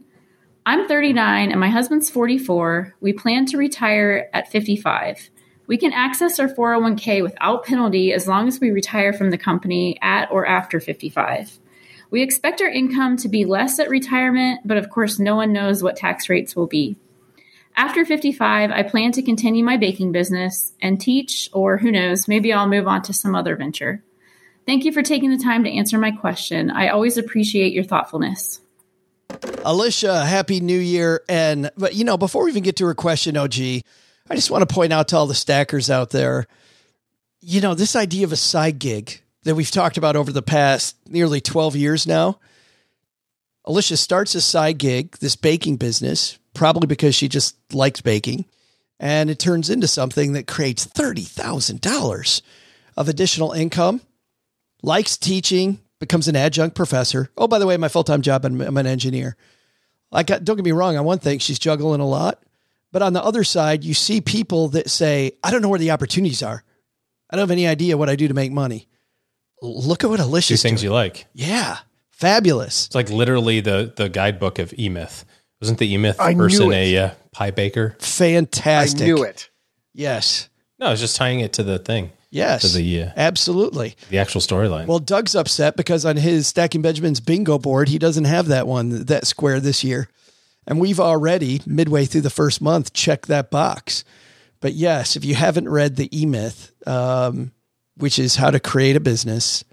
I'm 0.67 0.89
39 0.89 1.53
and 1.53 1.61
my 1.61 1.69
husband's 1.69 2.11
44. 2.11 2.97
We 3.01 3.13
plan 3.13 3.47
to 3.47 3.57
retire 3.57 4.29
at 4.33 4.51
55. 4.51 5.31
We 5.73 5.79
can 5.79 5.95
access 5.95 6.39
our 6.39 6.49
401k 6.49 7.23
without 7.23 7.65
penalty 7.65 8.13
as 8.13 8.29
long 8.29 8.47
as 8.47 8.61
we 8.61 8.73
retire 8.73 9.15
from 9.15 9.31
the 9.31 9.39
company 9.39 9.99
at 10.03 10.31
or 10.31 10.45
after 10.45 10.81
55. 10.81 11.59
We 12.11 12.21
expect 12.21 12.61
our 12.61 12.69
income 12.69 13.17
to 13.17 13.29
be 13.31 13.47
less 13.47 13.79
at 13.79 13.89
retirement, 13.89 14.61
but 14.67 14.77
of 14.77 14.91
course, 14.91 15.19
no 15.19 15.35
one 15.35 15.55
knows 15.55 15.83
what 15.83 15.97
tax 15.97 16.29
rates 16.29 16.55
will 16.55 16.67
be. 16.67 16.99
After 17.75 18.05
55, 18.05 18.71
I 18.71 18.83
plan 18.83 19.13
to 19.13 19.23
continue 19.23 19.65
my 19.65 19.79
baking 19.79 20.13
business 20.13 20.75
and 20.83 21.01
teach, 21.01 21.49
or 21.55 21.79
who 21.79 21.91
knows, 21.91 22.29
maybe 22.29 22.53
I'll 22.53 22.69
move 22.69 22.87
on 22.87 23.01
to 23.05 23.15
some 23.15 23.35
other 23.35 23.57
venture. 23.57 24.05
Thank 24.67 24.85
you 24.85 24.93
for 24.93 25.01
taking 25.01 25.31
the 25.31 25.43
time 25.43 25.65
to 25.65 25.71
answer 25.71 25.97
my 25.97 26.11
question. 26.11 26.71
I 26.71 26.89
always 26.89 27.17
appreciate 27.17 27.73
your 27.73 27.85
thoughtfulness. 27.85 28.61
Alicia, 29.65 30.27
happy 30.27 30.61
new 30.61 30.79
year. 30.79 31.23
And, 31.31 31.71
but 31.79 31.95
you 31.95 32.05
know, 32.05 32.19
before 32.19 32.45
we 32.45 32.51
even 32.51 32.63
get 32.63 32.77
to 32.77 32.85
her 32.85 32.95
question, 32.95 33.39
OG, 33.39 33.85
I 34.31 34.35
just 34.35 34.51
want 34.51 34.67
to 34.69 34.75
point 34.75 34.93
out 34.93 35.09
to 35.09 35.17
all 35.17 35.27
the 35.27 35.35
stackers 35.35 35.91
out 35.91 36.11
there 36.11 36.47
you 37.43 37.61
know, 37.61 37.75
this 37.75 37.97
idea 37.97 38.25
of 38.25 38.33
a 38.33 38.37
side 38.37 38.79
gig 38.79 39.21
that 39.43 39.57
we've 39.57 39.71
talked 39.71 39.99
about 39.99 40.17
over 40.17 40.33
the 40.33 40.43
past 40.43 40.97
nearly 41.09 41.41
12 41.41 41.77
years 41.77 42.07
now. 42.07 42.39
Alicia 43.65 43.97
starts 43.97 44.35
a 44.35 44.41
side 44.41 44.79
gig, 44.79 45.19
this 45.19 45.37
baking 45.37 45.77
business, 45.77 46.39
probably 46.55 46.87
because 46.87 47.15
she 47.15 47.29
just 47.29 47.57
likes 47.75 48.01
baking. 48.01 48.45
And 48.99 49.29
it 49.29 49.41
turns 49.41 49.69
into 49.69 49.89
something 49.89 50.33
that 50.33 50.47
creates 50.47 50.87
$30,000 50.87 52.43
of 52.97 53.09
additional 53.09 53.53
income, 53.53 54.01
likes 54.83 55.17
teaching, 55.17 55.81
becomes 55.99 56.29
an 56.29 56.37
adjunct 56.37 56.77
professor. 56.77 57.31
Oh, 57.37 57.49
by 57.49 57.59
the 57.59 57.67
way, 57.67 57.77
my 57.77 57.89
full 57.89 58.05
time 58.05 58.23
job, 58.23 58.45
I'm, 58.45 58.61
I'm, 58.61 58.77
an 58.77 58.87
engineer. 58.87 59.37
I 60.13 60.23
got, 60.23 60.45
don't 60.45 60.57
get 60.57 60.65
me 60.65 60.73
wrong, 60.73 60.97
on 60.97 61.05
one 61.05 61.19
thing, 61.19 61.41
she's 61.41 61.59
juggling 61.59 62.01
a 62.01 62.07
lot. 62.07 62.43
But 62.93 63.03
on 63.03 63.15
the 63.15 63.25
other 63.25 63.43
side, 63.43 63.85
you 63.85 63.95
see 63.95 64.21
people 64.21 64.69
that 64.69 64.91
say, 64.91 65.33
I 65.43 65.51
don't 65.51 65.63
know 65.63 65.69
where 65.69 65.79
the 65.79 65.91
opportunities 65.91 66.43
are. 66.43 66.63
I 67.31 67.37
don't 67.37 67.45
have 67.45 67.51
any 67.51 67.67
idea 67.67 67.97
what 67.97 68.11
I 68.11 68.17
do 68.17 68.29
to 68.29 68.35
make 68.35 68.53
money. 68.53 68.89
Look 69.63 70.05
at 70.05 70.11
what 70.11 70.21
Alicia. 70.21 70.55
Do 70.55 70.57
things 70.59 70.83
doing. 70.83 70.91
you 70.91 70.95
like. 70.95 71.27
Yeah, 71.33 71.79
fabulous. 72.11 72.87
It's 72.87 72.95
like 72.95 73.11
literally 73.11 73.61
the 73.61 73.93
the 73.97 74.09
guidebook 74.09 74.59
of 74.59 74.75
E 74.79 74.89
Myth. 74.89 75.25
Wasn't 75.61 75.79
the 75.79 75.91
E 75.91 75.97
Myth 75.97 76.19
person 76.19 76.73
a 76.73 76.97
uh, 76.99 77.11
pie 77.31 77.53
baker? 77.53 77.97
Fantastic. 78.01 79.03
I 79.03 79.05
knew 79.07 79.23
it. 79.23 79.49
Yes. 79.95 80.49
No, 80.79 80.87
I 80.87 80.91
was 80.91 81.01
just 81.01 81.17
tying 81.17 81.41
it 81.41 81.53
to 81.55 81.63
the 81.63 81.79
thing. 81.79 82.11
Yes. 82.31 82.63
To 82.63 82.77
the 82.77 83.03
uh, 83.05 83.11
absolutely 83.17 83.95
the 84.11 84.19
actual 84.19 84.41
storyline. 84.41 84.87
Well, 84.87 84.99
Doug's 84.99 85.35
upset 85.35 85.77
because 85.77 86.05
on 86.05 86.17
his 86.17 86.47
Stacking 86.49 86.83
Benjamins 86.83 87.21
bingo 87.21 87.59
board, 87.59 87.89
he 87.89 87.99
doesn't 87.99 88.25
have 88.25 88.49
that 88.49 88.67
one 88.67 89.05
that 89.05 89.27
square 89.27 89.61
this 89.61 89.85
year, 89.85 90.09
and 90.67 90.81
we've 90.81 91.01
already 91.01 91.61
midway 91.67 92.05
through 92.05 92.21
the 92.23 92.31
first 92.31 92.61
month 92.61 92.93
checked 92.93 93.29
that 93.29 93.51
box. 93.51 94.05
But 94.61 94.75
yes, 94.75 95.17
if 95.17 95.25
you 95.25 95.35
haven't 95.35 95.69
read 95.69 95.97
the 95.97 96.09
E 96.17 96.25
Myth, 96.25 96.73
um, 96.87 97.53
which 97.97 98.19
is 98.19 98.37
how 98.37 98.51
to 98.51 98.61
create 98.61 98.97
a 98.97 99.01
business 99.01 99.65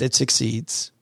that 0.00 0.14
succeeds. 0.14 0.92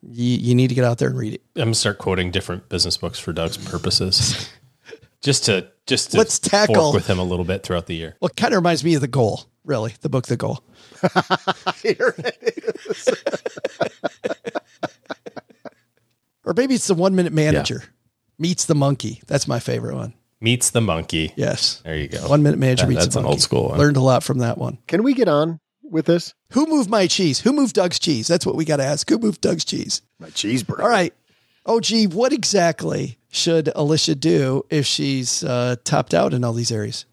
You, 0.00 0.38
you 0.38 0.54
need 0.54 0.68
to 0.68 0.74
get 0.74 0.84
out 0.84 0.98
there 0.98 1.08
and 1.08 1.18
read 1.18 1.34
it. 1.34 1.42
I'm 1.56 1.62
gonna 1.62 1.74
start 1.74 1.98
quoting 1.98 2.30
different 2.30 2.68
business 2.68 2.96
books 2.96 3.18
for 3.18 3.32
Doug's 3.32 3.56
purposes, 3.56 4.48
just 5.20 5.44
to 5.46 5.68
just 5.86 6.12
to 6.12 6.18
let's 6.18 6.38
tackle 6.38 6.92
with 6.92 7.08
him 7.08 7.18
a 7.18 7.24
little 7.24 7.44
bit 7.44 7.64
throughout 7.64 7.86
the 7.86 7.96
year. 7.96 8.16
Well, 8.20 8.28
it 8.28 8.36
kind 8.36 8.54
of 8.54 8.58
reminds 8.58 8.84
me 8.84 8.94
of 8.94 9.00
the 9.00 9.08
goal, 9.08 9.46
really, 9.64 9.94
the 10.00 10.08
book, 10.08 10.28
The 10.28 10.36
Goal. 10.36 10.62
Here 11.82 12.14
it 12.18 12.62
is. 12.86 13.08
or 16.44 16.54
maybe 16.54 16.74
it's 16.74 16.86
the 16.86 16.94
One 16.94 17.16
Minute 17.16 17.32
Manager 17.32 17.82
yeah. 17.82 17.90
Meets 18.38 18.66
the 18.66 18.74
monkey. 18.74 19.22
That's 19.26 19.48
my 19.48 19.58
favorite 19.58 19.96
one. 19.96 20.14
Meets 20.40 20.70
the 20.70 20.80
monkey. 20.80 21.32
Yes, 21.36 21.80
there 21.84 21.96
you 21.96 22.08
go. 22.08 22.28
One 22.28 22.42
Minute 22.42 22.58
Manager 22.58 22.82
that, 22.84 22.88
meets 22.88 23.02
that's 23.04 23.14
the 23.14 23.20
monkey. 23.20 23.28
an 23.28 23.32
old 23.32 23.40
school. 23.40 23.68
One. 23.70 23.78
Learned 23.78 23.96
a 23.96 24.00
lot 24.00 24.22
from 24.22 24.38
that 24.38 24.56
one. 24.56 24.78
Can 24.86 25.02
we 25.02 25.12
get 25.14 25.26
on 25.26 25.58
with 25.82 26.06
this? 26.06 26.34
Who 26.52 26.66
moved 26.66 26.88
my 26.88 27.08
cheese? 27.08 27.40
Who 27.40 27.52
moved 27.52 27.74
Doug's 27.74 27.98
cheese? 27.98 28.28
That's 28.28 28.46
what 28.46 28.54
we 28.54 28.64
got 28.64 28.76
to 28.76 28.84
ask. 28.84 29.08
Who 29.10 29.18
moved 29.18 29.40
Doug's 29.40 29.64
cheese? 29.64 30.02
My 30.20 30.28
cheeseburger. 30.28 30.80
All 30.80 30.88
right. 30.88 31.12
Oh, 31.66 31.80
gee, 31.80 32.06
what 32.06 32.32
exactly 32.32 33.18
should 33.30 33.70
Alicia 33.74 34.14
do 34.14 34.64
if 34.70 34.86
she's 34.86 35.42
uh, 35.42 35.76
topped 35.84 36.14
out 36.14 36.32
in 36.32 36.44
all 36.44 36.52
these 36.52 36.72
areas? 36.72 37.04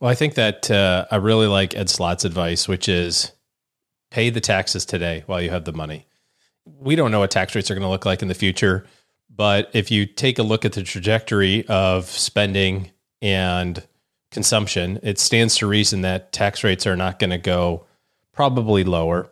Well, 0.00 0.10
I 0.10 0.14
think 0.14 0.34
that 0.34 0.70
uh, 0.70 1.04
I 1.10 1.16
really 1.16 1.46
like 1.46 1.76
Ed 1.76 1.88
Slott's 1.88 2.24
advice, 2.24 2.66
which 2.66 2.88
is 2.88 3.32
pay 4.10 4.30
the 4.30 4.40
taxes 4.40 4.84
today 4.84 5.22
while 5.26 5.40
you 5.40 5.50
have 5.50 5.64
the 5.64 5.72
money. 5.72 6.06
We 6.64 6.96
don't 6.96 7.10
know 7.10 7.20
what 7.20 7.30
tax 7.30 7.54
rates 7.54 7.70
are 7.70 7.74
going 7.74 7.84
to 7.84 7.90
look 7.90 8.06
like 8.06 8.22
in 8.22 8.28
the 8.28 8.34
future, 8.34 8.86
but 9.34 9.70
if 9.72 9.90
you 9.90 10.06
take 10.06 10.38
a 10.38 10.42
look 10.42 10.64
at 10.64 10.72
the 10.72 10.82
trajectory 10.82 11.66
of 11.66 12.06
spending 12.06 12.90
and 13.20 13.86
consumption, 14.30 15.00
it 15.02 15.18
stands 15.18 15.56
to 15.56 15.66
reason 15.66 16.02
that 16.02 16.32
tax 16.32 16.62
rates 16.62 16.86
are 16.86 16.96
not 16.96 17.18
going 17.18 17.30
to 17.30 17.38
go 17.38 17.86
probably 18.32 18.84
lower. 18.84 19.30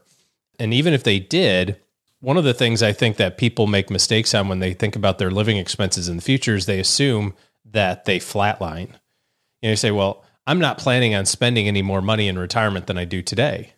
And 0.58 0.72
even 0.72 0.94
if 0.94 1.04
they 1.04 1.18
did, 1.18 1.78
one 2.20 2.36
of 2.36 2.44
the 2.44 2.54
things 2.54 2.82
I 2.82 2.92
think 2.92 3.16
that 3.16 3.36
people 3.36 3.66
make 3.66 3.90
mistakes 3.90 4.34
on 4.34 4.48
when 4.48 4.60
they 4.60 4.74
think 4.74 4.96
about 4.96 5.18
their 5.18 5.30
living 5.30 5.56
expenses 5.56 6.08
in 6.08 6.16
the 6.16 6.22
future 6.22 6.54
is 6.54 6.66
they 6.66 6.80
assume 6.80 7.34
that 7.64 8.04
they 8.04 8.18
flatline. 8.18 8.90
And 9.62 9.70
you 9.70 9.76
say, 9.76 9.90
well, 9.90 10.24
I'm 10.46 10.58
not 10.58 10.78
planning 10.78 11.14
on 11.14 11.26
spending 11.26 11.68
any 11.68 11.82
more 11.82 12.02
money 12.02 12.28
in 12.28 12.38
retirement 12.38 12.86
than 12.86 12.98
I 12.98 13.04
do 13.04 13.22
today. 13.22 13.72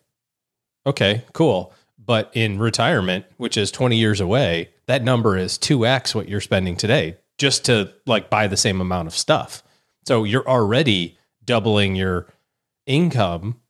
Okay, 0.87 1.23
cool. 1.33 1.73
But 1.99 2.31
in 2.35 2.59
retirement, 2.59 3.25
which 3.39 3.57
is 3.57 3.71
20 3.71 3.97
years 3.97 4.21
away, 4.21 4.71
that 4.87 5.03
number 5.03 5.37
is 5.37 5.59
2x 5.59 6.15
what 6.15 6.29
you're 6.29 6.41
spending 6.41 6.77
today 6.77 7.17
just 7.39 7.65
to 7.67 7.93
like 8.07 8.31
buy 8.31 8.47
the 8.47 8.57
same 8.57 8.81
amount 8.81 9.09
of 9.09 9.15
stuff. 9.15 9.63
So 10.07 10.25
you're 10.25 10.49
already 10.49 11.19
doubling 11.45 11.97
your 11.97 12.27
income. 12.87 13.61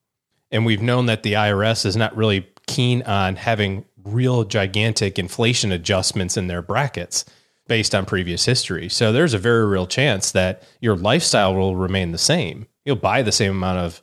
And 0.51 0.67
we've 0.67 0.83
known 0.83 1.07
that 1.07 1.23
the 1.23 1.35
IRS 1.35 1.87
is 1.87 1.97
not 1.97 2.17
really 2.17 2.47
keen 2.67 3.03
on 3.03 3.37
having 3.37 3.85
real 4.05 4.45
gigantic 4.45 5.19
inflation 5.19 5.73
adjustments 5.73 6.37
in 6.37 6.47
their 6.47 6.63
brackets 6.63 7.25
based 7.67 7.95
on 7.95 8.05
previous 8.05 8.45
history. 8.45 8.89
So 8.89 9.13
there's 9.13 9.35
a 9.35 9.39
very 9.39 9.65
real 9.67 9.87
chance 9.87 10.33
that 10.33 10.63
your 10.81 10.97
lifestyle 10.97 11.55
will 11.55 11.77
remain 11.77 12.13
the 12.13 12.19
same. 12.19 12.67
You'll 12.85 12.97
buy 12.97 13.23
the 13.23 13.33
same 13.33 13.53
amount 13.53 13.79
of 13.79 14.03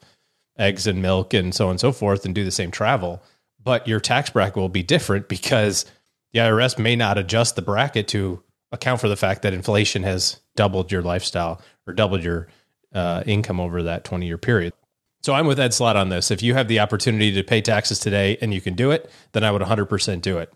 eggs 0.57 0.87
and 0.87 1.01
milk 1.01 1.33
and 1.33 1.53
so 1.53 1.65
on 1.65 1.71
and 1.71 1.79
so 1.79 1.91
forth 1.91 2.25
and 2.25 2.33
do 2.33 2.43
the 2.43 2.51
same 2.51 2.71
travel, 2.71 3.23
but 3.63 3.87
your 3.87 3.99
tax 3.99 4.31
bracket 4.31 4.57
will 4.57 4.69
be 4.69 4.83
different 4.83 5.27
because 5.27 5.85
the 6.33 6.39
IRS 6.39 6.77
may 6.79 6.95
not 6.95 7.17
adjust 7.17 7.55
the 7.55 7.61
bracket 7.61 8.07
to 8.09 8.43
account 8.71 9.01
for 9.01 9.09
the 9.09 9.17
fact 9.17 9.41
that 9.41 9.53
inflation 9.53 10.03
has 10.03 10.39
doubled 10.55 10.91
your 10.91 11.01
lifestyle 11.01 11.61
or 11.85 11.93
doubled 11.93 12.23
your 12.23 12.47
uh, 12.93 13.23
income 13.25 13.59
over 13.59 13.83
that 13.83 14.03
20 14.03 14.25
year 14.25 14.37
period. 14.37 14.73
So 15.21 15.33
I'm 15.33 15.45
with 15.45 15.59
Ed 15.59 15.73
Slott 15.73 15.95
on 15.95 16.09
this. 16.09 16.31
If 16.31 16.41
you 16.41 16.55
have 16.55 16.67
the 16.67 16.79
opportunity 16.79 17.31
to 17.33 17.43
pay 17.43 17.61
taxes 17.61 17.99
today 17.99 18.37
and 18.41 18.53
you 18.53 18.61
can 18.61 18.73
do 18.73 18.91
it, 18.91 19.09
then 19.33 19.43
I 19.43 19.51
would 19.51 19.61
100% 19.61 20.21
do 20.21 20.39
it. 20.39 20.51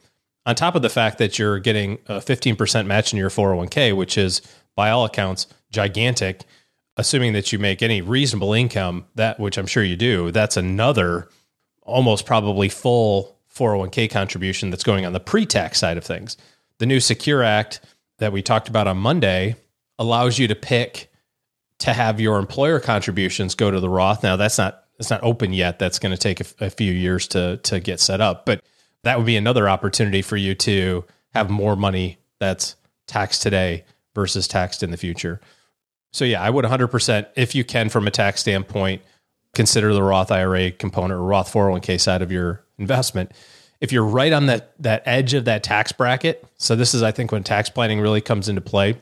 On 0.48 0.56
top 0.56 0.76
of 0.76 0.82
the 0.82 0.90
fact 0.90 1.18
that 1.20 1.38
you're 1.38 1.60
getting 1.60 2.00
a 2.08 2.16
15% 2.16 2.86
match 2.86 3.14
in 3.14 3.20
your 3.20 3.30
401k, 3.30 3.96
which 3.96 4.18
is 4.18 4.42
by 4.76 4.90
all 4.90 5.06
accounts 5.06 5.48
gigantic, 5.72 6.44
assuming 6.98 7.34
that 7.34 7.52
you 7.52 7.60
make 7.60 7.82
any 7.82 8.02
reasonable 8.02 8.54
income, 8.54 9.06
that 9.16 9.40
which 9.40 9.58
I'm 9.58 9.68
sure 9.68 9.84
you 9.84 9.96
do, 9.96 10.32
that's 10.32 10.58
another 10.58 11.30
almost 11.82 12.26
probably 12.26 12.70
full 12.70 13.35
401k 13.56 14.10
contribution 14.10 14.70
that's 14.70 14.84
going 14.84 15.06
on 15.06 15.14
the 15.14 15.20
pre-tax 15.20 15.80
side 15.80 15.98
of 15.98 16.04
things. 16.04 16.38
The 16.80 16.86
new 16.86 17.00
Secure 17.00 17.42
Act 17.42 17.80
that 18.20 18.32
we 18.32 18.42
talked 18.42 18.68
about 18.68 18.88
on 18.88 18.98
Monday 18.98 19.56
allows 19.98 20.38
you 20.38 20.48
to 20.48 20.56
pick 20.56 21.10
to 21.80 21.94
have 21.94 22.20
your 22.20 22.38
employer 22.38 22.80
contributions 22.80 23.56
go 23.56 23.72
to 23.72 23.80
the 23.80 23.90
Roth. 23.90 24.24
Now 24.24 24.36
that's 24.36 24.58
not 24.58 24.84
it's 24.98 25.10
not 25.10 25.24
open 25.24 25.54
yet. 25.54 25.78
That's 25.78 26.00
going 26.00 26.14
to 26.14 26.18
take 26.18 26.40
a, 26.40 26.66
a, 26.66 26.70
few 26.70 26.92
years 26.92 27.28
to 27.30 27.58
to 27.58 27.80
get 27.80 28.00
set 28.00 28.22
up, 28.22 28.46
but 28.46 28.64
that 29.04 29.18
would 29.18 29.26
be 29.26 29.38
another 29.38 29.68
opportunity 29.68 30.22
for 30.22 30.38
you 30.38 30.56
to 30.56 31.04
have 31.34 31.50
more 31.50 31.76
money 31.76 32.18
that's 32.40 32.76
taxed 33.08 33.42
today 33.42 33.84
versus 34.14 34.48
taxed 34.48 34.84
in 34.84 34.92
the 34.92 34.98
future. 34.98 35.40
So 36.14 36.24
yeah, 36.24 36.42
I 36.42 36.50
would 36.50 36.64
100% 36.64 37.28
if 37.36 37.54
you 37.56 37.66
can 37.66 37.90
from 37.90 38.08
a 38.08 38.12
tax 38.12 38.40
standpoint 38.42 39.02
consider 39.54 39.94
the 39.94 40.02
Roth 40.02 40.32
IRA 40.32 40.72
component 40.72 41.20
or 41.20 41.24
Roth 41.24 41.52
401k 41.52 42.00
side 42.00 42.22
of 42.22 42.32
your 42.32 42.65
investment. 42.78 43.32
If 43.82 43.92
you're 43.92 44.06
right 44.06 44.34
on 44.34 44.46
that 44.46 44.74
that 44.82 45.04
edge 45.06 45.34
of 45.34 45.46
that 45.46 45.64
tax 45.64 45.92
bracket, 45.92 46.46
so 46.58 46.76
this 46.76 46.94
is 46.94 47.04
I 47.04 47.12
think 47.12 47.32
when 47.32 47.44
tax 47.44 47.70
planning 47.70 48.00
really 48.00 48.22
comes 48.22 48.50
into 48.50 48.62
play 48.62 48.96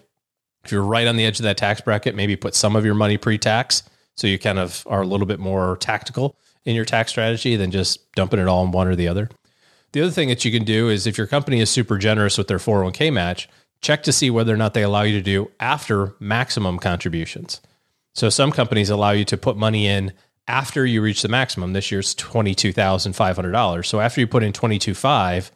if 0.63 0.71
you're 0.71 0.84
right 0.84 1.07
on 1.07 1.17
the 1.17 1.26
edge 1.26 1.39
of 1.39 1.43
that 1.43 1.57
tax 1.57 1.82
bracket, 1.82 2.15
maybe 2.15 2.36
put 2.36 2.55
some 2.55 2.76
of 2.76 2.86
your 2.86 2.95
money 2.95 3.17
pre-tax 3.17 3.84
so 4.15 4.28
you 4.28 4.39
kind 4.39 4.59
of 4.59 4.86
are 4.88 5.01
a 5.01 5.07
little 5.07 5.26
bit 5.26 5.39
more 5.39 5.78
tactical 5.78 6.36
in 6.65 6.76
your 6.76 6.86
tax 6.86 7.11
strategy 7.11 7.55
than 7.55 7.71
just 7.71 8.11
dumping 8.13 8.39
it 8.39 8.47
all 8.47 8.63
in 8.63 8.71
one 8.71 8.88
or 8.88 8.95
the 8.95 9.07
other. 9.07 9.30
The 9.91 10.01
other 10.01 10.11
thing 10.11 10.30
that 10.30 10.45
you 10.45 10.51
can 10.51 10.63
do 10.63 10.89
is 10.89 11.05
if 11.05 11.17
your 11.17 11.28
company 11.28 11.59
is 11.59 11.69
super 11.69 11.97
generous 11.97 12.38
with 12.38 12.47
their 12.47 12.57
401k 12.57 13.11
match, 13.11 13.49
check 13.82 14.03
to 14.03 14.13
see 14.13 14.30
whether 14.30 14.53
or 14.53 14.57
not 14.57 14.74
they 14.74 14.84
allow 14.84 15.01
you 15.01 15.17
to 15.17 15.24
do 15.24 15.51
after 15.59 16.15
maximum 16.19 16.80
contributions. 16.80 17.61
So 18.13 18.30
some 18.30 18.51
companies 18.51 18.89
allow 18.89 19.11
you 19.11 19.26
to 19.26 19.38
put 19.38 19.57
money 19.57 19.88
in 19.88 20.13
after 20.47 20.85
you 20.85 21.01
reach 21.01 21.21
the 21.21 21.29
maximum. 21.29 21.73
This 21.73 21.91
year's 21.91 22.13
$22,500. 22.15 23.85
So 23.85 23.99
after 23.99 24.21
you 24.21 24.27
put 24.27 24.43
in 24.43 24.53
22.5, 24.53 25.51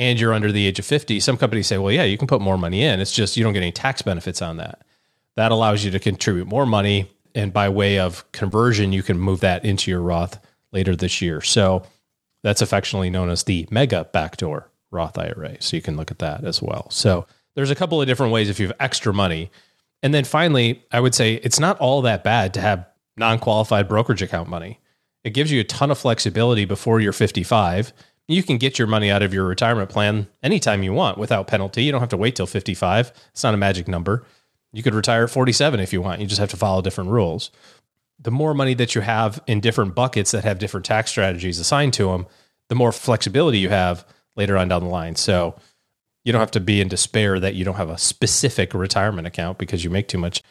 and 0.00 0.18
you're 0.18 0.32
under 0.32 0.50
the 0.50 0.66
age 0.66 0.78
of 0.78 0.86
50, 0.86 1.20
some 1.20 1.36
companies 1.36 1.66
say, 1.66 1.76
well, 1.76 1.92
yeah, 1.92 2.04
you 2.04 2.16
can 2.16 2.26
put 2.26 2.40
more 2.40 2.56
money 2.56 2.82
in. 2.82 3.00
It's 3.00 3.12
just 3.12 3.36
you 3.36 3.44
don't 3.44 3.52
get 3.52 3.60
any 3.62 3.70
tax 3.70 4.00
benefits 4.00 4.40
on 4.40 4.56
that. 4.56 4.80
That 5.36 5.52
allows 5.52 5.84
you 5.84 5.90
to 5.90 5.98
contribute 5.98 6.48
more 6.48 6.64
money. 6.64 7.10
And 7.34 7.52
by 7.52 7.68
way 7.68 7.98
of 7.98 8.30
conversion, 8.32 8.94
you 8.94 9.02
can 9.02 9.18
move 9.18 9.40
that 9.40 9.62
into 9.62 9.90
your 9.90 10.00
Roth 10.00 10.40
later 10.72 10.96
this 10.96 11.20
year. 11.20 11.42
So 11.42 11.82
that's 12.42 12.62
affectionately 12.62 13.10
known 13.10 13.28
as 13.28 13.44
the 13.44 13.68
mega 13.70 14.08
backdoor 14.10 14.70
Roth 14.90 15.18
IRA. 15.18 15.60
So 15.60 15.76
you 15.76 15.82
can 15.82 15.98
look 15.98 16.10
at 16.10 16.20
that 16.20 16.44
as 16.44 16.62
well. 16.62 16.88
So 16.90 17.26
there's 17.54 17.70
a 17.70 17.74
couple 17.74 18.00
of 18.00 18.06
different 18.06 18.32
ways 18.32 18.48
if 18.48 18.58
you 18.58 18.68
have 18.68 18.76
extra 18.80 19.12
money. 19.12 19.50
And 20.02 20.14
then 20.14 20.24
finally, 20.24 20.82
I 20.90 21.00
would 21.00 21.14
say 21.14 21.34
it's 21.34 21.60
not 21.60 21.78
all 21.78 22.00
that 22.02 22.24
bad 22.24 22.54
to 22.54 22.62
have 22.62 22.86
non 23.20 23.38
qualified 23.38 23.88
brokerage 23.88 24.22
account 24.22 24.48
money. 24.48 24.80
It 25.22 25.30
gives 25.30 25.52
you 25.52 25.60
a 25.60 25.64
ton 25.64 25.90
of 25.92 25.98
flexibility 25.98 26.64
before 26.64 27.00
you're 27.00 27.12
55 27.12 27.92
you 28.30 28.44
can 28.44 28.58
get 28.58 28.78
your 28.78 28.86
money 28.86 29.10
out 29.10 29.22
of 29.22 29.34
your 29.34 29.44
retirement 29.44 29.90
plan 29.90 30.28
anytime 30.40 30.84
you 30.84 30.92
want 30.92 31.18
without 31.18 31.48
penalty. 31.48 31.82
You 31.82 31.90
don't 31.90 32.00
have 32.00 32.10
to 32.10 32.16
wait 32.16 32.36
till 32.36 32.46
55. 32.46 33.12
It's 33.32 33.42
not 33.42 33.54
a 33.54 33.56
magic 33.56 33.88
number. 33.88 34.24
You 34.72 34.84
could 34.84 34.94
retire 34.94 35.24
at 35.24 35.30
47 35.30 35.80
if 35.80 35.92
you 35.92 36.00
want. 36.00 36.20
You 36.20 36.28
just 36.28 36.38
have 36.38 36.50
to 36.50 36.56
follow 36.56 36.80
different 36.80 37.10
rules. 37.10 37.50
the 38.22 38.30
more 38.30 38.52
money 38.52 38.74
that 38.74 38.94
you 38.94 39.00
have 39.00 39.40
in 39.46 39.60
different 39.60 39.94
buckets 39.94 40.30
that 40.30 40.44
have 40.44 40.58
different 40.58 40.84
tax 40.84 41.10
strategies 41.10 41.58
assigned 41.58 41.94
to 41.94 42.08
them, 42.08 42.26
the 42.68 42.74
more 42.74 42.92
flexibility 42.92 43.58
you 43.58 43.70
have 43.70 44.06
later 44.36 44.58
on 44.58 44.68
down 44.68 44.84
the 44.84 44.90
line. 44.90 45.16
So 45.16 45.56
you 46.22 46.30
don't 46.30 46.40
have 46.40 46.50
to 46.50 46.60
be 46.60 46.82
in 46.82 46.88
despair 46.88 47.40
that 47.40 47.54
you 47.54 47.64
don't 47.64 47.76
have 47.76 47.88
a 47.88 47.96
specific 47.96 48.74
retirement 48.74 49.26
account 49.26 49.56
because 49.56 49.82
you 49.82 49.88
make 49.88 50.06
too 50.06 50.18
much. 50.18 50.42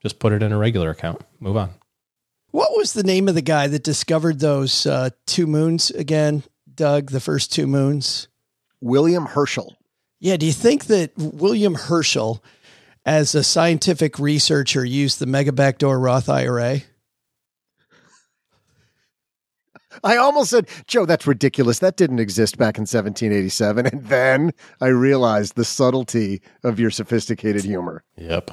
Just 0.00 0.18
put 0.18 0.32
it 0.32 0.42
in 0.42 0.52
a 0.52 0.58
regular 0.58 0.88
account. 0.88 1.20
Move 1.38 1.58
on. 1.58 1.70
What 2.50 2.76
was 2.76 2.92
the 2.92 3.02
name 3.02 3.28
of 3.28 3.34
the 3.34 3.42
guy 3.42 3.66
that 3.68 3.84
discovered 3.84 4.40
those 4.40 4.86
uh, 4.86 5.10
two 5.26 5.46
moons 5.46 5.90
again, 5.90 6.44
Doug? 6.74 7.10
The 7.10 7.20
first 7.20 7.52
two 7.52 7.66
moons? 7.66 8.28
William 8.80 9.26
Herschel. 9.26 9.76
Yeah. 10.20 10.36
Do 10.36 10.46
you 10.46 10.52
think 10.52 10.86
that 10.86 11.12
William 11.16 11.74
Herschel, 11.74 12.42
as 13.04 13.34
a 13.34 13.44
scientific 13.44 14.18
researcher, 14.18 14.84
used 14.84 15.18
the 15.18 15.26
mega 15.26 15.52
backdoor 15.52 15.98
Roth 15.98 16.28
IRA? 16.28 16.80
I 20.04 20.16
almost 20.16 20.50
said, 20.50 20.68
Joe, 20.86 21.06
that's 21.06 21.26
ridiculous. 21.26 21.80
That 21.80 21.96
didn't 21.96 22.20
exist 22.20 22.56
back 22.56 22.78
in 22.78 22.82
1787. 22.82 23.86
And 23.86 24.04
then 24.06 24.52
I 24.80 24.88
realized 24.88 25.56
the 25.56 25.64
subtlety 25.64 26.40
of 26.62 26.78
your 26.78 26.90
sophisticated 26.90 27.64
humor. 27.64 28.04
Yep. 28.16 28.52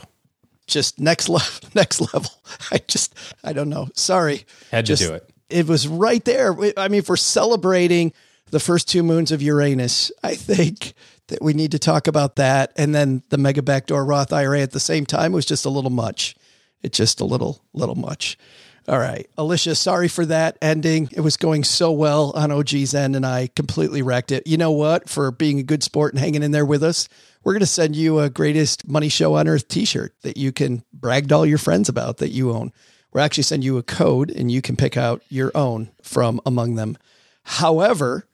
Just 0.68 1.00
next 1.00 1.30
level, 1.30 1.70
next 1.76 2.02
level. 2.14 2.32
I 2.72 2.80
just, 2.88 3.14
I 3.44 3.54
don't 3.54 3.70
know. 3.70 3.90
Sorry. 3.94 4.46
Had 4.72 4.86
just, 4.86 5.04
to 5.04 5.08
do 5.10 5.14
it. 5.16 5.30
It 5.50 5.68
was 5.68 5.88
right 5.88 6.24
there. 6.26 6.56
I 6.78 6.88
mean, 6.88 7.00
if 7.00 7.10
we're 7.10 7.18
celebrating 7.18 8.14
the 8.50 8.60
first 8.60 8.90
two 8.90 9.04
moons 9.04 9.32
of 9.32 9.42
Uranus, 9.42 10.12
I 10.24 10.36
think 10.36 10.94
that 11.28 11.42
we 11.42 11.54
need 11.54 11.72
to 11.72 11.80
talk 11.80 12.08
about 12.08 12.36
that. 12.36 12.72
And 12.76 12.94
then 12.94 13.24
the 13.30 13.38
mega 13.38 13.62
backdoor 13.62 14.06
Roth 14.06 14.32
IRA 14.34 14.62
at 14.62 14.72
the 14.72 14.80
same 14.80 15.06
time 15.06 15.32
was 15.32 15.46
just 15.46 15.66
a 15.66 15.70
little 15.70 15.90
much. 15.90 16.36
It's 16.84 16.98
just 16.98 17.20
a 17.20 17.26
little, 17.26 17.64
little 17.74 17.96
much. 17.96 18.38
All 18.88 19.00
right. 19.00 19.28
Alicia, 19.36 19.74
sorry 19.74 20.08
for 20.08 20.28
that 20.28 20.60
ending. 20.62 21.10
It 21.12 21.22
was 21.22 21.38
going 21.38 21.64
so 21.64 21.92
well 21.92 22.32
on 22.36 22.52
OG's 22.52 22.94
end 22.94 23.16
and 23.16 23.26
I 23.26 23.50
completely 23.56 24.04
wrecked 24.04 24.32
it. 24.32 24.46
You 24.46 24.58
know 24.58 24.72
what? 24.72 25.10
For 25.10 25.32
being 25.32 25.60
a 25.60 25.64
good 25.64 25.82
sport 25.82 26.14
and 26.14 26.20
hanging 26.20 26.44
in 26.44 26.52
there 26.52 26.66
with 26.66 26.84
us, 26.84 27.10
we're 27.46 27.54
going 27.54 27.60
to 27.62 27.68
send 27.68 27.96
you 27.96 28.20
a 28.20 28.30
greatest 28.30 28.88
money 28.88 29.08
show 29.08 29.36
on 29.36 29.48
earth 29.48 29.68
t-shirt 29.68 30.14
that 30.24 30.36
you 30.36 30.52
can 30.52 30.84
brag 30.92 31.30
to 31.30 31.36
all 31.36 31.46
your 31.46 31.60
friends 31.60 31.88
about 31.88 32.18
that 32.18 32.32
you 32.32 32.52
own. 32.52 32.74
We're 33.14 33.22
actually 33.22 33.44
send 33.44 33.64
you 33.64 33.78
a 33.78 33.84
code 33.84 34.32
and 34.32 34.52
you 34.52 34.62
can 34.62 34.76
pick 34.76 34.98
out 34.98 35.22
your 35.30 35.52
own 35.56 35.92
from 36.02 36.42
among 36.46 36.76
them. 36.76 36.98
However, 37.44 38.28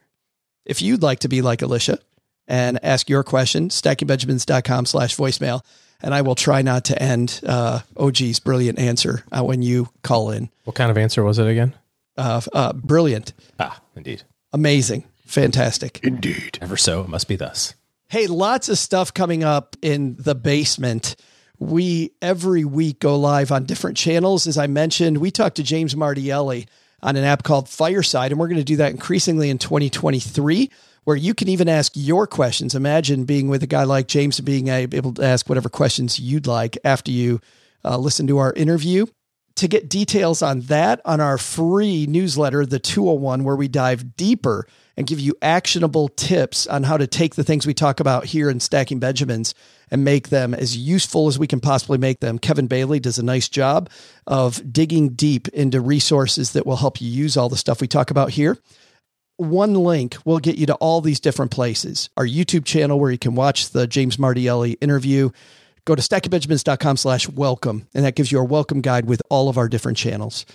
if 0.65 0.81
you'd 0.81 1.03
like 1.03 1.19
to 1.19 1.27
be 1.27 1.41
like 1.41 1.61
Alicia 1.61 1.99
and 2.47 2.79
ask 2.83 3.09
your 3.09 3.23
question, 3.23 3.67
stackingbenjamins.com 3.67 4.85
slash 4.85 5.15
voicemail 5.15 5.63
and 6.01 6.13
I 6.13 6.21
will 6.21 6.35
try 6.35 6.61
not 6.61 6.85
to 6.85 6.99
end 6.99 7.41
uh, 7.45 7.81
OG's 7.97 8.39
brilliant 8.39 8.79
answer 8.79 9.23
uh, 9.31 9.43
when 9.43 9.61
you 9.61 9.89
call 10.03 10.31
in. 10.31 10.49
What 10.63 10.75
kind 10.75 10.89
of 10.89 10.97
answer 10.97 11.21
was 11.21 11.37
it 11.37 11.47
again? 11.47 11.73
Uh, 12.17 12.41
uh, 12.53 12.73
brilliant. 12.73 13.33
Ah, 13.59 13.81
indeed. 13.95 14.23
Amazing. 14.53 15.03
Fantastic. 15.25 15.99
Indeed. 16.01 16.59
Ever 16.61 16.77
so, 16.77 17.01
it 17.01 17.07
must 17.07 17.27
be 17.27 17.35
thus. 17.35 17.75
Hey, 18.11 18.27
lots 18.27 18.67
of 18.67 18.77
stuff 18.77 19.13
coming 19.13 19.41
up 19.41 19.77
in 19.81 20.17
the 20.19 20.35
basement. 20.35 21.15
We 21.59 22.11
every 22.21 22.65
week 22.65 22.99
go 22.99 23.17
live 23.17 23.53
on 23.53 23.63
different 23.63 23.95
channels. 23.95 24.47
As 24.47 24.57
I 24.57 24.67
mentioned, 24.67 25.19
we 25.19 25.31
talked 25.31 25.55
to 25.55 25.63
James 25.63 25.95
Martielli 25.95 26.67
on 27.01 27.15
an 27.15 27.23
app 27.23 27.43
called 27.43 27.69
Fireside, 27.69 28.33
and 28.33 28.37
we're 28.37 28.49
going 28.49 28.57
to 28.57 28.65
do 28.65 28.75
that 28.75 28.91
increasingly 28.91 29.49
in 29.49 29.59
2023 29.59 30.69
where 31.05 31.15
you 31.15 31.33
can 31.33 31.47
even 31.47 31.69
ask 31.69 31.93
your 31.95 32.27
questions. 32.27 32.75
Imagine 32.75 33.23
being 33.23 33.47
with 33.47 33.63
a 33.63 33.67
guy 33.67 33.85
like 33.85 34.09
James 34.09 34.39
and 34.39 34.45
being 34.45 34.67
able 34.67 35.13
to 35.13 35.23
ask 35.23 35.47
whatever 35.47 35.69
questions 35.69 36.19
you'd 36.19 36.47
like 36.47 36.77
after 36.83 37.11
you 37.11 37.39
uh, 37.85 37.97
listen 37.97 38.27
to 38.27 38.39
our 38.39 38.51
interview. 38.51 39.05
To 39.55 39.69
get 39.69 39.87
details 39.87 40.41
on 40.41 40.59
that, 40.63 40.99
on 41.05 41.21
our 41.21 41.37
free 41.37 42.07
newsletter, 42.07 42.65
The 42.65 42.77
201, 42.77 43.45
where 43.45 43.55
we 43.55 43.69
dive 43.69 44.17
deeper 44.17 44.67
and 44.97 45.07
give 45.07 45.19
you 45.19 45.35
actionable 45.41 46.09
tips 46.09 46.67
on 46.67 46.83
how 46.83 46.97
to 46.97 47.07
take 47.07 47.35
the 47.35 47.43
things 47.43 47.65
we 47.65 47.73
talk 47.73 47.99
about 47.99 48.25
here 48.25 48.49
in 48.49 48.59
Stacking 48.59 48.99
Benjamins 48.99 49.53
and 49.89 50.03
make 50.03 50.29
them 50.29 50.53
as 50.53 50.77
useful 50.77 51.27
as 51.27 51.39
we 51.39 51.47
can 51.47 51.59
possibly 51.59 51.97
make 51.97 52.19
them. 52.19 52.39
Kevin 52.39 52.67
Bailey 52.67 52.99
does 52.99 53.17
a 53.17 53.23
nice 53.23 53.49
job 53.49 53.89
of 54.27 54.71
digging 54.71 55.09
deep 55.09 55.47
into 55.49 55.81
resources 55.81 56.53
that 56.53 56.65
will 56.65 56.77
help 56.77 57.01
you 57.01 57.09
use 57.09 57.37
all 57.37 57.49
the 57.49 57.57
stuff 57.57 57.81
we 57.81 57.87
talk 57.87 58.11
about 58.11 58.31
here 58.31 58.57
one 59.41 59.73
link 59.73 60.17
will 60.23 60.39
get 60.39 60.57
you 60.57 60.67
to 60.67 60.75
all 60.75 61.01
these 61.01 61.19
different 61.19 61.51
places. 61.51 62.09
Our 62.15 62.25
YouTube 62.25 62.63
channel 62.63 62.99
where 62.99 63.11
you 63.11 63.17
can 63.17 63.33
watch 63.33 63.69
the 63.69 63.87
James 63.87 64.19
Martielli 64.19 64.73
interview. 64.73 65.31
Go 65.85 65.95
to 65.95 66.01
stackingbenjamins.com 66.01 66.97
slash 66.97 67.27
welcome, 67.27 67.87
and 67.95 68.05
that 68.05 68.15
gives 68.15 68.31
you 68.31 68.37
our 68.37 68.45
welcome 68.45 68.81
guide 68.81 69.05
with 69.05 69.21
all 69.29 69.49
of 69.49 69.57
our 69.57 69.67
different 69.67 69.97
channels. 69.97 70.45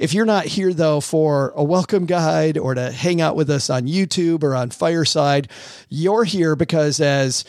If 0.00 0.14
you're 0.14 0.24
not 0.24 0.46
here 0.46 0.72
though 0.72 1.02
for 1.02 1.52
a 1.54 1.62
welcome 1.62 2.06
guide 2.06 2.56
or 2.56 2.72
to 2.72 2.90
hang 2.90 3.20
out 3.20 3.36
with 3.36 3.50
us 3.50 3.68
on 3.68 3.82
YouTube 3.82 4.42
or 4.42 4.54
on 4.54 4.70
Fireside, 4.70 5.50
you're 5.90 6.24
here 6.24 6.56
because 6.56 7.02
as 7.02 7.44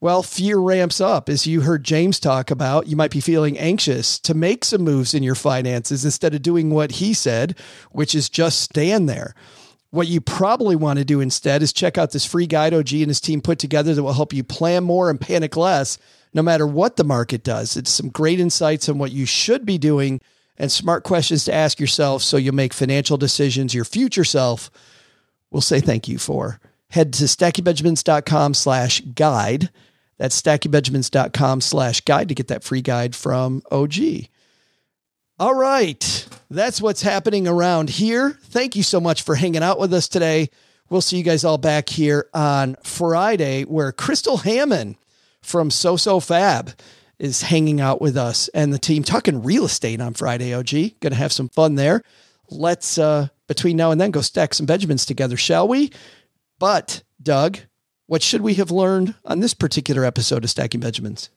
well, 0.00 0.24
fear 0.24 0.58
ramps 0.58 1.00
up. 1.00 1.28
As 1.28 1.46
you 1.46 1.60
heard 1.60 1.84
James 1.84 2.18
talk 2.18 2.50
about, 2.50 2.88
you 2.88 2.96
might 2.96 3.12
be 3.12 3.20
feeling 3.20 3.56
anxious 3.56 4.18
to 4.18 4.34
make 4.34 4.64
some 4.64 4.82
moves 4.82 5.14
in 5.14 5.22
your 5.22 5.36
finances 5.36 6.04
instead 6.04 6.34
of 6.34 6.42
doing 6.42 6.70
what 6.70 6.90
he 6.90 7.14
said, 7.14 7.56
which 7.92 8.16
is 8.16 8.28
just 8.28 8.60
stand 8.60 9.08
there. 9.08 9.32
What 9.90 10.08
you 10.08 10.20
probably 10.20 10.74
want 10.74 10.98
to 10.98 11.04
do 11.04 11.20
instead 11.20 11.62
is 11.62 11.72
check 11.72 11.98
out 11.98 12.10
this 12.10 12.26
free 12.26 12.48
guide 12.48 12.74
OG 12.74 12.94
and 12.94 13.10
his 13.10 13.20
team 13.20 13.40
put 13.40 13.60
together 13.60 13.94
that 13.94 14.02
will 14.02 14.12
help 14.12 14.32
you 14.32 14.42
plan 14.42 14.82
more 14.82 15.08
and 15.08 15.20
panic 15.20 15.56
less 15.56 15.98
no 16.34 16.42
matter 16.42 16.66
what 16.66 16.96
the 16.96 17.04
market 17.04 17.44
does. 17.44 17.76
It's 17.76 17.90
some 17.90 18.08
great 18.08 18.40
insights 18.40 18.88
on 18.88 18.98
what 18.98 19.12
you 19.12 19.24
should 19.24 19.64
be 19.64 19.78
doing 19.78 20.20
and 20.58 20.70
smart 20.70 21.04
questions 21.04 21.44
to 21.44 21.54
ask 21.54 21.80
yourself 21.80 22.22
so 22.22 22.36
you'll 22.36 22.54
make 22.54 22.72
financial 22.72 23.16
decisions 23.16 23.74
your 23.74 23.84
future 23.84 24.24
self 24.24 24.70
will 25.50 25.60
say 25.60 25.80
thank 25.80 26.08
you 26.08 26.18
for. 26.18 26.60
Head 26.90 27.12
to 27.14 27.24
stackingbenjamins.com 27.24 28.54
slash 28.54 29.00
guide. 29.00 29.70
That's 30.18 30.40
stackingbenjamins.com 30.40 31.60
slash 31.60 32.00
guide 32.02 32.28
to 32.28 32.34
get 32.34 32.48
that 32.48 32.64
free 32.64 32.82
guide 32.82 33.14
from 33.14 33.62
OG. 33.70 33.94
All 35.38 35.54
right. 35.54 36.28
That's 36.50 36.80
what's 36.80 37.02
happening 37.02 37.48
around 37.48 37.90
here. 37.90 38.38
Thank 38.44 38.76
you 38.76 38.82
so 38.82 39.00
much 39.00 39.22
for 39.22 39.34
hanging 39.34 39.62
out 39.62 39.78
with 39.78 39.92
us 39.94 40.06
today. 40.06 40.50
We'll 40.90 41.00
see 41.00 41.16
you 41.16 41.24
guys 41.24 41.44
all 41.44 41.58
back 41.58 41.88
here 41.88 42.28
on 42.34 42.76
Friday, 42.84 43.62
where 43.64 43.90
Crystal 43.92 44.36
Hammond 44.36 44.96
from 45.40 45.70
So 45.70 45.96
So 45.96 46.20
Fab 46.20 46.72
is 47.22 47.40
hanging 47.40 47.80
out 47.80 48.00
with 48.00 48.16
us 48.16 48.48
and 48.48 48.74
the 48.74 48.78
team 48.80 49.04
talking 49.04 49.44
real 49.44 49.64
estate 49.64 50.00
on 50.00 50.12
Friday. 50.12 50.52
OG, 50.52 50.70
going 50.98 51.12
to 51.12 51.14
have 51.14 51.32
some 51.32 51.48
fun 51.48 51.76
there. 51.76 52.02
Let's, 52.50 52.98
uh, 52.98 53.28
between 53.46 53.76
now 53.76 53.92
and 53.92 54.00
then, 54.00 54.10
go 54.10 54.20
stack 54.20 54.52
some 54.52 54.66
Benjamins 54.66 55.06
together, 55.06 55.36
shall 55.36 55.68
we? 55.68 55.92
But, 56.58 57.04
Doug, 57.22 57.60
what 58.08 58.22
should 58.22 58.40
we 58.40 58.54
have 58.54 58.72
learned 58.72 59.14
on 59.24 59.38
this 59.38 59.54
particular 59.54 60.04
episode 60.04 60.42
of 60.42 60.50
Stacking 60.50 60.80
Benjamins? 60.80 61.30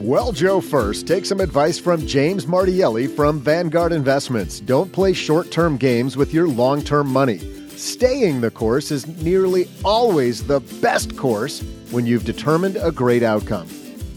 Well, 0.00 0.32
Joe, 0.32 0.60
first, 0.60 1.06
take 1.06 1.24
some 1.24 1.40
advice 1.40 1.78
from 1.78 2.04
James 2.04 2.48
Martielli 2.48 3.06
from 3.06 3.38
Vanguard 3.38 3.92
Investments. 3.92 4.58
Don't 4.58 4.92
play 4.92 5.12
short 5.12 5.52
term 5.52 5.76
games 5.76 6.16
with 6.16 6.34
your 6.34 6.48
long 6.48 6.82
term 6.82 7.06
money. 7.06 7.38
Staying 7.70 8.40
the 8.40 8.50
course 8.50 8.90
is 8.90 9.06
nearly 9.22 9.68
always 9.84 10.44
the 10.44 10.58
best 10.82 11.16
course 11.16 11.62
when 11.92 12.04
you've 12.04 12.24
determined 12.24 12.76
a 12.82 12.90
great 12.90 13.22
outcome. 13.22 13.68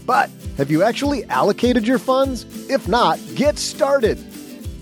But 0.06 0.30
have 0.56 0.70
you 0.70 0.82
actually 0.82 1.24
allocated 1.24 1.86
your 1.86 1.98
funds? 1.98 2.44
If 2.68 2.88
not, 2.88 3.18
get 3.34 3.58
started. 3.58 4.18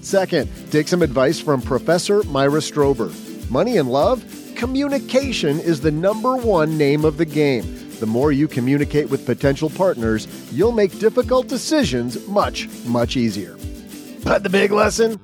Second, 0.03 0.51
take 0.71 0.89
some 0.89 1.03
advice 1.03 1.41
from 1.41 1.61
Professor 1.61 2.23
Myra 2.25 2.61
Strober. 2.61 3.11
Money 3.51 3.77
and 3.77 3.91
love? 3.91 4.25
Communication 4.57 5.61
is 5.61 5.81
the 5.81 5.91
number 5.91 6.37
one 6.37 6.77
name 6.79 7.05
of 7.05 7.17
the 7.17 7.27
game 7.27 7.81
the 8.01 8.07
more 8.07 8.33
you 8.33 8.49
communicate 8.49 9.11
with 9.11 9.27
potential 9.27 9.69
partners, 9.69 10.27
you'll 10.51 10.73
make 10.73 10.99
difficult 10.99 11.49
decisions 11.49 12.27
much, 12.27 12.67
much 12.87 13.15
easier. 13.15 13.57
But 14.25 14.43
the 14.43 14.49
big 14.49 14.73
lesson? 14.73 15.21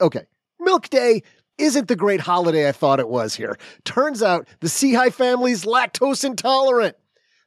Okay, 0.00 0.26
Milk 0.58 0.88
Day 0.88 1.22
isn't 1.56 1.86
the 1.86 1.94
great 1.94 2.20
holiday 2.20 2.68
I 2.68 2.72
thought 2.72 2.98
it 2.98 3.08
was 3.08 3.34
here. 3.36 3.56
Turns 3.84 4.22
out 4.22 4.48
the 4.58 4.66
Sehy 4.66 5.12
family's 5.12 5.64
lactose 5.64 6.24
intolerant. 6.24 6.96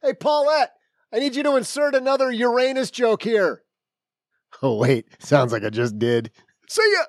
Hey, 0.04 0.12
Paulette, 0.12 0.72
I 1.14 1.18
need 1.18 1.34
you 1.34 1.42
to 1.44 1.56
insert 1.56 1.94
another 1.94 2.30
Uranus 2.30 2.90
joke 2.90 3.22
here. 3.22 3.62
Oh, 4.60 4.76
wait, 4.76 5.06
sounds 5.18 5.50
like 5.50 5.64
I 5.64 5.70
just 5.70 5.98
did. 5.98 6.30
See 6.68 6.94
ya! 6.94 7.04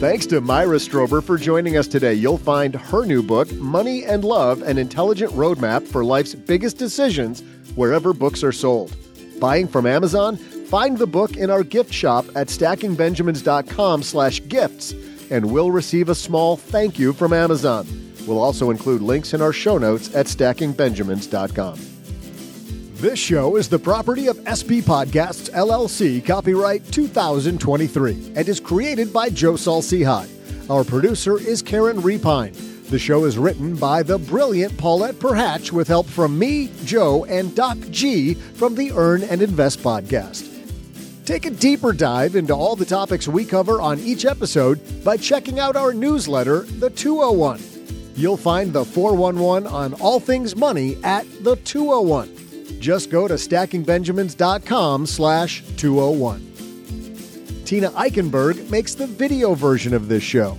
Thanks 0.00 0.24
to 0.26 0.40
Myra 0.40 0.76
Strober 0.76 1.22
for 1.22 1.36
joining 1.36 1.76
us 1.76 1.86
today. 1.86 2.14
You'll 2.14 2.38
find 2.38 2.74
her 2.74 3.04
new 3.04 3.22
book, 3.22 3.52
Money 3.56 4.04
and 4.04 4.24
Love 4.24 4.62
An 4.62 4.78
Intelligent 4.78 5.32
Roadmap 5.32 5.86
for 5.86 6.02
Life's 6.02 6.34
Biggest 6.34 6.78
Decisions, 6.78 7.42
wherever 7.74 8.14
books 8.14 8.42
are 8.42 8.52
sold. 8.52 8.96
Buying 9.38 9.68
from 9.68 9.84
Amazon? 9.84 10.36
Find 10.36 10.96
the 10.96 11.06
book 11.06 11.36
in 11.36 11.50
our 11.50 11.62
gift 11.62 11.92
shop 11.92 12.24
at 12.34 12.46
stackingbenjamins.com 12.46 14.02
slash 14.02 14.40
gifts, 14.48 14.94
and 15.30 15.52
we'll 15.52 15.70
receive 15.72 16.08
a 16.08 16.14
small 16.14 16.56
thank 16.56 16.98
you 16.98 17.12
from 17.12 17.34
Amazon. 17.34 18.07
We'll 18.28 18.42
also 18.42 18.70
include 18.70 19.00
links 19.00 19.32
in 19.32 19.40
our 19.40 19.54
show 19.54 19.78
notes 19.78 20.14
at 20.14 20.26
stackingbenjamins.com. 20.26 21.78
This 22.96 23.18
show 23.18 23.56
is 23.56 23.70
the 23.70 23.78
property 23.78 24.26
of 24.26 24.36
SP 24.44 24.84
Podcasts 24.84 25.48
LLC, 25.50 26.22
copyright 26.24 26.84
2023, 26.92 28.32
and 28.36 28.46
is 28.46 28.60
created 28.60 29.14
by 29.14 29.30
Joe 29.30 29.56
Saul-Sehy. 29.56 30.28
Our 30.68 30.84
producer 30.84 31.38
is 31.38 31.62
Karen 31.62 32.02
Repine. 32.02 32.52
The 32.90 32.98
show 32.98 33.24
is 33.24 33.38
written 33.38 33.76
by 33.76 34.02
the 34.02 34.18
brilliant 34.18 34.76
Paulette 34.76 35.14
Perhach 35.14 35.72
with 35.72 35.88
help 35.88 36.06
from 36.06 36.38
me, 36.38 36.70
Joe, 36.84 37.24
and 37.26 37.54
Doc 37.54 37.78
G 37.90 38.34
from 38.34 38.74
the 38.74 38.92
Earn 38.92 39.22
and 39.22 39.40
Invest 39.40 39.78
podcast. 39.78 40.44
Take 41.24 41.46
a 41.46 41.50
deeper 41.50 41.94
dive 41.94 42.36
into 42.36 42.54
all 42.54 42.76
the 42.76 42.84
topics 42.84 43.26
we 43.26 43.46
cover 43.46 43.80
on 43.80 43.98
each 44.00 44.26
episode 44.26 44.80
by 45.02 45.16
checking 45.16 45.58
out 45.58 45.76
our 45.76 45.94
newsletter, 45.94 46.62
The 46.62 46.90
201. 46.90 47.77
You'll 48.18 48.36
find 48.36 48.72
the 48.72 48.84
411 48.84 49.68
on 49.68 49.94
all 49.94 50.18
things 50.18 50.56
money 50.56 50.98
at 51.04 51.24
The 51.44 51.54
201. 51.54 52.80
Just 52.80 53.10
go 53.10 53.28
to 53.28 53.34
stackingbenjamins.com 53.34 55.06
slash 55.06 55.62
201. 55.76 57.64
Tina 57.64 57.90
Eichenberg 57.90 58.68
makes 58.70 58.96
the 58.96 59.06
video 59.06 59.54
version 59.54 59.94
of 59.94 60.08
this 60.08 60.24
show. 60.24 60.58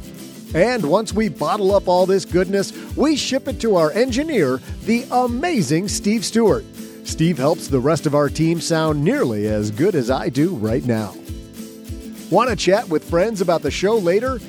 And 0.56 0.86
once 0.86 1.12
we 1.12 1.28
bottle 1.28 1.76
up 1.76 1.90
all 1.90 2.06
this 2.06 2.24
goodness, 2.24 2.72
we 2.96 3.18
ship 3.18 3.50
it 3.50 3.60
to 3.60 3.76
our 3.76 3.92
engineer, 3.92 4.62
the 4.86 5.06
amazing 5.12 5.90
Steve 5.90 6.24
Stewart. 6.24 6.64
Steve 7.04 7.38
helps 7.38 7.68
the 7.68 7.82
rest 7.82 8.06
of 8.06 8.16
our 8.16 8.30
team 8.30 8.62
sound 8.62 9.04
nearly 9.04 9.48
as 9.48 9.70
good 9.70 9.96
as 9.96 10.10
I 10.10 10.30
do 10.30 10.56
right 10.56 10.86
now. 10.86 11.14
Want 12.32 12.50
to 12.52 12.56
chat 12.56 12.88
with 12.88 13.10
friends 13.10 13.42
about 13.42 13.64
the 13.64 13.72
show 13.72 13.98
later? 13.98 14.40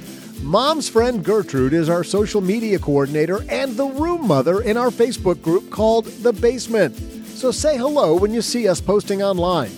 Mom's 0.42 0.88
friend 0.88 1.22
Gertrude 1.22 1.74
is 1.74 1.90
our 1.90 2.02
social 2.02 2.40
media 2.40 2.78
coordinator 2.78 3.44
and 3.50 3.76
the 3.76 3.84
room 3.84 4.26
mother 4.26 4.62
in 4.62 4.76
our 4.78 4.88
Facebook 4.88 5.42
group 5.42 5.70
called 5.70 6.06
The 6.06 6.32
Basement. 6.32 6.96
So 7.26 7.50
say 7.50 7.76
hello 7.76 8.16
when 8.16 8.32
you 8.32 8.40
see 8.40 8.66
us 8.66 8.80
posting 8.80 9.22
online. 9.22 9.70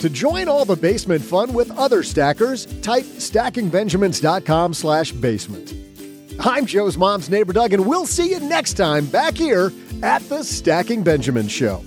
To 0.00 0.10
join 0.10 0.48
all 0.48 0.64
the 0.64 0.76
basement 0.76 1.22
fun 1.22 1.54
with 1.54 1.70
other 1.78 2.02
stackers, 2.02 2.66
type 2.82 3.04
stackingbenjamins.com 3.04 4.74
slash 4.74 5.12
basement. 5.12 5.74
I'm 6.40 6.66
Joe's 6.66 6.98
mom's 6.98 7.30
neighbor 7.30 7.52
Doug, 7.52 7.72
and 7.72 7.86
we'll 7.86 8.06
see 8.06 8.30
you 8.30 8.40
next 8.40 8.74
time 8.74 9.06
back 9.06 9.34
here 9.34 9.72
at 10.02 10.28
the 10.28 10.42
Stacking 10.42 11.02
Benjamin 11.02 11.48
Show. 11.48 11.82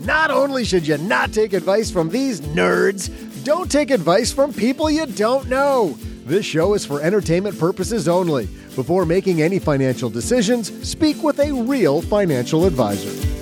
Not 0.00 0.30
only 0.30 0.64
should 0.64 0.86
you 0.86 0.98
not 0.98 1.32
take 1.32 1.54
advice 1.54 1.90
from 1.90 2.08
these 2.08 2.40
nerds, 2.40 3.10
don't 3.44 3.70
take 3.70 3.90
advice 3.90 4.30
from 4.32 4.52
people 4.52 4.90
you 4.90 5.06
don't 5.06 5.48
know. 5.48 5.96
This 6.26 6.44
show 6.44 6.74
is 6.74 6.84
for 6.84 7.00
entertainment 7.00 7.56
purposes 7.56 8.08
only. 8.08 8.46
Before 8.74 9.06
making 9.06 9.42
any 9.42 9.60
financial 9.60 10.10
decisions, 10.10 10.72
speak 10.84 11.22
with 11.22 11.38
a 11.38 11.52
real 11.52 12.02
financial 12.02 12.66
advisor. 12.66 13.35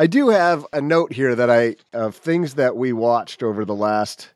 I 0.00 0.06
do 0.06 0.30
have 0.30 0.64
a 0.72 0.80
note 0.80 1.12
here 1.12 1.34
that 1.34 1.50
I 1.50 1.76
of 1.92 2.16
things 2.16 2.54
that 2.54 2.74
we 2.74 2.92
watched 2.94 3.42
over 3.42 3.64
the 3.66 3.74
last 3.74 4.30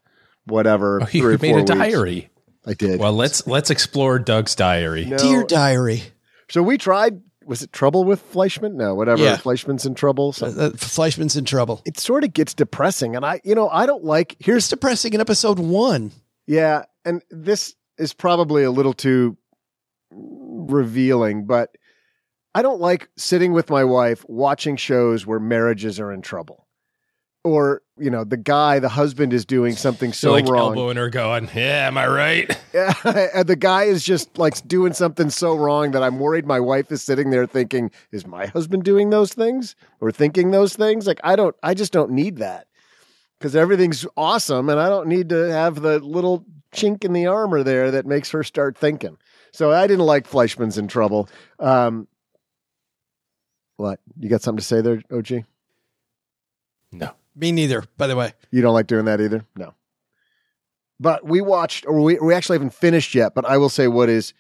whatever 0.45 1.01
Oh, 1.03 1.07
three 1.07 1.21
you 1.21 1.29
made 1.31 1.39
four 1.41 1.51
a 1.59 1.63
weeks. 1.63 1.71
diary. 1.71 2.31
I 2.67 2.75
did. 2.75 3.01
Well, 3.01 3.15
let's 3.15 3.47
let's 3.47 3.71
explore 3.71 4.19
Doug's 4.19 4.55
diary. 4.55 5.07
No. 5.07 5.17
Dear 5.17 5.45
diary. 5.45 6.03
So 6.51 6.63
we 6.63 6.77
tried. 6.77 7.23
Was 7.47 7.63
it 7.63 7.73
trouble 7.73 8.05
with 8.05 8.23
Fleischman? 8.33 8.75
No, 8.75 8.95
whatever. 8.95 9.23
Yeah. 9.23 9.37
Fleischman's 9.37 9.85
in 9.87 9.95
trouble. 9.95 10.33
So 10.35 10.47
Uh, 10.47 10.71
Fleischman's 10.77 11.37
in 11.37 11.45
trouble. 11.47 11.81
it 11.87 11.99
sort 11.99 12.25
of 12.25 12.33
gets 12.35 12.53
depressing, 12.55 13.17
and 13.17 13.25
I, 13.25 13.41
you 13.45 13.55
know, 13.55 13.69
I 13.71 13.87
don't 13.87 14.05
like. 14.05 14.37
Here's 14.39 14.55
Here's 14.65 14.69
depressing 14.69 15.13
in 15.15 15.21
episode 15.21 15.59
one. 15.59 16.13
yeah, 16.47 16.85
and 17.07 17.23
this 17.31 17.75
is 17.99 18.13
probably 18.15 18.65
a 18.65 18.71
little 18.71 18.93
too 18.95 19.37
revealing, 20.11 21.45
but 21.47 21.77
I 22.55 22.63
don't 22.63 22.81
like 22.81 23.09
sitting 23.17 23.53
with 23.53 23.71
my 23.71 23.85
wife 23.85 24.25
watching 24.29 24.77
shows 24.77 25.27
where 25.27 25.41
marriages 25.41 25.99
are 25.99 26.13
in 26.13 26.23
trouble, 26.23 26.67
or 27.43 27.83
you 27.99 28.11
know, 28.11 28.25
the 28.25 28.37
guy, 28.37 28.79
the 28.79 28.89
husband, 28.89 29.33
is 29.33 29.45
doing 29.45 29.75
something 29.75 30.13
so 30.13 30.33
like 30.33 30.47
wrong. 30.47 30.71
elbowing 30.71 30.97
her, 30.97 31.11
going, 31.11 31.49
"Yeah, 31.55 31.87
am 31.87 31.99
I 31.99 32.07
right?" 32.07 32.61
Yeah, 32.75 32.93
and 33.33 33.47
the 33.47 33.55
guy 33.55 33.85
is 33.85 34.03
just 34.03 34.37
like 34.37 34.67
doing 34.67 34.95
something 34.95 35.31
so 35.31 35.55
wrong 35.55 35.93
that 35.93 36.03
I'm 36.03 36.19
worried 36.19 36.45
my 36.45 36.59
wife 36.59 36.91
is 36.91 37.05
sitting 37.05 37.31
there 37.31 37.47
thinking, 37.47 37.93
is 38.11 38.27
my 38.27 38.47
husband 38.47 38.83
doing 38.83 39.11
those 39.11 39.33
things 39.33 39.77
or 40.01 40.11
thinking 40.11 40.51
those 40.51 40.75
things? 40.75 41.07
Like, 41.07 41.21
I 41.23 41.37
don't, 41.37 41.55
I 41.63 41.75
just 41.75 41.93
don't 41.93 42.11
need 42.11 42.39
that 42.39 42.67
because 43.39 43.55
everything's 43.55 44.05
awesome 44.17 44.69
and 44.69 44.81
I 44.81 44.89
don't 44.89 45.07
need 45.07 45.29
to 45.29 45.53
have 45.53 45.83
the 45.83 46.01
little 46.01 46.45
chink 46.75 47.05
in 47.05 47.13
the 47.13 47.27
armor 47.27 47.63
there 47.63 47.93
that 47.93 48.07
makes 48.07 48.33
her 48.33 48.43
start 48.43 48.77
thinking. 48.77 49.19
So 49.53 49.71
I 49.71 49.87
didn't 49.87 50.07
like 50.07 50.27
Fleischman's 50.27 50.77
in 50.77 50.89
trouble. 50.89 51.29
Um, 51.61 52.09
what? 53.77 54.01
You 54.19 54.29
got 54.29 54.43
something 54.43 54.59
to 54.59 54.65
say 54.65 54.81
there, 54.81 55.03
OG? 55.13 55.45
No. 56.93 57.11
Me 57.37 57.51
neither, 57.51 57.85
by 57.97 58.07
the 58.07 58.17
way. 58.17 58.33
You 58.51 58.63
don't 58.63 58.75
like 58.75 58.87
doing 58.87 59.07
that 59.07 59.21
either? 59.21 59.45
No. 59.57 59.75
But 61.01 61.25
we 61.25 61.41
watched, 61.41 61.87
or 61.87 62.01
we, 62.01 62.19
we 62.19 62.35
actually 62.35 62.57
haven't 62.57 62.75
finished 62.75 63.15
yet, 63.15 63.35
but 63.35 63.45
I 63.45 63.57
will 63.57 63.69
say 63.69 63.89
what 63.89 64.09
is 64.09 64.33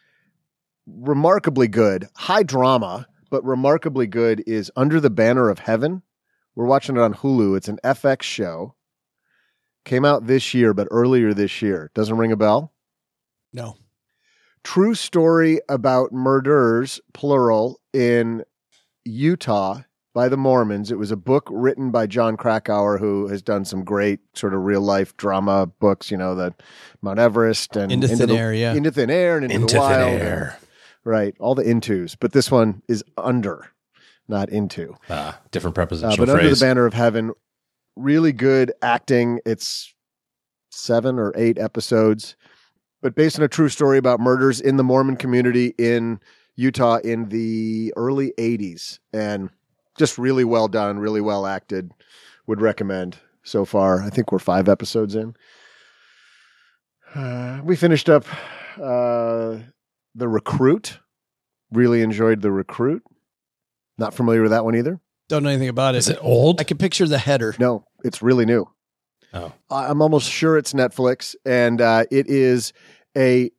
remarkably 0.87 1.67
good, 1.67 2.09
high 2.15 2.45
drama, 2.45 3.09
but 3.31 3.45
remarkably 3.45 4.07
good 4.07 4.45
is 4.47 4.71
Under 4.77 5.01
the 5.01 5.11
Banner 5.11 5.49
of 5.49 5.59
Heaven. 5.59 6.03
We're 6.55 6.67
watching 6.67 6.97
it 6.97 7.01
on 7.01 7.15
Hulu. 7.15 7.57
It's 7.57 7.69
an 7.69 7.81
FX 7.83 8.23
show. 8.23 8.75
Came 9.85 10.05
out 10.05 10.27
this 10.27 10.55
year, 10.55 10.73
but 10.73 10.89
earlier 10.91 11.35
this 11.35 11.61
year. 11.61 11.91
Doesn't 11.95 12.17
ring 12.17 12.33
a 12.33 12.37
bell? 12.37 12.73
No. 13.53 13.77
True 14.63 14.95
story 14.95 15.61
about 15.69 16.13
murders, 16.13 17.01
plural, 17.13 17.81
in 17.93 18.45
Utah 19.05 19.83
by 20.15 20.29
the 20.29 20.37
Mormons. 20.37 20.91
It 20.91 20.99
was 20.99 21.11
a 21.11 21.17
book 21.17 21.49
written 21.51 21.91
by 21.91 22.07
Jon 22.07 22.37
Krakauer, 22.37 22.99
who 22.99 23.27
has 23.29 23.43
done 23.43 23.65
some 23.65 23.85
great 23.85 24.21
sort 24.35 24.55
of 24.55 24.63
real 24.63 24.81
life 24.81 25.17
drama 25.17 25.67
books, 25.67 26.11
you 26.11 26.17
know, 26.17 26.35
the 26.35 26.55
Mount 27.03 27.19
Everest 27.19 27.77
and 27.77 27.91
Into 27.91 28.09
Thin 28.09 28.29
the, 28.29 28.37
Air, 28.37 28.55
yeah. 28.55 28.75
Into 28.75 28.91
Thin 28.91 29.11
Air 29.11 29.37
and 29.37 29.45
Into, 29.45 29.57
Into 29.57 29.75
the 29.75 29.81
thin 29.81 29.81
Wild. 29.81 30.21
air. 30.21 30.59
Right. 31.05 31.35
All 31.39 31.55
the 31.55 31.65
intos. 31.65 32.17
But 32.19 32.33
this 32.33 32.51
one 32.51 32.83
is 32.89 33.05
under, 33.19 33.71
not 34.29 34.49
into. 34.49 34.97
Ah, 35.11 35.39
different 35.51 35.75
Uh, 35.75 35.85
prepositional 35.85 36.17
but 36.17 36.29
Under 36.31 36.49
the 36.49 36.61
Banner 36.65 36.87
of 36.87 36.95
Heaven, 36.95 37.33
really 37.97 38.33
good 38.33 38.73
acting. 38.81 39.41
It's 39.45 39.93
seven 40.71 41.19
or 41.19 41.33
eight 41.37 41.59
episodes, 41.59 42.37
but 43.03 43.15
based 43.15 43.39
on 43.39 43.45
a 43.45 43.49
true 43.49 43.69
story 43.69 43.99
about 43.99 44.19
murders 44.19 44.61
in 44.61 44.77
the 44.77 44.83
Mormon 44.85 45.17
community 45.17 45.75
in 45.77 46.21
Utah 46.57 46.97
in 46.97 47.29
the 47.29 47.93
early 47.97 48.33
80s. 48.39 48.99
And 49.13 49.51
just 49.97 50.19
really 50.19 50.45
well 50.45 50.69
done, 50.69 50.99
really 50.99 51.21
well 51.21 51.47
acted. 51.47 51.93
Would 52.47 52.61
recommend 52.61 53.17
so 53.43 53.65
far. 53.65 54.03
I 54.03 54.11
think 54.11 54.31
we're 54.31 54.39
five 54.39 54.69
episodes 54.69 55.15
in. 55.15 55.35
Uh, 57.15 57.61
we 57.65 57.77
finished 57.77 58.09
up 58.09 58.27
uh, 58.77 59.59
The 60.15 60.29
Recruit. 60.29 60.99
Really 61.73 62.03
enjoyed 62.03 62.43
The 62.43 62.53
Recruit. 62.53 63.03
Not 63.99 64.15
familiar 64.15 64.43
with 64.43 64.51
that 64.51 64.65
one 64.65 64.75
either. 64.77 65.01
Don't 65.29 65.43
know 65.43 65.49
anything 65.51 65.69
about 65.69 65.95
it. 65.95 65.99
Is 65.99 66.09
it 66.09 66.19
old? 66.21 66.61
I 66.61 66.65
can 66.65 66.77
picture 66.77 67.07
the 67.07 67.19
header. 67.19 67.55
No, 67.59 67.87
it's 68.05 68.21
really 68.21 68.45
new. 68.45 68.69
Oh. 69.33 69.53
I- 69.71 69.87
I'm 69.89 70.03
almost 70.03 70.31
sure 70.31 70.59
it's 70.59 70.73
Netflix, 70.75 71.35
and 71.47 71.81
uh, 71.81 72.05
it 72.11 72.27
is 72.29 72.73
a 73.17 73.51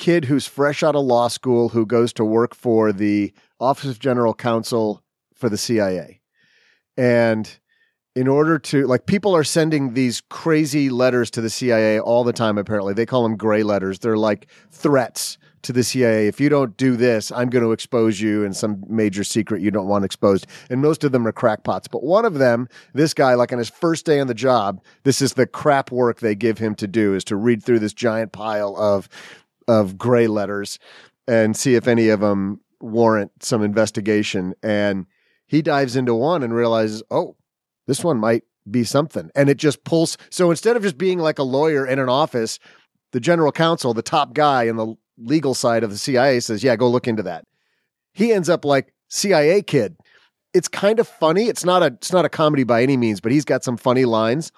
kid 0.00 0.24
who's 0.24 0.46
fresh 0.46 0.82
out 0.82 0.96
of 0.96 1.04
law 1.04 1.28
school 1.28 1.68
who 1.68 1.86
goes 1.86 2.12
to 2.14 2.24
work 2.24 2.54
for 2.54 2.92
the 2.92 3.32
Office 3.60 3.90
of 3.90 4.00
General 4.00 4.34
Counsel 4.34 5.04
for 5.34 5.48
the 5.48 5.58
CIA, 5.58 6.20
and 6.96 7.60
in 8.16 8.26
order 8.26 8.58
to 8.58 8.86
like 8.86 9.06
people 9.06 9.36
are 9.36 9.44
sending 9.44 9.94
these 9.94 10.20
crazy 10.22 10.90
letters 10.90 11.30
to 11.30 11.40
the 11.40 11.50
CIA 11.50 12.00
all 12.00 12.24
the 12.24 12.32
time 12.32 12.58
apparently. 12.58 12.92
They 12.92 13.06
call 13.06 13.22
them 13.22 13.36
gray 13.36 13.62
letters. 13.62 14.00
They're 14.00 14.16
like 14.16 14.48
threats 14.70 15.38
to 15.62 15.72
the 15.74 15.84
CIA 15.84 16.26
if 16.26 16.40
you 16.40 16.48
don't 16.48 16.74
do 16.78 16.96
this 16.96 17.30
I'm 17.30 17.50
going 17.50 17.62
to 17.62 17.72
expose 17.72 18.18
you 18.18 18.44
in 18.44 18.54
some 18.54 18.82
major 18.88 19.22
secret 19.22 19.60
you 19.60 19.70
don't 19.70 19.88
want 19.88 20.06
exposed. 20.06 20.46
And 20.70 20.80
most 20.80 21.04
of 21.04 21.12
them 21.12 21.26
are 21.26 21.32
crackpots. 21.32 21.86
But 21.86 22.02
one 22.02 22.24
of 22.24 22.34
them 22.34 22.68
this 22.94 23.14
guy 23.14 23.34
like 23.34 23.52
on 23.52 23.58
his 23.58 23.68
first 23.68 24.06
day 24.06 24.20
on 24.20 24.26
the 24.26 24.34
job 24.34 24.82
this 25.04 25.22
is 25.22 25.34
the 25.34 25.46
crap 25.46 25.92
work 25.92 26.20
they 26.20 26.34
give 26.34 26.58
him 26.58 26.74
to 26.76 26.86
do 26.86 27.14
is 27.14 27.24
to 27.24 27.36
read 27.36 27.62
through 27.62 27.78
this 27.78 27.92
giant 27.92 28.32
pile 28.32 28.74
of 28.76 29.08
of 29.70 29.96
gray 29.96 30.26
letters 30.26 30.78
and 31.26 31.56
see 31.56 31.74
if 31.74 31.86
any 31.86 32.08
of 32.08 32.20
them 32.20 32.60
warrant 32.80 33.30
some 33.42 33.62
investigation 33.62 34.54
and 34.62 35.06
he 35.46 35.60
dives 35.62 35.96
into 35.96 36.14
one 36.14 36.42
and 36.42 36.54
realizes 36.54 37.02
oh 37.10 37.36
this 37.86 38.04
one 38.04 38.18
might 38.18 38.44
be 38.70 38.84
something. 38.84 39.30
And 39.34 39.48
it 39.48 39.56
just 39.56 39.84
pulls. 39.84 40.16
So 40.30 40.50
instead 40.50 40.76
of 40.76 40.82
just 40.82 40.98
being 40.98 41.18
like 41.18 41.38
a 41.38 41.42
lawyer 41.42 41.86
in 41.86 41.98
an 41.98 42.08
office, 42.08 42.58
the 43.12 43.20
general 43.20 43.52
counsel, 43.52 43.94
the 43.94 44.02
top 44.02 44.34
guy 44.34 44.64
in 44.64 44.76
the 44.76 44.94
legal 45.18 45.54
side 45.54 45.82
of 45.82 45.90
the 45.90 45.98
CIA 45.98 46.40
says, 46.40 46.62
yeah, 46.62 46.76
go 46.76 46.88
look 46.88 47.08
into 47.08 47.22
that. 47.24 47.44
He 48.12 48.32
ends 48.32 48.48
up 48.48 48.64
like 48.64 48.94
CIA 49.08 49.62
kid. 49.62 49.96
It's 50.52 50.68
kind 50.68 50.98
of 50.98 51.08
funny. 51.08 51.46
It's 51.46 51.64
not 51.64 51.82
a, 51.82 51.86
it's 51.86 52.12
not 52.12 52.24
a 52.24 52.28
comedy 52.28 52.64
by 52.64 52.82
any 52.82 52.96
means, 52.96 53.20
but 53.20 53.32
he's 53.32 53.44
got 53.44 53.64
some 53.64 53.76
funny 53.76 54.04
lines. 54.04 54.52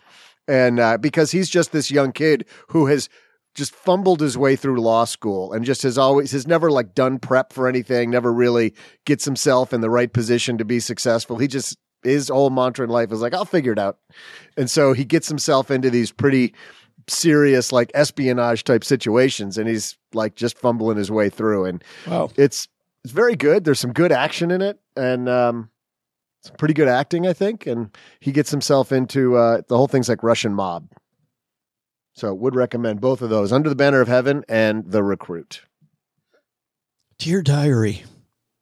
And 0.49 0.81
uh, 0.81 0.99
because 0.99 1.31
he's 1.31 1.49
just 1.49 1.73
this 1.73 1.91
young 1.91 2.13
kid 2.13 2.47
who 2.69 2.87
has 2.87 3.09
just 3.55 3.75
fumbled 3.75 4.21
his 4.21 4.37
way 4.39 4.57
through 4.57 4.81
law 4.81 5.05
school 5.05 5.53
and 5.53 5.65
just 5.65 5.83
has 5.83 5.99
always 5.99 6.33
has 6.33 6.47
never 6.47 6.71
like 6.71 6.95
done 6.95 7.19
prep 7.19 7.53
for 7.53 7.69
anything, 7.69 8.11
never 8.11 8.33
really 8.33 8.75
gets 9.05 9.25
himself 9.25 9.73
in 9.73 9.81
the 9.83 9.91
right 9.91 10.13
position 10.13 10.59
to 10.59 10.65
be 10.65 10.81
successful. 10.81 11.39
He 11.39 11.47
just 11.49 11.77
his 12.03 12.29
whole 12.29 12.51
mantra 12.51 12.85
in 12.85 12.91
life 12.91 13.13
is 13.13 13.21
like, 13.21 13.35
I'll 13.35 13.45
figure 13.45 13.73
it 13.73 13.79
out. 13.79 13.99
And 14.57 14.71
so 14.71 14.93
he 14.93 15.05
gets 15.05 15.29
himself 15.29 15.71
into 15.71 15.89
these 15.91 16.11
pretty 16.11 16.55
serious, 17.09 17.73
like 17.73 17.91
espionage 17.95 18.65
type 18.65 18.85
situations, 18.85 19.59
and 19.59 19.69
he's 19.69 19.97
like 20.13 20.35
just 20.35 20.59
fumbling 20.59 20.97
his 20.97 21.11
way 21.11 21.29
through. 21.29 21.67
And 21.67 21.85
Wow. 22.07 22.31
it's 22.37 22.69
it's 23.05 23.13
very 23.13 23.35
good. 23.37 23.65
There's 23.65 23.81
some 23.81 23.93
good 23.93 24.13
action 24.13 24.51
in 24.51 24.63
it, 24.63 24.79
and 24.97 25.29
um, 25.29 25.71
some 26.43 26.57
pretty 26.57 26.75
good 26.75 26.89
acting, 26.89 27.27
I 27.27 27.33
think. 27.33 27.67
And 27.67 27.91
he 28.21 28.31
gets 28.33 28.51
himself 28.51 28.93
into 28.93 29.37
uh, 29.37 29.63
the 29.69 29.77
whole 29.77 29.89
thing's 29.89 30.09
like 30.09 30.23
Russian 30.23 30.55
mob. 30.55 30.89
So 32.15 32.35
would 32.35 32.55
recommend 32.55 33.01
both 33.01 33.23
of 33.23 33.31
those, 33.31 33.53
Under 33.53 33.69
the 33.69 33.75
Banner 33.75 34.01
of 34.01 34.09
Heaven 34.09 34.45
and 34.49 34.91
The 34.91 35.03
Recruit. 35.03 35.63
Dear 37.19 37.43
Diary. 37.43 38.05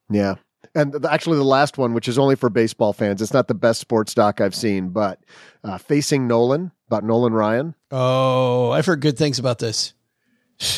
Yeah. 0.09 0.37
And 0.75 0.93
th- 0.93 1.05
actually, 1.05 1.39
the 1.39 1.45
last 1.45 1.79
one, 1.79 1.95
which 1.95 2.07
is 2.07 2.19
only 2.19 2.37
for 2.37 2.49
baseball 2.49 2.93
fans, 2.93 3.21
it's 3.21 3.33
not 3.33 3.49
the 3.49 3.55
best 3.55 3.81
sports 3.81 4.15
doc 4.15 4.41
I've 4.41 4.55
seen, 4.55 4.91
but 4.91 5.19
uh, 5.65 5.79
Facing 5.79 6.29
Nolan 6.29 6.71
about 6.87 7.03
Nolan 7.03 7.33
Ryan. 7.33 7.75
Oh, 7.91 8.71
I've 8.71 8.87
heard 8.87 9.01
good 9.01 9.19
things 9.19 9.39
about 9.39 9.59
this. 9.59 9.95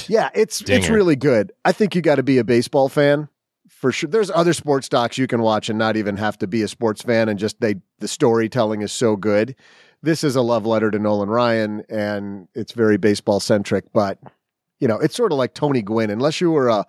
Yeah, 0.07 0.31
it's 0.33 0.61
it's 0.63 0.89
really 0.89 1.17
good. 1.17 1.53
I 1.65 1.73
think 1.73 1.97
you 1.97 2.03
got 2.03 2.15
to 2.15 2.23
be 2.23 2.39
a 2.39 2.45
baseball 2.45 2.89
fan 2.89 3.29
for 3.69 3.91
sure. 3.91 4.09
There's 4.09 4.31
other 4.31 4.53
sports 4.53 4.89
docs 4.89 5.19
you 5.19 5.27
can 5.27 5.43
watch 5.43 5.69
and 5.69 5.77
not 5.77 5.97
even 5.97 6.17
have 6.19 6.39
to 6.39 6.47
be 6.47 6.63
a 6.63 6.69
sports 6.69 7.03
fan, 7.03 7.29
and 7.29 7.37
just 7.37 7.61
they 7.61 7.77
the 7.99 8.07
storytelling 8.07 8.83
is 8.83 8.93
so 8.93 9.17
good. 9.17 9.57
This 10.03 10.25
is 10.25 10.35
a 10.37 10.43
love 10.43 10.67
letter 10.67 10.91
to 10.91 10.99
Nolan 10.99 11.29
Ryan, 11.29 11.85
and 11.89 12.49
it's 12.55 12.73
very 12.73 12.97
baseball 12.97 13.41
centric. 13.41 13.93
But 13.93 14.19
you 14.81 14.89
know, 14.89 14.99
it's 14.99 15.15
sort 15.17 15.33
of 15.33 15.39
like 15.39 15.55
Tony 15.55 15.83
Gwynn. 15.83 16.11
Unless 16.11 16.41
you 16.41 16.51
were 16.51 16.69
a 16.69 16.85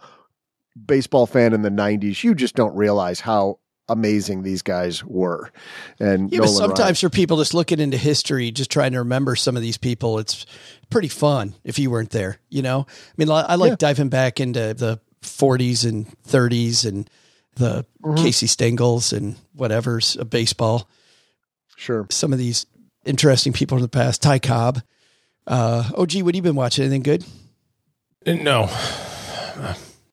baseball 0.85 1.25
fan 1.27 1.53
in 1.53 1.61
the 1.61 1.69
'90s, 1.69 2.23
you 2.23 2.33
just 2.33 2.55
don't 2.55 2.75
realize 2.75 3.19
how 3.19 3.59
amazing 3.89 4.41
these 4.43 4.61
guys 4.61 5.03
were. 5.03 5.51
And 5.99 6.31
Yeah, 6.31 6.39
Nolan 6.39 6.53
Ryan- 6.57 6.69
sometimes 6.69 6.99
for 7.01 7.09
people 7.09 7.37
just 7.37 7.53
looking 7.53 7.79
into 7.79 7.97
history, 7.97 8.49
just 8.49 8.71
trying 8.71 8.93
to 8.93 8.99
remember 8.99 9.35
some 9.35 9.55
of 9.57 9.61
these 9.61 9.77
people, 9.77 10.19
it's 10.19 10.45
pretty 10.89 11.09
fun 11.09 11.53
if 11.65 11.77
you 11.77 11.91
weren't 11.91 12.11
there. 12.11 12.39
You 12.49 12.61
know, 12.61 12.87
I 12.89 13.13
mean, 13.17 13.29
I 13.29 13.55
like 13.55 13.71
Yeah. 13.71 13.75
diving 13.77 14.07
back 14.09 14.39
into 14.39 14.73
the 14.73 14.99
40s 15.21 15.83
and 15.87 16.07
30s 16.23 16.85
and 16.85 17.09
the 17.55 17.85
Mm-hmm. 18.01 18.23
Casey 18.23 18.47
Stengels 18.47 19.11
and 19.13 19.35
whatever's 19.53 20.15
of 20.15 20.29
baseball. 20.29 20.89
sure. 21.75 22.07
Some 22.09 22.31
of 22.33 22.39
these 22.39 22.65
interesting 23.05 23.53
people 23.53 23.77
in 23.77 23.81
the 23.81 23.89
past. 23.89 24.21
Ty 24.21 24.39
Cobb. 24.39 24.81
Uh, 25.45 25.89
oh, 25.95 26.05
gee, 26.05 26.23
what 26.23 26.33
have 26.33 26.37
you 26.37 26.41
been 26.41 26.55
watching? 26.55 26.85
Anything 26.85 27.03
good? 27.03 27.25
No. 28.25 28.69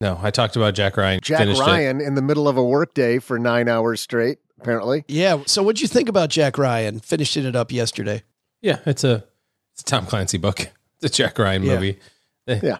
No, 0.00 0.18
I 0.22 0.30
talked 0.30 0.56
about 0.56 0.74
Jack 0.74 0.96
Ryan. 0.96 1.20
Jack 1.22 1.40
finished 1.40 1.60
it. 1.60 1.64
Ryan 1.66 2.00
in 2.00 2.14
the 2.14 2.22
middle 2.22 2.48
of 2.48 2.56
a 2.56 2.64
workday 2.64 3.18
for 3.18 3.38
nine 3.38 3.68
hours 3.68 4.00
straight. 4.00 4.38
Apparently, 4.60 5.04
Yeah. 5.08 5.42
So, 5.46 5.62
what'd 5.62 5.80
you 5.80 5.88
think 5.88 6.08
about 6.10 6.28
Jack 6.28 6.58
Ryan 6.58 7.00
finishing 7.00 7.46
it 7.46 7.56
up 7.56 7.72
yesterday? 7.72 8.22
Yeah, 8.60 8.78
it's 8.84 9.04
a 9.04 9.24
it's 9.72 9.80
a 9.82 9.84
Tom 9.84 10.06
Clancy 10.06 10.38
book. 10.38 10.70
It's 11.02 11.14
a 11.18 11.22
Jack 11.22 11.38
Ryan 11.38 11.62
movie. 11.62 11.98
They, 12.44 12.60
Yeah. 12.62 12.76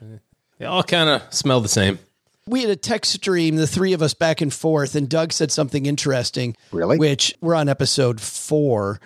They 0.59 0.67
all 0.67 0.83
kind 0.83 1.09
of 1.09 1.23
smell 1.33 1.63
the 1.63 1.71
same. 1.71 1.99
we 2.47 2.61
had 2.61 2.69
a 2.69 2.77
text 2.77 3.13
stream, 3.15 3.57
the 3.57 3.67
three 3.67 3.95
of 3.95 4.03
us 4.03 4.13
back 4.13 4.43
and 4.43 4.53
forth, 4.53 4.95
and 4.95 5.09
Doug 5.09 5.33
said 5.33 5.51
something 5.51 5.87
interesting. 5.87 6.55
Really? 6.71 6.99
Which 6.99 7.35
we're 7.41 7.55
on 7.55 7.71
episode 7.71 8.21
four, 8.21 9.01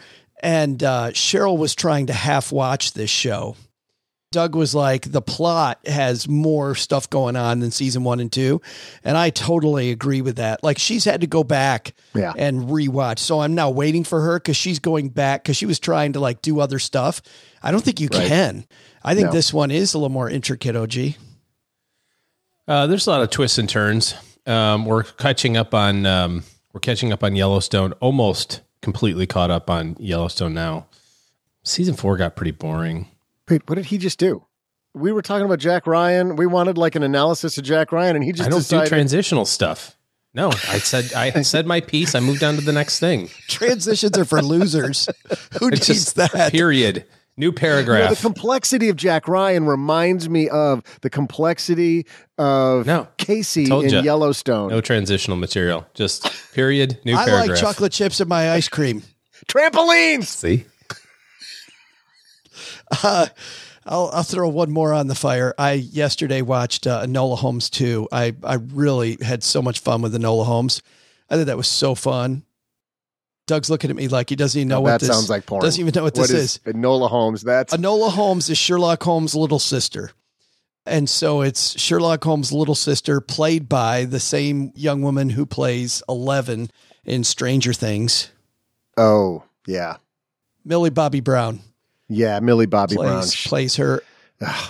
and 0.45 0.83
uh, 0.83 1.11
Cheryl 1.11 1.59
was 1.59 1.75
trying 1.75 2.07
to 2.07 2.13
half 2.13 2.53
watch 2.53 2.93
this 2.93 3.11
show. 3.11 3.57
Doug 4.31 4.57
was 4.57 4.75
like, 4.75 5.13
the 5.13 5.23
plot 5.23 5.79
has 5.87 6.27
more 6.29 6.75
stuff 6.75 7.09
going 7.09 7.37
on 7.37 7.61
than 7.61 7.71
season 7.71 8.03
one 8.03 8.19
and 8.19 8.33
two. 8.33 8.61
And 9.05 9.17
I 9.17 9.31
totally 9.31 9.93
agree 9.93 10.23
with 10.23 10.37
that. 10.37 10.65
Like, 10.65 10.77
she's 10.79 11.05
had 11.05 11.21
to 11.21 11.29
go 11.29 11.45
back 11.45 11.95
Yeah. 12.17 12.33
and 12.37 12.63
rewatch. 12.63 13.21
So 13.21 13.39
I'm 13.41 13.55
now 13.55 13.71
waiting 13.71 14.03
for 14.03 14.21
her 14.23 14.41
because 14.41 14.57
she's 14.57 14.81
going 14.81 15.11
back 15.11 15.45
because 15.45 15.57
she 15.57 15.67
was 15.67 15.79
trying 15.79 16.15
to 16.15 16.21
like 16.21 16.43
do 16.43 16.59
other 16.59 16.81
stuff. 16.81 17.23
I 17.63 17.71
don't 17.71 17.85
think 17.85 18.01
you 18.01 18.09
Right. 18.13 18.27
can. 18.27 18.67
I 19.05 19.15
think 19.15 19.27
No. 19.27 19.33
this 19.33 19.53
one 19.53 19.71
is 19.71 19.95
a 19.95 19.99
little 19.99 20.09
more 20.09 20.29
intricate, 20.29 20.75
OG. 20.75 21.15
Uh, 22.67 22.87
there's 22.89 23.07
a 23.07 23.11
lot 23.11 23.23
of 23.23 23.31
twists 23.31 23.59
and 23.59 23.69
turns. 23.69 24.15
Um, 24.47 24.85
we're 24.85 25.05
catching 25.05 25.57
up 25.57 25.75
on 25.75 26.07
um, 26.07 26.43
we're 26.73 26.81
catching 26.81 27.13
up 27.13 27.23
on 27.23 27.37
Yellowstone. 27.37 27.93
Almost 28.01 28.63
completely 28.85 29.27
caught 29.27 29.51
up 29.51 29.69
on 29.69 29.97
Yellowstone 29.99 30.55
now. 30.55 30.87
Season 31.65 31.95
four 31.95 32.17
got 32.17 32.37
pretty 32.37 32.51
boring. 32.53 33.09
wait, 33.51 33.69
what 33.69 33.75
did 33.77 33.87
he 33.87 33.99
just 33.99 34.19
do? 34.19 34.45
We 34.95 35.11
were 35.11 35.23
talking 35.23 35.45
about 35.45 35.59
Jack 35.59 35.87
Ryan. 35.89 36.37
We 36.37 36.47
wanted 36.47 36.79
like 36.79 36.95
an 36.95 37.03
analysis 37.03 37.59
of 37.59 37.65
Jack 37.65 37.91
Ryan, 37.91 38.15
and 38.17 38.25
he 38.25 38.31
just 38.33 38.47
I 38.47 38.51
don't 38.51 38.61
decided. 38.61 38.85
do 38.85 38.89
transitional 38.91 39.45
stuff. 39.45 39.97
No, 40.35 40.49
I 40.49 40.79
said 40.79 41.13
I 41.15 41.31
said 41.43 41.67
my 41.67 41.81
piece. 41.81 42.15
I 42.15 42.21
moved 42.21 42.45
on 42.45 42.55
to 42.57 42.61
the 42.61 42.73
next 42.73 43.01
thing. 43.01 43.29
Transitions 43.49 44.17
are 44.19 44.25
for 44.25 44.41
losers. 44.43 45.09
Who 45.59 45.69
It's 45.69 45.89
needs 45.89 46.05
just 46.05 46.17
that? 46.17 46.53
period. 46.53 47.07
New 47.37 47.47
You 47.47 47.51
know, 47.53 47.57
paragraph. 47.59 48.11
the 48.11 48.17
complexity 48.23 48.89
of 48.91 48.97
Jack 48.97 49.27
Ryan 49.27 49.67
reminds 49.67 50.29
me 50.29 50.49
of 50.49 50.83
the 51.03 51.11
complexity 51.11 52.07
of 52.39 52.87
No. 52.87 53.09
Casey 53.17 53.65
in 53.65 53.89
ya. 53.89 54.03
Yellowstone. 54.03 54.71
no 54.71 54.81
transitional 54.81 55.37
material. 55.37 55.87
Just 55.95 56.31
period. 56.55 56.99
New 57.05 57.15
paragraph. 57.15 57.19
I 57.19 57.31
paragraph. 57.47 57.49
like 57.49 57.61
chocolate 57.75 57.93
chips 57.93 58.21
in 58.21 58.29
my 58.29 58.53
ice 58.53 58.69
cream. 58.69 59.03
Trampolines. 59.49 60.25
See, 60.25 60.65
Uh, 63.03 63.27
I'll, 63.87 64.11
I'll 64.13 64.23
throw 64.23 64.49
one 64.49 64.71
more 64.71 64.93
on 64.93 65.09
the 65.09 65.15
fire. 65.15 65.55
I 65.59 65.73
yesterday 65.73 66.41
watched 66.43 66.87
uh, 66.87 67.05
Enola 67.05 67.37
Holmes 67.37 67.69
2. 67.71 68.09
I, 68.13 68.35
I 68.43 68.55
really 68.55 69.19
had 69.21 69.43
so 69.43 69.61
much 69.61 69.81
fun 69.81 70.01
with 70.03 70.15
Enola 70.15 70.45
Holmes. 70.47 70.83
I 71.29 71.37
thought 71.37 71.47
that 71.47 71.57
was 71.57 71.69
so 71.69 71.95
fun. 71.95 72.45
Doug's 73.47 73.69
looking 73.69 73.91
at 73.91 73.97
me 73.97 74.09
like 74.09 74.31
he 74.31 74.37
doesn't 74.37 74.59
even 74.59 74.69
know 74.69 74.77
Now, 74.77 74.81
what 74.83 74.91
that 74.91 75.01
this 75.01 75.09
sounds 75.09 75.29
like 75.29 75.45
porn. 75.47 75.63
Doesn't 75.63 75.81
even 75.81 75.93
know 75.95 76.05
what 76.05 76.15
this 76.15 76.31
is. 76.31 76.59
Enola 76.65 77.11
Holmes. 77.11 77.43
That's 77.43 77.75
Enola 77.77 78.11
Holmes 78.11 78.49
is 78.49 78.57
Sherlock 78.59 79.03
Holmes' 79.03 79.35
little 79.35 79.59
sister. 79.59 80.13
And 80.87 81.09
so 81.09 81.41
it's 81.43 81.79
Sherlock 81.81 82.23
Holmes' 82.25 82.53
little 82.53 82.75
sister, 82.75 83.21
played 83.21 83.69
by 83.69 84.05
the 84.05 84.21
same 84.21 84.73
young 84.75 85.03
woman 85.03 85.31
who 85.31 85.47
plays 85.47 86.03
Eleven 86.09 86.71
in 87.05 87.25
Stranger 87.25 87.73
Things, 87.73 88.31
oh 88.97 89.43
yeah, 89.67 89.97
Millie 90.65 90.91
Bobby 90.91 91.21
Brown. 91.21 91.61
yeah. 92.09 92.41
Millie 92.41 92.67
Bobby 92.67 92.97
plays, 92.97 93.09
Brown. 93.09 93.29
plays 93.45 93.77
her. 93.77 94.03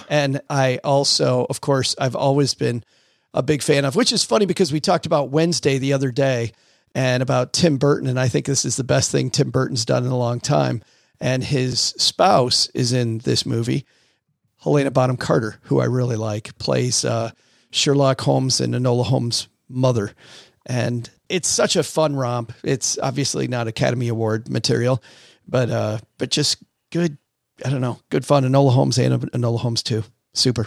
and 0.08 0.40
I 0.50 0.78
also, 0.84 1.46
of 1.50 1.60
course, 1.60 1.94
I've 1.98 2.14
always 2.16 2.54
been 2.54 2.84
a 3.32 3.42
big 3.42 3.62
fan 3.62 3.84
of, 3.84 3.96
which 3.96 4.12
is 4.12 4.22
funny 4.24 4.46
because 4.46 4.72
we 4.72 4.78
talked 4.80 5.06
about 5.06 5.30
Wednesday 5.30 5.78
the 5.78 5.92
other 5.92 6.10
day 6.12 6.52
and 6.94 7.22
about 7.22 7.52
Tim 7.52 7.76
Burton. 7.76 8.08
And 8.08 8.18
I 8.18 8.28
think 8.28 8.46
this 8.46 8.64
is 8.64 8.76
the 8.76 8.84
best 8.84 9.10
thing 9.10 9.30
Tim 9.30 9.50
Burton's 9.50 9.84
done 9.84 10.04
in 10.04 10.10
a 10.10 10.18
long 10.18 10.40
time. 10.40 10.82
And 11.20 11.42
his 11.42 11.80
spouse 11.80 12.68
is 12.74 12.92
in 12.92 13.18
this 13.18 13.46
movie. 13.46 13.86
Helena 14.62 14.90
Bonham 14.90 15.16
Carter, 15.16 15.58
who 15.62 15.80
I 15.80 15.84
really 15.84 16.16
like, 16.16 16.56
plays 16.58 17.04
uh, 17.04 17.32
Sherlock 17.70 18.20
Holmes 18.20 18.60
and 18.60 18.74
Enola 18.74 19.04
Holmes' 19.04 19.48
mother. 19.68 20.12
And 20.66 21.08
it's 21.28 21.48
such 21.48 21.76
a 21.76 21.82
fun 21.82 22.16
romp. 22.16 22.52
It's 22.62 22.98
obviously 22.98 23.48
not 23.48 23.68
Academy 23.68 24.08
Award 24.08 24.48
material, 24.48 25.02
but 25.46 25.70
uh, 25.70 25.98
but 26.16 26.30
just 26.30 26.62
good. 26.90 27.18
I 27.64 27.70
don't 27.70 27.80
know, 27.80 28.00
good 28.10 28.24
fun. 28.24 28.44
Enola 28.44 28.72
Holmes 28.72 28.98
and 28.98 29.30
Enola 29.32 29.58
Holmes 29.58 29.82
too. 29.82 30.04
Super. 30.32 30.66